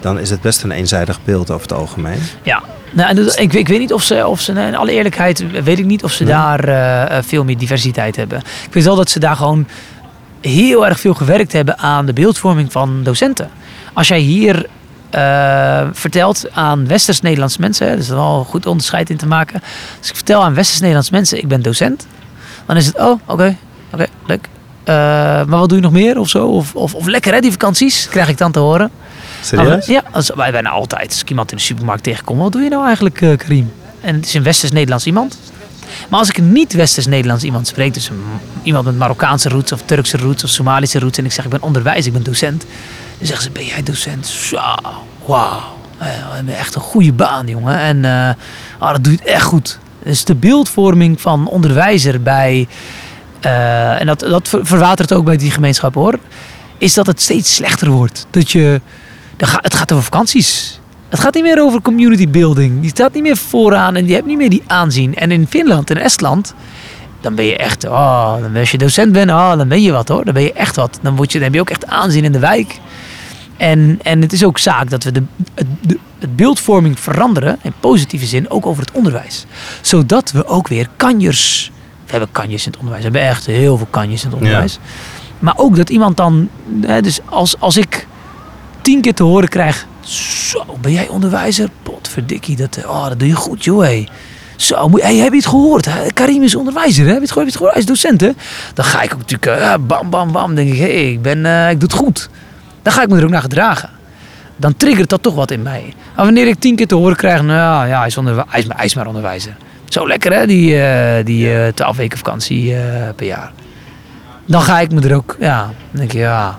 dan 0.00 0.18
is 0.18 0.30
het 0.30 0.40
best 0.40 0.62
een 0.62 0.70
eenzijdig 0.70 1.18
beeld 1.24 1.50
over 1.50 1.62
het 1.62 1.78
algemeen. 1.78 2.18
Ja, 2.42 2.62
nou, 2.92 3.14
dus, 3.14 3.34
ik, 3.34 3.52
ik, 3.52 3.68
weet 3.68 3.78
niet 3.78 3.92
of 3.92 4.02
ze, 4.02 4.26
of 4.26 4.40
ze, 4.40 4.52
in 4.52 4.76
alle 4.76 4.92
eerlijkheid, 4.92 5.62
weet 5.62 5.78
ik 5.78 5.84
niet 5.84 6.04
of 6.04 6.12
ze 6.12 6.24
nee. 6.24 6.32
daar 6.32 6.68
uh, 6.68 7.18
veel 7.22 7.44
meer 7.44 7.58
diversiteit 7.58 8.16
hebben. 8.16 8.38
Ik 8.38 8.72
weet 8.72 8.84
wel 8.84 8.96
dat 8.96 9.10
ze 9.10 9.18
daar 9.18 9.36
gewoon 9.36 9.66
heel 10.40 10.86
erg 10.86 11.00
veel 11.00 11.14
gewerkt 11.14 11.52
hebben 11.52 11.78
aan 11.78 12.06
de 12.06 12.12
beeldvorming 12.12 12.72
van 12.72 13.02
docenten. 13.02 13.50
Als 13.92 14.08
jij 14.08 14.18
hier 14.18 14.66
uh, 15.14 15.88
vertelt 15.92 16.44
aan 16.52 16.86
Westers-Nederlandse 16.86 17.60
mensen, 17.60 17.88
er 17.88 17.98
is 17.98 18.08
wel 18.08 18.38
een 18.38 18.44
goed 18.44 18.66
onderscheid 18.66 19.10
in 19.10 19.16
te 19.16 19.26
maken. 19.26 19.62
Als 19.98 20.08
ik 20.08 20.14
vertel 20.14 20.42
aan 20.42 20.54
Westers-Nederlandse 20.54 21.12
mensen, 21.12 21.38
ik 21.38 21.48
ben 21.48 21.62
docent, 21.62 22.06
dan 22.66 22.76
is 22.76 22.86
het, 22.86 22.98
oh, 22.98 23.10
oké, 23.10 23.32
okay, 23.32 23.56
oké, 23.92 23.94
okay, 23.94 24.08
leuk. 24.26 24.48
Uh, 24.84 24.94
maar 24.94 25.58
wat 25.58 25.68
doe 25.68 25.78
je 25.78 25.84
nog 25.84 25.92
meer 25.92 26.18
of 26.18 26.28
zo? 26.28 26.46
Of, 26.46 26.74
of, 26.74 26.94
of 26.94 27.06
lekker 27.06 27.32
hè, 27.32 27.40
die 27.40 27.50
vakanties, 27.50 28.08
krijg 28.08 28.28
ik 28.28 28.38
dan 28.38 28.52
te 28.52 28.58
horen. 28.58 28.90
Serieus? 29.42 29.86
Ja, 29.86 30.02
als, 30.10 30.30
wij 30.34 30.50
bijna 30.50 30.70
altijd. 30.70 31.08
Als 31.08 31.20
ik 31.20 31.30
iemand 31.30 31.50
in 31.50 31.56
de 31.56 31.62
supermarkt 31.62 32.02
tegenkom, 32.02 32.38
wat 32.38 32.52
doe 32.52 32.62
je 32.62 32.68
nou 32.68 32.84
eigenlijk, 32.84 33.20
uh, 33.20 33.36
Karim? 33.36 33.72
En 34.00 34.14
het 34.14 34.26
is 34.26 34.34
een 34.34 34.42
Westers-Nederlands 34.42 35.06
iemand. 35.06 35.38
Maar 36.08 36.18
als 36.18 36.28
ik 36.28 36.38
een 36.38 36.52
niet 36.52 36.72
Westers-Nederlands 36.72 37.44
iemand 37.44 37.66
spreek, 37.66 37.94
dus 37.94 38.10
iemand 38.62 38.84
met 38.84 38.98
Marokkaanse 38.98 39.48
roots 39.48 39.72
of 39.72 39.82
Turkse 39.84 40.16
roots 40.16 40.44
of 40.44 40.50
Somalische 40.50 40.98
roots, 40.98 41.18
en 41.18 41.24
ik 41.24 41.32
zeg 41.32 41.44
ik 41.44 41.50
ben 41.50 41.62
onderwijs, 41.62 42.06
ik 42.06 42.12
ben 42.12 42.22
docent, 42.22 42.64
dan 43.18 43.26
zeggen 43.26 43.44
ze: 43.44 43.50
Ben 43.50 43.64
jij 43.64 43.82
docent? 43.82 44.26
Zo, 44.26 44.58
wauw. 45.26 45.76
Echt 46.46 46.74
een 46.74 46.80
goede 46.80 47.12
baan, 47.12 47.46
jongen. 47.46 47.78
En 47.78 47.96
uh, 48.78 48.90
dat 48.92 49.04
doe 49.04 49.12
je 49.12 49.22
echt 49.22 49.42
goed. 49.42 49.78
Dus 50.02 50.24
de 50.24 50.34
beeldvorming 50.34 51.20
van 51.20 51.46
onderwijzer 51.46 52.22
bij. 52.22 52.68
Uh, 53.44 54.00
en 54.00 54.06
dat, 54.06 54.20
dat 54.20 54.48
verwatert 54.48 55.12
ook 55.12 55.24
bij 55.24 55.36
die 55.36 55.50
gemeenschap 55.50 55.94
hoor. 55.94 56.18
Is 56.78 56.94
dat 56.94 57.06
het 57.06 57.20
steeds 57.20 57.54
slechter 57.54 57.90
wordt. 57.90 58.26
Dat 58.30 58.50
je 58.50 58.80
het 59.36 59.74
gaat 59.74 59.92
over 59.92 60.04
vakanties. 60.04 60.80
Het 61.08 61.20
gaat 61.20 61.34
niet 61.34 61.42
meer 61.42 61.62
over 61.62 61.82
community 61.82 62.28
building. 62.28 62.80
Die 62.80 62.90
staat 62.90 63.14
niet 63.14 63.22
meer 63.22 63.36
vooraan 63.36 63.96
en 63.96 64.04
die 64.04 64.14
hebt 64.14 64.26
niet 64.26 64.36
meer 64.36 64.50
die 64.50 64.62
aanzien. 64.66 65.14
En 65.14 65.30
in 65.30 65.46
Finland 65.46 65.90
en 65.90 65.96
Estland, 65.96 66.54
dan 67.20 67.34
ben 67.34 67.44
je 67.44 67.56
echt, 67.56 67.84
oh, 67.84 68.34
als 68.56 68.70
je 68.70 68.78
docent 68.78 69.12
bent, 69.12 69.30
oh, 69.30 69.56
dan 69.56 69.68
ben 69.68 69.82
je 69.82 69.92
wat 69.92 70.08
hoor. 70.08 70.24
Dan 70.24 70.34
ben 70.34 70.42
je 70.42 70.52
echt 70.52 70.76
wat. 70.76 70.98
Dan, 71.02 71.16
word 71.16 71.32
je, 71.32 71.38
dan 71.38 71.46
heb 71.46 71.54
je 71.54 71.60
ook 71.60 71.70
echt 71.70 71.86
aanzien 71.86 72.24
in 72.24 72.32
de 72.32 72.38
wijk. 72.38 72.78
En, 73.56 73.98
en 74.02 74.22
het 74.22 74.32
is 74.32 74.44
ook 74.44 74.58
zaak 74.58 74.90
dat 74.90 75.04
we 75.04 75.12
de, 75.12 75.22
de, 75.80 75.98
het 76.18 76.36
beeldvorming 76.36 77.00
veranderen, 77.00 77.58
in 77.62 77.72
positieve 77.80 78.26
zin, 78.26 78.50
ook 78.50 78.66
over 78.66 78.82
het 78.82 78.92
onderwijs. 78.92 79.46
Zodat 79.80 80.32
we 80.32 80.46
ook 80.46 80.68
weer 80.68 80.88
kanjers. 80.96 81.70
We 82.04 82.10
hebben 82.10 82.32
kanjers 82.32 82.64
in 82.64 82.70
het 82.70 82.80
onderwijs. 82.80 83.04
We 83.04 83.10
hebben 83.10 83.30
echt 83.30 83.46
heel 83.46 83.76
veel 83.76 83.88
kanjers 83.90 84.22
in 84.22 84.28
het 84.28 84.38
onderwijs. 84.38 84.72
Ja. 84.72 84.80
Maar 85.38 85.54
ook 85.56 85.76
dat 85.76 85.90
iemand 85.90 86.16
dan, 86.16 86.48
dus 87.02 87.20
als, 87.24 87.60
als 87.60 87.76
ik 87.76 88.06
tien 88.80 89.00
keer 89.00 89.14
te 89.14 89.22
horen 89.22 89.48
krijg... 89.48 89.86
Zo, 90.08 90.64
ben 90.80 90.92
jij 90.92 91.08
onderwijzer? 91.08 91.68
Potverdikkie, 91.82 92.56
dat, 92.56 92.78
oh, 92.86 93.08
dat 93.08 93.18
doe 93.18 93.28
je 93.28 93.34
goed, 93.34 93.64
joh. 93.64 93.80
Hey. 93.80 94.08
Zo, 94.56 94.90
hey, 94.92 95.16
heb 95.16 95.30
je 95.30 95.36
het 95.36 95.46
gehoord? 95.46 95.88
Karim 96.12 96.42
is 96.42 96.54
onderwijzer, 96.54 97.04
hè? 97.04 97.12
Heb 97.12 97.18
je 97.18 97.24
het 97.24 97.32
gehoord? 97.32 97.52
Heb 97.52 97.60
je 97.60 97.64
het 97.64 97.72
gehoord? 97.72 97.72
Hij 97.72 97.82
is 97.82 97.86
docent, 97.86 98.20
hè? 98.20 98.30
Dan 98.74 98.84
ga 98.84 99.02
ik 99.02 99.12
ook 99.12 99.18
natuurlijk, 99.18 99.60
uh, 99.60 99.74
bam, 99.86 100.10
bam, 100.10 100.32
bam. 100.32 100.54
denk 100.54 100.72
ik, 100.72 100.78
hey, 100.78 101.12
ik, 101.12 101.22
ben, 101.22 101.38
uh, 101.38 101.70
ik 101.70 101.80
doe 101.80 101.88
het 101.88 101.98
goed. 101.98 102.28
Dan 102.82 102.92
ga 102.92 103.02
ik 103.02 103.08
me 103.08 103.18
er 103.18 103.24
ook 103.24 103.30
naar 103.30 103.42
gedragen. 103.42 103.90
Dan 104.56 104.76
triggert 104.76 105.08
dat 105.08 105.22
toch 105.22 105.34
wat 105.34 105.50
in 105.50 105.62
mij. 105.62 105.94
Maar 106.16 106.24
wanneer 106.24 106.46
ik 106.46 106.58
tien 106.58 106.76
keer 106.76 106.86
te 106.86 106.94
horen 106.94 107.16
krijg, 107.16 107.42
nou 107.42 107.88
ja, 107.88 107.98
hij 107.98 108.06
is, 108.06 108.16
onder, 108.16 108.44
hij 108.48 108.60
is, 108.60 108.66
hij 108.68 108.84
is 108.84 108.94
maar 108.94 109.06
onderwijzer. 109.06 109.56
Zo 109.88 110.06
lekker, 110.06 110.32
hè? 110.32 110.46
Die, 110.46 110.74
uh, 110.74 111.24
die 111.24 111.74
twaalf 111.74 111.96
weken 111.96 112.18
vakantie 112.18 112.74
per 113.16 113.26
jaar. 113.26 113.52
Dan 114.46 114.62
ga 114.62 114.80
ik 114.80 114.92
me 114.92 115.00
er 115.00 115.14
ook, 115.14 115.36
ja, 115.40 115.70
denk 115.90 116.12
ik, 116.12 116.18
ja, 116.18 116.58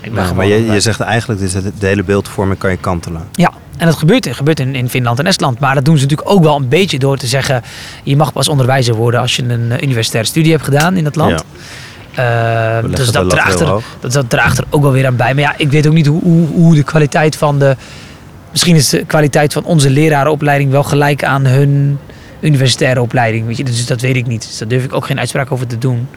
ik 0.00 0.12
ben 0.12 0.22
nou, 0.22 0.34
maar 0.34 0.46
je, 0.46 0.64
je, 0.64 0.80
zegt 0.80 1.00
eigenlijk, 1.00 1.40
de 1.78 1.86
hele 1.86 2.04
beeldvorming 2.04 2.58
kan 2.58 2.70
je 2.70 2.76
kantelen. 2.76 3.28
Ja, 3.32 3.52
en 3.80 3.86
dat 3.86 3.96
gebeurt, 3.96 4.28
gebeurt 4.30 4.60
in, 4.60 4.74
in 4.74 4.88
Finland 4.88 5.18
en 5.18 5.26
Estland. 5.26 5.58
Maar 5.58 5.74
dat 5.74 5.84
doen 5.84 5.96
ze 5.98 6.02
natuurlijk 6.02 6.30
ook 6.30 6.42
wel 6.42 6.56
een 6.56 6.68
beetje 6.68 6.98
door 6.98 7.16
te 7.16 7.26
zeggen... 7.26 7.62
je 8.02 8.16
mag 8.16 8.32
pas 8.32 8.48
onderwijzer 8.48 8.94
worden 8.94 9.20
als 9.20 9.36
je 9.36 9.42
een 9.42 9.72
eh, 9.72 9.82
universitaire 9.82 10.28
studie 10.28 10.52
hebt 10.52 10.64
gedaan 10.64 10.96
in 10.96 11.04
dat 11.04 11.16
land. 11.16 11.44
Ja. 12.14 12.82
Uh, 12.82 12.94
dus 12.94 13.10
dat 13.10 13.30
draagt, 13.30 13.60
er, 13.60 13.66
dat, 14.00 14.12
dat, 14.12 14.30
draagt 14.30 14.58
er 14.58 14.64
ook 14.70 14.82
wel 14.82 14.92
weer 14.92 15.06
aan 15.06 15.16
bij. 15.16 15.34
Maar 15.34 15.42
ja, 15.42 15.54
ik 15.56 15.70
weet 15.70 15.86
ook 15.86 15.92
niet 15.92 16.06
hoe, 16.06 16.22
hoe, 16.22 16.46
hoe 16.46 16.74
de 16.74 16.82
kwaliteit 16.82 17.36
van 17.36 17.58
de... 17.58 17.76
Misschien 18.50 18.76
is 18.76 18.88
de 18.88 19.04
kwaliteit 19.04 19.52
van 19.52 19.64
onze 19.64 19.90
lerarenopleiding 19.90 20.70
wel 20.70 20.82
gelijk 20.82 21.24
aan 21.24 21.46
hun 21.46 21.98
universitaire 22.40 23.00
opleiding. 23.00 23.46
Weet 23.46 23.56
je? 23.56 23.64
Dus 23.64 23.86
dat 23.86 24.00
weet 24.00 24.16
ik 24.16 24.26
niet. 24.26 24.46
Dus 24.46 24.58
daar 24.58 24.68
durf 24.68 24.84
ik 24.84 24.92
ook 24.92 25.06
geen 25.06 25.18
uitspraak 25.18 25.52
over 25.52 25.66
te 25.66 25.78
doen. 25.78 26.08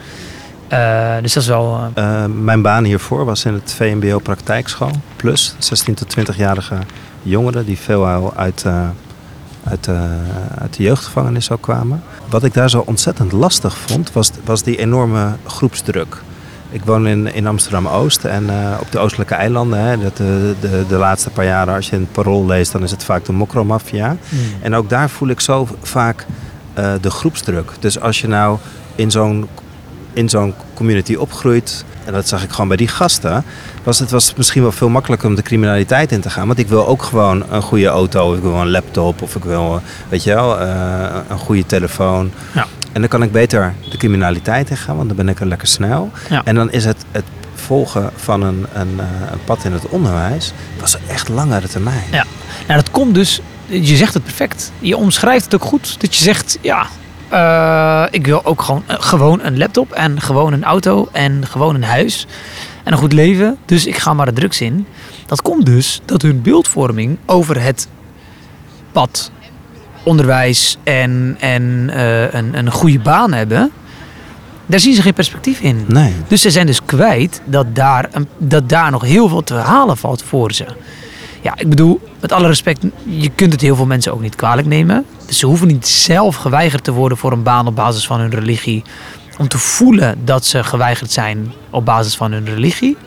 Uh, 0.74 1.22
dus 1.22 1.34
dat 1.34 1.44
is 1.44 1.50
wel. 1.50 1.92
Uh... 1.98 2.26
mijn 2.26 2.62
baan 2.62 2.84
hiervoor 2.84 3.26
was 3.26 3.46
in 3.46 3.54
het 3.54 3.74
VMBO 3.74 4.20
praktijkschool. 4.20 4.92
Plus 5.16 5.56
16 5.58 5.94
tot 5.94 6.16
20-jarige 6.20 6.78
jongeren 7.22 7.66
die 7.66 7.78
veelal 7.78 8.34
uit, 8.36 8.66
uit, 9.64 9.88
uit 10.58 10.76
de 10.76 10.84
jeugdgevangenis 10.84 11.52
ook 11.52 11.62
kwamen. 11.62 12.04
Wat 12.30 12.44
ik 12.44 12.54
daar 12.54 12.70
zo 12.70 12.84
ontzettend 12.86 13.32
lastig 13.32 13.78
vond, 13.78 14.12
was, 14.12 14.32
was 14.46 14.64
die 14.64 14.78
enorme 14.78 15.36
groepsdruk. 15.46 16.22
Ik 16.74 16.86
woon 16.86 17.08
in, 17.08 17.34
in 17.34 17.48
Amsterdam-Oost 17.48 18.26
en 18.26 18.44
uh, 18.44 18.78
op 18.82 18.92
de 18.92 19.00
oostelijke 19.00 19.34
eilanden. 19.34 19.80
Hè, 19.80 19.98
dat, 19.98 20.18
de, 20.18 20.56
de, 20.60 20.86
de, 20.88 20.96
laatste 20.96 21.30
paar 21.30 21.46
jaren, 21.46 21.74
als 21.74 21.90
je 21.90 21.96
een 21.96 22.08
parool 22.12 22.46
leest, 22.46 22.72
dan 22.72 22.84
is 22.84 22.92
het 22.92 23.04
vaak 23.04 23.26
de 23.26 23.32
mokromafia. 23.32 24.10
Mm. 24.10 24.40
En 24.62 24.76
ook 24.76 24.90
daar 24.90 25.10
voel 25.10 25.30
ik 25.30 25.40
zo 25.40 25.68
vaak 25.82 26.26
uh, 26.80 26.94
de 27.02 27.10
groepsdruk. 27.10 27.72
Dus 27.80 28.00
als 28.00 28.22
je 28.22 28.28
nou 28.28 28.58
in 28.96 29.12
zo'n 29.12 29.48
in 30.14 30.30
zo'n 30.30 30.54
community 30.74 31.16
opgroeit, 31.16 31.86
en 32.06 32.14
dat 32.14 32.28
zag 32.28 32.44
ik 32.44 32.52
gewoon 32.52 32.68
bij 32.68 32.78
die 32.78 32.88
gasten, 32.88 33.44
was 33.84 34.00
het 34.00 34.12
was 34.12 34.34
misschien 34.34 34.62
wel 34.62 34.72
veel 34.72 34.90
makkelijker 34.90 35.28
om 35.28 35.36
de 35.36 35.42
criminaliteit 35.42 36.12
in 36.12 36.22
te 36.22 36.30
gaan. 36.30 36.48
Want 36.48 36.60
ik 36.60 36.68
wil 36.68 36.88
ook 36.88 37.04
gewoon 37.04 37.44
een 37.50 37.62
goede 37.62 37.88
auto, 37.88 38.32
of 38.32 38.38
ik 38.38 38.42
wil 38.42 38.56
een 38.56 38.72
laptop, 38.72 39.22
of 39.22 39.36
ik 39.36 39.44
wil, 39.44 39.82
weet 40.10 40.24
je 40.24 40.34
wel, 40.34 40.62
uh, 40.62 41.06
een 41.30 41.38
goede 41.38 41.66
telefoon. 41.66 42.32
Ja. 42.54 42.66
En 42.92 43.02
dan 43.02 43.10
kan 43.10 43.24
ik 43.24 43.32
beter 43.32 43.74
de 43.90 43.98
criminaliteit 43.98 44.70
in 44.70 44.78
gaan, 44.78 44.96
want 44.96 45.08
dan 45.08 45.18
ben 45.18 45.30
ik 45.30 45.40
er 45.40 45.48
lekker 45.48 45.68
snel. 45.68 46.12
Ja. 46.30 46.42
En 46.44 46.56
dan 46.56 46.72
is 46.72 46.86
het, 46.86 47.06
het 47.12 47.26
volgen 47.56 48.10
van 48.16 48.42
een, 48.42 48.66
een, 48.74 48.94
uh, 48.98 49.04
een 49.32 49.44
pad 49.46 49.64
in 49.64 49.72
het 49.72 49.88
onderwijs, 49.88 50.54
was 50.80 50.98
echt 51.08 51.30
langere 51.30 51.68
termijn. 51.68 52.04
Ja, 52.12 52.26
nou 52.68 52.80
dat 52.80 52.92
komt 52.92 53.16
dus, 53.16 53.42
je 53.66 53.96
zegt 53.96 54.14
het 54.14 54.24
perfect. 54.24 54.72
Je 54.80 54.98
omschrijft 54.98 55.44
het 55.44 55.56
ook 55.56 55.64
goed. 55.64 56.02
Dat 56.02 56.16
je 56.16 56.24
zegt, 56.24 56.58
ja, 56.62 56.88
uh, 57.34 58.06
ik 58.12 58.26
wil 58.26 58.46
ook 58.46 58.62
gewoon, 58.62 58.84
uh, 58.90 58.96
gewoon 59.00 59.42
een 59.42 59.58
laptop 59.58 59.92
en 59.92 60.22
gewoon 60.22 60.54
een 60.54 60.64
auto 60.64 61.08
en 61.12 61.46
gewoon 61.48 61.76
een 61.76 61.84
huis 61.84 62.28
en 62.84 62.92
een 62.92 62.98
goed 62.98 63.14
leven. 63.14 63.58
Dus 63.66 63.86
ik 63.86 63.98
ga 63.98 64.14
maar 64.14 64.26
de 64.26 64.34
drugs 64.34 64.62
in. 64.62 64.86
Dat 65.26 65.42
komt 65.42 65.66
dus 65.66 66.02
dat 66.06 66.22
hun 66.22 66.42
beeldvorming 66.42 67.18
over 67.26 67.62
het 67.62 67.88
pad, 68.92 69.32
onderwijs 70.04 70.78
en, 70.84 71.38
en 71.40 71.64
uh, 71.94 72.34
een, 72.34 72.58
een 72.58 72.72
goede 72.72 73.00
baan 73.00 73.34
hebben. 73.34 73.72
Daar 74.66 74.80
zien 74.80 74.94
ze 74.94 75.02
geen 75.02 75.14
perspectief 75.14 75.60
in. 75.60 75.86
Nee. 75.88 76.14
Dus 76.28 76.42
ze 76.42 76.52
zijn 76.52 76.66
dus 76.66 76.86
kwijt 76.86 77.42
dat 77.46 77.76
daar, 77.76 78.10
een, 78.12 78.28
dat 78.38 78.70
daar 78.70 78.92
nog 78.92 79.02
heel 79.02 79.28
veel 79.28 79.44
te 79.44 79.54
halen 79.54 79.98
valt 79.98 80.24
voor 80.24 80.52
ze. 80.52 80.66
Ja, 81.44 81.54
ik 81.58 81.70
bedoel, 81.70 82.02
met 82.20 82.32
alle 82.32 82.48
respect, 82.48 82.86
je 83.04 83.30
kunt 83.36 83.52
het 83.52 83.62
heel 83.62 83.76
veel 83.76 83.86
mensen 83.86 84.14
ook 84.14 84.22
niet 84.22 84.36
kwalijk 84.36 84.68
nemen. 84.68 85.06
Dus 85.26 85.40
ze 85.40 85.46
hoeven 85.46 85.68
niet 85.68 85.88
zelf 85.88 86.36
geweigerd 86.36 86.84
te 86.84 86.92
worden 86.92 87.18
voor 87.18 87.32
een 87.32 87.44
baan 87.44 87.68
op 87.68 87.76
basis 87.76 88.06
van 88.06 88.20
hun 88.20 88.30
religie. 88.30 88.84
Om 89.38 89.48
te 89.48 89.58
voelen 89.58 90.18
dat 90.26 90.46
ze 90.46 90.64
geweigerd 90.64 91.12
zijn 91.12 91.54
op 91.70 91.86
basis 91.86 92.16
van 92.16 92.32
hun 92.32 92.46
religie. 92.46 92.98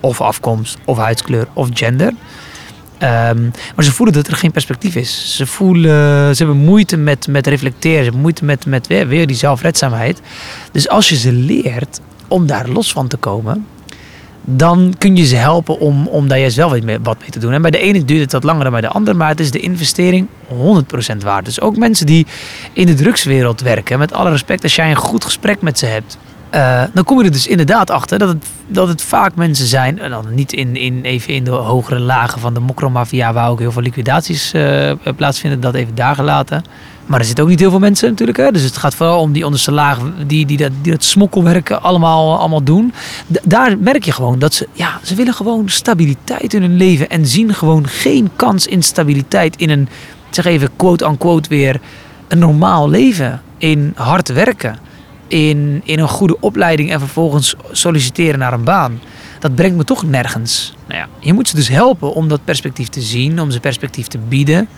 Of 0.00 0.20
afkomst, 0.20 0.78
of 0.84 0.98
huidskleur, 0.98 1.48
of 1.52 1.68
gender. 1.74 2.12
Um, 3.02 3.50
maar 3.74 3.84
ze 3.84 3.92
voelen 3.92 4.14
dat 4.14 4.26
er 4.26 4.36
geen 4.36 4.50
perspectief 4.50 4.94
is. 4.94 5.36
Ze, 5.36 5.46
voelen, 5.46 6.36
ze 6.36 6.44
hebben 6.44 6.64
moeite 6.64 6.96
met, 6.96 7.26
met 7.28 7.46
reflecteren. 7.46 7.98
Ze 7.98 8.02
hebben 8.02 8.20
moeite 8.20 8.44
met, 8.44 8.66
met 8.66 8.86
weer 8.86 9.26
die 9.26 9.36
zelfredzaamheid. 9.36 10.20
Dus 10.72 10.88
als 10.88 11.08
je 11.08 11.16
ze 11.16 11.32
leert 11.32 12.00
om 12.28 12.46
daar 12.46 12.68
los 12.68 12.92
van 12.92 13.08
te 13.08 13.16
komen, 13.16 13.66
dan 14.44 14.94
kun 14.98 15.16
je 15.16 15.26
ze 15.26 15.36
helpen 15.36 15.78
om, 15.78 16.06
om 16.06 16.28
daar 16.28 16.38
juist 16.38 16.56
wel 16.56 16.70
wat 16.70 16.82
mee, 16.82 16.98
wat 17.02 17.18
mee 17.20 17.30
te 17.30 17.38
doen. 17.38 17.52
En 17.52 17.62
bij 17.62 17.70
de 17.70 17.78
ene 17.78 18.04
duurt 18.04 18.20
het 18.20 18.32
wat 18.32 18.44
langer 18.44 18.62
dan 18.62 18.72
bij 18.72 18.80
de 18.80 18.88
ander, 18.88 19.16
maar 19.16 19.28
het 19.28 19.40
is 19.40 19.50
de 19.50 19.60
investering 19.60 20.26
100% 20.48 21.16
waard. 21.22 21.44
Dus 21.44 21.60
ook 21.60 21.76
mensen 21.76 22.06
die 22.06 22.26
in 22.72 22.86
de 22.86 22.94
drugswereld 22.94 23.60
werken, 23.60 23.98
met 23.98 24.12
alle 24.12 24.30
respect, 24.30 24.62
als 24.62 24.74
jij 24.74 24.90
een 24.90 24.96
goed 24.96 25.24
gesprek 25.24 25.62
met 25.62 25.78
ze 25.78 25.86
hebt, 25.86 26.18
uh, 26.54 26.82
dan 26.94 27.04
kom 27.04 27.18
je 27.18 27.24
er 27.24 27.32
dus 27.32 27.46
inderdaad 27.46 27.90
achter 27.90 28.18
dat 28.18 28.28
het, 28.28 28.46
dat 28.66 28.88
het 28.88 29.02
vaak 29.02 29.34
mensen 29.34 29.66
zijn, 29.66 29.98
en 29.98 30.10
dan 30.10 30.34
niet 30.34 30.52
in, 30.52 30.76
in, 30.76 31.02
even 31.02 31.34
in 31.34 31.44
de 31.44 31.50
hogere 31.50 31.98
lagen 31.98 32.40
van 32.40 32.54
de 32.54 32.60
mokromafia, 32.60 33.32
waar 33.32 33.50
ook 33.50 33.58
heel 33.58 33.72
veel 33.72 33.82
liquidaties 33.82 34.54
uh, 34.54 34.92
plaatsvinden, 35.16 35.60
dat 35.60 35.74
even 35.74 35.94
daar 35.94 36.14
gelaten. 36.14 36.64
Maar 37.06 37.18
er 37.18 37.24
zitten 37.24 37.44
ook 37.44 37.50
niet 37.50 37.60
heel 37.60 37.70
veel 37.70 37.78
mensen 37.78 38.08
natuurlijk. 38.08 38.38
Hè? 38.38 38.50
Dus 38.50 38.62
het 38.62 38.76
gaat 38.76 38.94
vooral 38.94 39.20
om 39.20 39.32
die 39.32 39.44
onderste 39.44 39.72
laag 39.72 39.98
die, 40.26 40.46
die, 40.46 40.56
dat, 40.56 40.70
die 40.82 40.92
dat 40.92 41.82
allemaal, 41.82 42.38
allemaal 42.38 42.62
doen. 42.62 42.92
Daar 43.26 43.78
merk 43.78 44.04
je 44.04 44.12
gewoon 44.12 44.38
dat 44.38 44.54
ze, 44.54 44.68
ja, 44.72 45.00
ze 45.02 45.14
willen 45.14 45.34
gewoon 45.34 45.68
stabiliteit 45.68 46.54
in 46.54 46.62
hun 46.62 46.76
leven. 46.76 47.08
En 47.08 47.26
zien 47.26 47.54
gewoon 47.54 47.86
geen 47.86 48.30
kans 48.36 48.66
in 48.66 48.82
stabiliteit 48.82 49.56
in 49.56 49.70
een, 49.70 49.88
zeg 50.30 50.44
even 50.44 50.70
quote-unquote 50.76 51.48
weer, 51.48 51.80
een 52.28 52.38
normaal 52.38 52.88
leven. 52.88 53.42
In 53.58 53.92
hard 53.96 54.28
werken. 54.28 54.78
In, 55.30 55.80
in 55.84 55.98
een 55.98 56.08
goede 56.08 56.40
opleiding 56.40 56.92
en 56.92 56.98
vervolgens 56.98 57.54
solliciteren 57.72 58.38
naar 58.38 58.52
een 58.52 58.64
baan. 58.64 59.00
Dat 59.38 59.54
brengt 59.54 59.76
me 59.76 59.84
toch 59.84 60.04
nergens. 60.04 60.74
Nou 60.86 61.00
ja, 61.00 61.08
je 61.20 61.32
moet 61.32 61.48
ze 61.48 61.54
dus 61.54 61.68
helpen 61.68 62.14
om 62.14 62.28
dat 62.28 62.40
perspectief 62.44 62.88
te 62.88 63.00
zien, 63.00 63.40
om 63.40 63.50
ze 63.50 63.60
perspectief 63.60 64.06
te 64.06 64.18
bieden. 64.18 64.68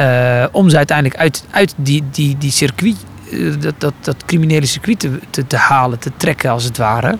Uh, 0.00 0.44
om 0.52 0.68
ze 0.68 0.76
uiteindelijk 0.76 1.20
uit, 1.20 1.44
uit 1.50 1.74
die, 1.76 2.04
die, 2.10 2.38
die 2.38 2.50
circuit, 2.50 2.96
uh, 3.30 3.54
dat, 3.60 3.74
dat, 3.78 3.92
dat 4.00 4.24
criminele 4.24 4.66
circuit 4.66 4.98
te, 4.98 5.18
te, 5.30 5.46
te, 5.46 5.56
halen, 5.56 5.98
te 5.98 6.10
trekken 6.16 6.50
als 6.50 6.64
het 6.64 6.76
ware. 6.76 7.18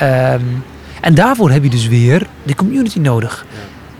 Um, 0.00 0.64
en 1.00 1.14
daarvoor 1.14 1.50
heb 1.50 1.62
je 1.62 1.70
dus 1.70 1.86
weer 1.86 2.26
de 2.42 2.54
community 2.54 2.98
nodig. 2.98 3.46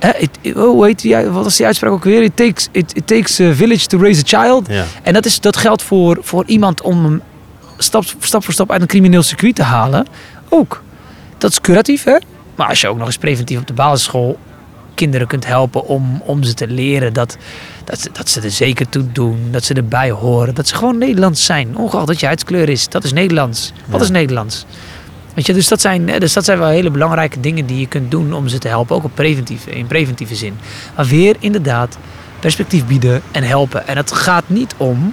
Ja. 0.00 0.14
It, 0.18 0.38
it, 0.40 0.56
oh, 0.56 0.84
heet 0.84 1.00
die, 1.00 1.16
wat 1.16 1.44
was 1.44 1.56
die 1.56 1.66
uitspraak 1.66 1.92
ook 1.92 2.04
weer? 2.04 2.22
It 2.22 2.36
takes, 2.36 2.68
it, 2.72 2.96
it 2.96 3.06
takes 3.06 3.40
a 3.40 3.54
village 3.54 3.86
to 3.86 3.98
raise 3.98 4.20
a 4.20 4.42
child. 4.42 4.68
Ja. 4.68 4.84
En 5.02 5.12
dat, 5.12 5.26
is, 5.26 5.40
dat 5.40 5.56
geldt 5.56 5.82
voor, 5.82 6.18
voor 6.20 6.44
iemand 6.46 6.82
om 6.82 7.20
stap, 7.82 8.04
stap 8.18 8.44
voor 8.44 8.52
stap 8.52 8.70
uit 8.70 8.80
een 8.80 8.86
crimineel 8.86 9.22
circuit 9.22 9.54
te 9.54 9.62
halen. 9.62 10.06
Ook. 10.48 10.82
Dat 11.38 11.50
is 11.50 11.60
curatief, 11.60 12.04
hè? 12.04 12.16
Maar 12.54 12.68
als 12.68 12.80
je 12.80 12.88
ook 12.88 12.96
nog 12.98 13.06
eens 13.06 13.18
preventief 13.18 13.58
op 13.58 13.66
de 13.66 13.72
basisschool 13.72 14.38
kinderen 14.94 15.26
kunt 15.26 15.46
helpen 15.46 15.86
om, 15.86 16.22
om 16.24 16.42
ze 16.42 16.54
te 16.54 16.66
leren 16.68 17.12
dat, 17.12 17.36
dat, 17.84 18.00
ze, 18.00 18.08
dat 18.12 18.28
ze 18.28 18.40
er 18.40 18.50
zeker 18.50 18.88
toe 18.88 19.12
doen, 19.12 19.48
dat 19.50 19.64
ze 19.64 19.74
erbij 19.74 20.10
horen, 20.10 20.54
dat 20.54 20.68
ze 20.68 20.74
gewoon 20.74 20.98
Nederlands 20.98 21.44
zijn, 21.44 21.76
ongeacht 21.76 22.06
dat 22.06 22.20
je 22.20 22.26
huidskleur 22.26 22.68
is. 22.68 22.88
Dat 22.88 23.04
is 23.04 23.12
Nederlands. 23.12 23.72
Wat 23.86 23.98
Ja. 23.98 24.04
is 24.04 24.10
Nederlands? 24.10 24.64
Weet 25.34 25.46
je, 25.46 25.52
dus 25.52 25.68
dat, 25.68 25.80
zijn, 25.80 26.06
dus 26.06 26.32
dat 26.32 26.44
zijn 26.44 26.58
wel 26.58 26.68
hele 26.68 26.90
belangrijke 26.90 27.40
dingen 27.40 27.66
die 27.66 27.78
je 27.80 27.86
kunt 27.86 28.10
doen 28.10 28.32
om 28.32 28.48
ze 28.48 28.58
te 28.58 28.68
helpen, 28.68 28.96
ook 28.96 29.04
op 29.04 29.10
preventief, 29.14 29.66
in 29.66 29.86
preventieve 29.86 30.34
zin. 30.34 30.54
Maar 30.96 31.06
weer 31.06 31.36
inderdaad 31.38 31.98
perspectief 32.40 32.86
bieden 32.86 33.22
en 33.30 33.42
helpen. 33.42 33.86
En 33.86 33.96
het 33.96 34.12
gaat 34.12 34.44
niet 34.46 34.74
om 34.76 35.12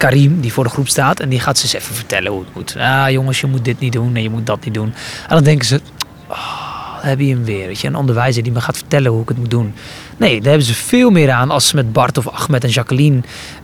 Karim, 0.00 0.40
die 0.40 0.52
voor 0.52 0.64
de 0.64 0.70
groep 0.70 0.88
staat, 0.88 1.20
en 1.20 1.28
die 1.28 1.40
gaat 1.40 1.58
ze 1.58 1.64
eens 1.64 1.72
even 1.72 1.94
vertellen 1.94 2.32
hoe 2.32 2.40
het 2.40 2.54
moet. 2.54 2.76
Ah, 2.76 3.10
jongens, 3.10 3.40
je 3.40 3.46
moet 3.46 3.64
dit 3.64 3.78
niet 3.78 3.92
doen 3.92 4.16
en 4.16 4.22
je 4.22 4.30
moet 4.30 4.46
dat 4.46 4.64
niet 4.64 4.74
doen. 4.74 4.94
En 5.28 5.34
dan 5.34 5.44
denken 5.44 5.66
ze, 5.66 5.80
oh, 6.28 6.70
heb 7.00 7.20
je 7.20 7.26
hem 7.26 7.44
weer. 7.44 7.66
Weet 7.66 7.80
je, 7.80 7.88
een 7.88 7.94
onderwijzer 7.96 8.42
die 8.42 8.52
me 8.52 8.60
gaat 8.60 8.76
vertellen 8.76 9.10
hoe 9.10 9.22
ik 9.22 9.28
het 9.28 9.38
moet 9.38 9.50
doen. 9.50 9.74
Nee, 10.16 10.34
daar 10.40 10.48
hebben 10.48 10.66
ze 10.66 10.74
veel 10.74 11.10
meer 11.10 11.30
aan 11.30 11.50
als 11.50 11.68
ze 11.68 11.76
met 11.76 11.92
Bart 11.92 12.18
of 12.18 12.28
Ahmed 12.28 12.64
en 12.64 12.70
Jacqueline 12.70 13.20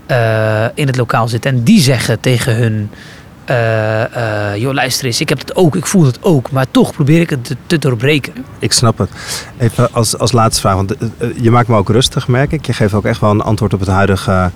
eh, 0.07 0.64
in 0.74 0.87
het 0.87 0.97
lokaal 0.97 1.28
zitten. 1.28 1.51
En 1.51 1.62
die 1.62 1.80
zeggen 1.80 2.20
tegen 2.20 2.57
hun, 2.57 2.91
eh, 3.45 4.53
eh, 4.53 4.61
joh 4.61 4.74
luister 4.74 5.07
eens, 5.07 5.20
ik 5.20 5.28
heb 5.28 5.39
het 5.39 5.57
ook, 5.57 5.76
ik 5.76 5.87
voel 5.87 6.05
het 6.05 6.22
ook. 6.22 6.51
Maar 6.51 6.66
toch 6.70 6.93
probeer 6.93 7.20
ik 7.20 7.30
het 7.30 7.45
te, 7.45 7.57
te 7.66 7.78
doorbreken. 7.78 8.32
Ik 8.59 8.72
snap 8.72 8.99
het. 8.99 9.11
Even 9.59 9.93
als, 9.93 10.18
als 10.18 10.32
laatste 10.32 10.61
vraag, 10.61 10.74
want 10.74 10.95
uh, 11.01 11.28
je 11.41 11.51
maakt 11.51 11.68
me 11.68 11.76
ook 11.76 11.89
rustig, 11.89 12.28
merk 12.28 12.53
ik. 12.53 12.66
Je 12.66 12.72
geeft 12.72 12.95
ook 12.95 13.05
echt 13.05 13.20
wel 13.20 13.30
een 13.30 13.41
antwoord 13.41 13.74
op 13.74 13.80
het 13.80 13.89
huidige 13.89 14.51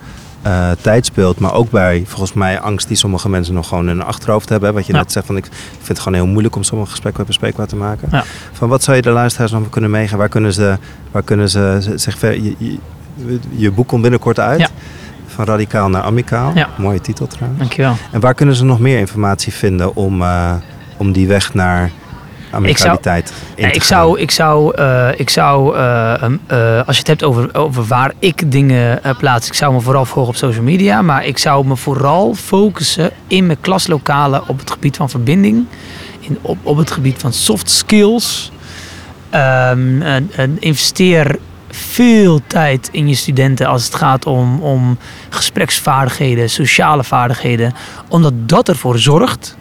uh, 0.46 0.70
tijdsbeeld. 0.80 1.38
Maar 1.38 1.52
ook 1.54 1.70
bij, 1.70 2.02
volgens 2.06 2.32
mij, 2.32 2.60
angst 2.60 2.88
die 2.88 2.96
sommige 2.96 3.28
mensen 3.28 3.54
nog 3.54 3.68
gewoon 3.68 3.88
in 3.88 3.96
hun 3.96 4.02
achterhoofd 4.06 4.48
hebben. 4.48 4.74
Wat 4.74 4.86
je 4.86 4.92
Ja. 4.92 4.98
net 4.98 5.12
zegt, 5.12 5.26
van 5.26 5.36
ik 5.36 5.44
vind 5.76 5.88
het 5.88 5.98
gewoon 5.98 6.14
heel 6.14 6.26
moeilijk 6.26 6.56
om 6.56 6.62
sommige 6.62 6.90
gesprekken 6.90 7.26
bespreekbaar 7.26 7.66
te 7.66 7.76
maken. 7.76 8.08
Ja. 8.12 8.24
Van 8.52 8.68
wat 8.68 8.82
zou 8.82 8.96
je 8.96 9.02
de 9.02 9.10
luisteraars 9.10 9.52
nog 9.52 9.68
kunnen 9.70 9.90
meegaan? 9.90 10.18
Waar 10.18 10.28
kunnen 10.28 10.52
ze, 10.52 10.78
waar 11.10 11.22
kunnen 11.22 11.50
ze 11.50 11.92
zich 11.94 12.18
ver, 12.18 12.42
je, 12.42 12.54
je, 12.58 12.78
je 13.50 13.70
boek 13.70 13.88
komt 13.88 14.02
binnenkort 14.02 14.40
uit. 14.40 14.60
Ja. 14.60 14.68
Van 15.26 15.44
radicaal 15.44 15.88
naar 15.88 16.02
amicaal. 16.02 16.52
Mooie 16.78 17.00
titel 17.00 17.26
trouwens. 17.26 17.60
Dankjewel. 17.60 17.94
En 18.12 18.20
waar 18.20 18.34
kunnen 18.34 18.54
ze 18.54 18.64
nog 18.64 18.78
meer 18.80 18.98
informatie 18.98 19.52
vinden 19.52 19.96
om, 19.96 20.22
uh, 20.22 20.52
om 20.96 21.12
die 21.12 21.26
weg 21.28 21.54
naar 21.54 21.90
ik 23.56 23.82
zou, 23.82 24.20
ik 24.20 24.30
zou, 24.30 24.78
uh, 24.78 25.08
ik 25.16 25.30
zou 25.30 25.76
uh, 25.76 26.14
um, 26.22 26.40
uh, 26.52 26.86
als 26.86 26.96
je 26.96 27.02
het 27.02 27.06
hebt 27.06 27.24
over, 27.24 27.54
over 27.54 27.84
waar 27.84 28.12
ik 28.18 28.52
dingen 28.52 29.00
plaats, 29.18 29.46
ik 29.46 29.54
zou 29.54 29.72
me 29.72 29.80
vooral 29.80 30.04
volgen 30.04 30.32
op 30.32 30.36
social 30.36 30.64
media, 30.64 31.02
maar 31.02 31.24
ik 31.24 31.38
zou 31.38 31.66
me 31.66 31.76
vooral 31.76 32.34
focussen 32.34 33.10
in 33.26 33.46
mijn 33.46 33.60
klaslokalen 33.60 34.48
op 34.48 34.58
het 34.58 34.70
gebied 34.70 34.96
van 34.96 35.10
verbinding, 35.10 35.66
in, 36.20 36.38
op, 36.42 36.58
op 36.62 36.76
het 36.76 36.90
gebied 36.90 37.20
van 37.20 37.32
soft 37.32 37.70
skills. 37.70 38.50
Um, 39.34 40.02
en, 40.02 40.30
en 40.34 40.56
investeer 40.60 41.38
veel 41.70 42.40
tijd 42.46 42.88
in 42.92 43.08
je 43.08 43.14
studenten 43.14 43.66
als 43.66 43.84
het 43.84 43.94
gaat 43.94 44.26
om, 44.26 44.60
om 44.60 44.98
gespreksvaardigheden, 45.28 46.50
sociale 46.50 47.04
vaardigheden, 47.04 47.74
omdat 48.08 48.32
dat 48.36 48.68
ervoor 48.68 48.98
zorgt 48.98 49.56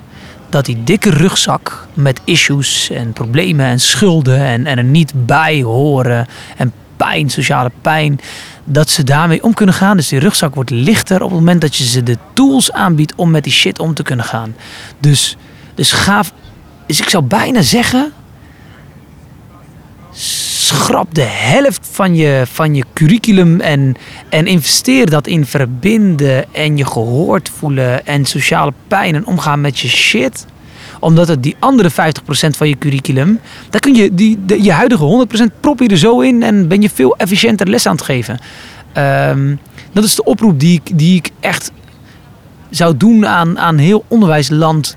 dat 0.50 0.66
die 0.66 0.84
dikke 0.84 1.10
rugzak 1.10 1.88
met 1.94 2.22
issues 2.24 2.90
en 2.90 3.14
problemen 3.14 3.66
en 3.66 3.80
schulden 3.80 4.40
en, 4.40 4.66
en 4.66 4.78
er 4.78 4.84
niet 4.84 5.12
bij 5.26 5.62
horen 5.62 6.28
en 6.58 6.74
pijn, 6.98 7.30
sociale 7.30 7.72
pijn, 7.82 8.20
dat 8.64 8.90
ze 8.90 9.04
daarmee 9.04 9.44
om 9.44 9.54
kunnen 9.54 9.76
gaan. 9.76 9.98
Dus 9.98 10.08
die 10.08 10.20
rugzak 10.20 10.56
wordt 10.56 10.70
lichter 10.70 11.22
op 11.22 11.30
het 11.30 11.40
moment 11.40 11.62
dat 11.62 11.76
je 11.76 11.84
ze 11.84 12.04
de 12.04 12.18
tools 12.34 12.72
aanbiedt 12.72 13.14
om 13.16 13.32
met 13.32 13.44
die 13.44 13.54
shit 13.54 13.80
om 13.80 13.94
te 13.94 14.04
kunnen 14.04 14.26
gaan. 14.26 14.56
Dus, 15.00 15.38
dus 15.76 15.92
ga, 15.92 16.24
dus 16.86 17.02
ik 17.02 17.10
zou 17.10 17.24
bijna 17.24 17.62
zeggen, 17.62 18.12
schrap 20.76 21.16
de 21.16 21.22
helft 21.22 21.88
van 21.92 22.16
je, 22.16 22.44
van 22.52 22.76
je 22.76 22.84
curriculum 22.94 23.60
en, 23.60 23.96
en 24.30 24.46
investeer 24.46 25.10
dat 25.10 25.28
in 25.28 25.46
verbinden 25.46 26.54
en 26.54 26.78
je 26.78 26.86
gehoord 26.86 27.52
voelen 27.58 28.06
en 28.06 28.26
sociale 28.26 28.74
pijn 28.88 29.16
en 29.16 29.26
omgaan 29.26 29.62
met 29.62 29.80
je 29.80 29.88
shit. 29.88 30.46
Omdat 31.00 31.28
het 31.28 31.44
die 31.44 31.56
andere 31.60 31.92
50% 31.92 31.94
van 32.58 32.70
je 32.70 32.78
curriculum, 32.78 33.40
daar 33.70 33.82
kun 33.82 33.96
je 33.96 34.14
die, 34.14 34.46
de, 34.46 34.64
je 34.64 34.72
huidige 34.72 35.28
100% 35.54 35.60
prop 35.60 35.80
je 35.80 35.88
er 35.88 35.98
zo 35.98 36.20
in 36.20 36.44
en 36.44 36.68
ben 36.68 36.82
je 36.82 36.90
veel 36.90 37.18
efficiënter 37.18 37.68
les 37.68 37.86
aan 37.86 37.96
het 37.96 38.04
geven. 38.06 38.40
Um, 38.98 39.60
dat 39.92 40.04
is 40.04 40.16
de 40.16 40.24
oproep 40.24 40.60
die 40.60 40.82
ik, 40.84 40.98
die 40.98 41.16
ik 41.16 41.30
echt 41.40 41.72
zou 42.70 42.98
doen 42.98 43.28
aan, 43.28 43.60
aan 43.60 43.78
heel 43.78 44.04
onderwijsland. 44.08 44.96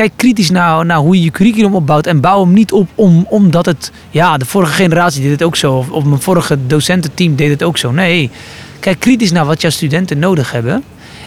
Kijk 0.00 0.12
kritisch 0.16 0.50
naar, 0.50 0.86
naar 0.86 0.98
hoe 0.98 1.16
je 1.16 1.22
je 1.22 1.30
curriculum 1.30 1.74
opbouwt. 1.74 2.06
En 2.06 2.20
bouw 2.20 2.44
hem 2.44 2.52
niet 2.52 2.72
op 2.72 2.88
om, 2.94 3.26
omdat 3.28 3.66
het. 3.66 3.92
Ja, 4.10 4.36
de 4.36 4.44
vorige 4.44 4.72
generatie 4.72 5.22
deed 5.22 5.30
het 5.30 5.42
ook 5.42 5.56
zo. 5.56 5.76
Of, 5.76 5.90
of 5.90 6.04
mijn 6.04 6.20
vorige 6.20 6.66
docententeam 6.66 7.36
deed 7.36 7.50
het 7.50 7.62
ook 7.62 7.78
zo. 7.78 7.90
Nee. 7.90 8.30
Kijk 8.78 9.00
kritisch 9.00 9.32
naar 9.32 9.46
wat 9.46 9.60
jouw 9.60 9.70
studenten 9.70 10.18
nodig 10.18 10.52
hebben. 10.52 10.84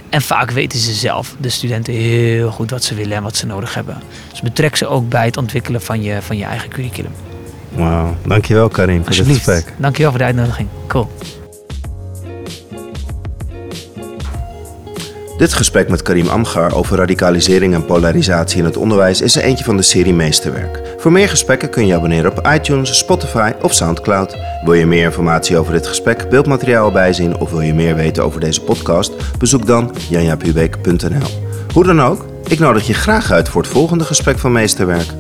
En 0.10 0.22
vaak 0.22 0.52
weten 0.52 0.80
ze 0.80 0.94
zelf, 0.94 1.36
de 1.40 1.50
studenten, 1.50 1.94
heel 1.94 2.52
goed 2.52 2.70
wat 2.70 2.84
ze 2.84 2.96
willen 2.96 3.18
en 3.18 3.24
wat 3.24 3.36
ze 3.36 3.46
nodig 3.46 3.74
hebben. 3.74 3.98
Dus 4.30 4.42
betrek 4.42 4.76
ze 4.76 4.88
ook 4.88 5.10
bij 5.10 5.26
het 5.26 5.38
ontwikkelen 5.38 5.82
van 5.82 6.04
je, 6.04 6.22
van 6.22 6.38
je 6.38 6.44
eigen 6.44 6.70
curriculum. 6.70 7.12
Wauw, 7.70 8.16
dankjewel 8.28 8.70
Karin 8.70 9.04
voor 9.04 9.16
dit 9.16 9.26
gesprek. 9.26 9.74
Dankjewel 9.78 10.12
voor 10.12 10.20
de 10.20 10.26
uitnodiging. 10.26 10.68
Cool. 10.88 11.10
Dit 15.44 15.54
gesprek 15.54 15.90
met 15.90 16.02
Karim 16.02 16.28
Amgar 16.28 16.76
over 16.76 16.98
radicalisering 16.98 17.74
en 17.74 17.86
polarisatie 17.86 18.58
in 18.58 18.66
het 18.66 18.78
onderwijs 18.78 19.22
is 19.22 19.36
er 19.36 19.44
eentje 19.44 19.64
van 19.64 19.78
de 19.78 19.84
serie 19.84 20.14
Meesterwerk. 20.14 20.82
Voor 20.98 21.12
meer 21.12 21.30
gesprekken 21.30 21.70
kun 21.70 21.88
je 21.88 21.96
abonneren 21.96 22.32
op 22.32 22.48
iTunes, 22.48 22.98
Spotify 22.98 23.52
of 23.62 23.74
Soundcloud. 23.74 24.38
Wil 24.64 24.74
je 24.74 24.86
meer 24.86 25.04
informatie 25.04 25.58
over 25.58 25.74
dit 25.74 25.88
gesprek, 25.88 26.30
beeldmateriaal 26.30 26.92
bijzien 26.92 27.38
of 27.38 27.52
wil 27.52 27.62
je 27.62 27.74
meer 27.74 27.96
weten 27.96 28.24
over 28.24 28.40
deze 28.40 28.62
podcast? 28.62 29.38
Bezoek 29.38 29.66
dan 29.66 29.96
janjapubeek.nl. 30.10 31.42
Hoe 31.74 31.84
dan 31.84 32.02
ook, 32.02 32.26
ik 32.48 32.60
nodig 32.60 32.88
je 32.88 32.94
graag 32.94 33.32
uit 33.32 33.50
voor 33.50 33.62
het 33.62 33.72
volgende 33.72 34.04
gesprek 34.04 34.40
van 34.40 34.52
Meesterwerk. 34.52 35.14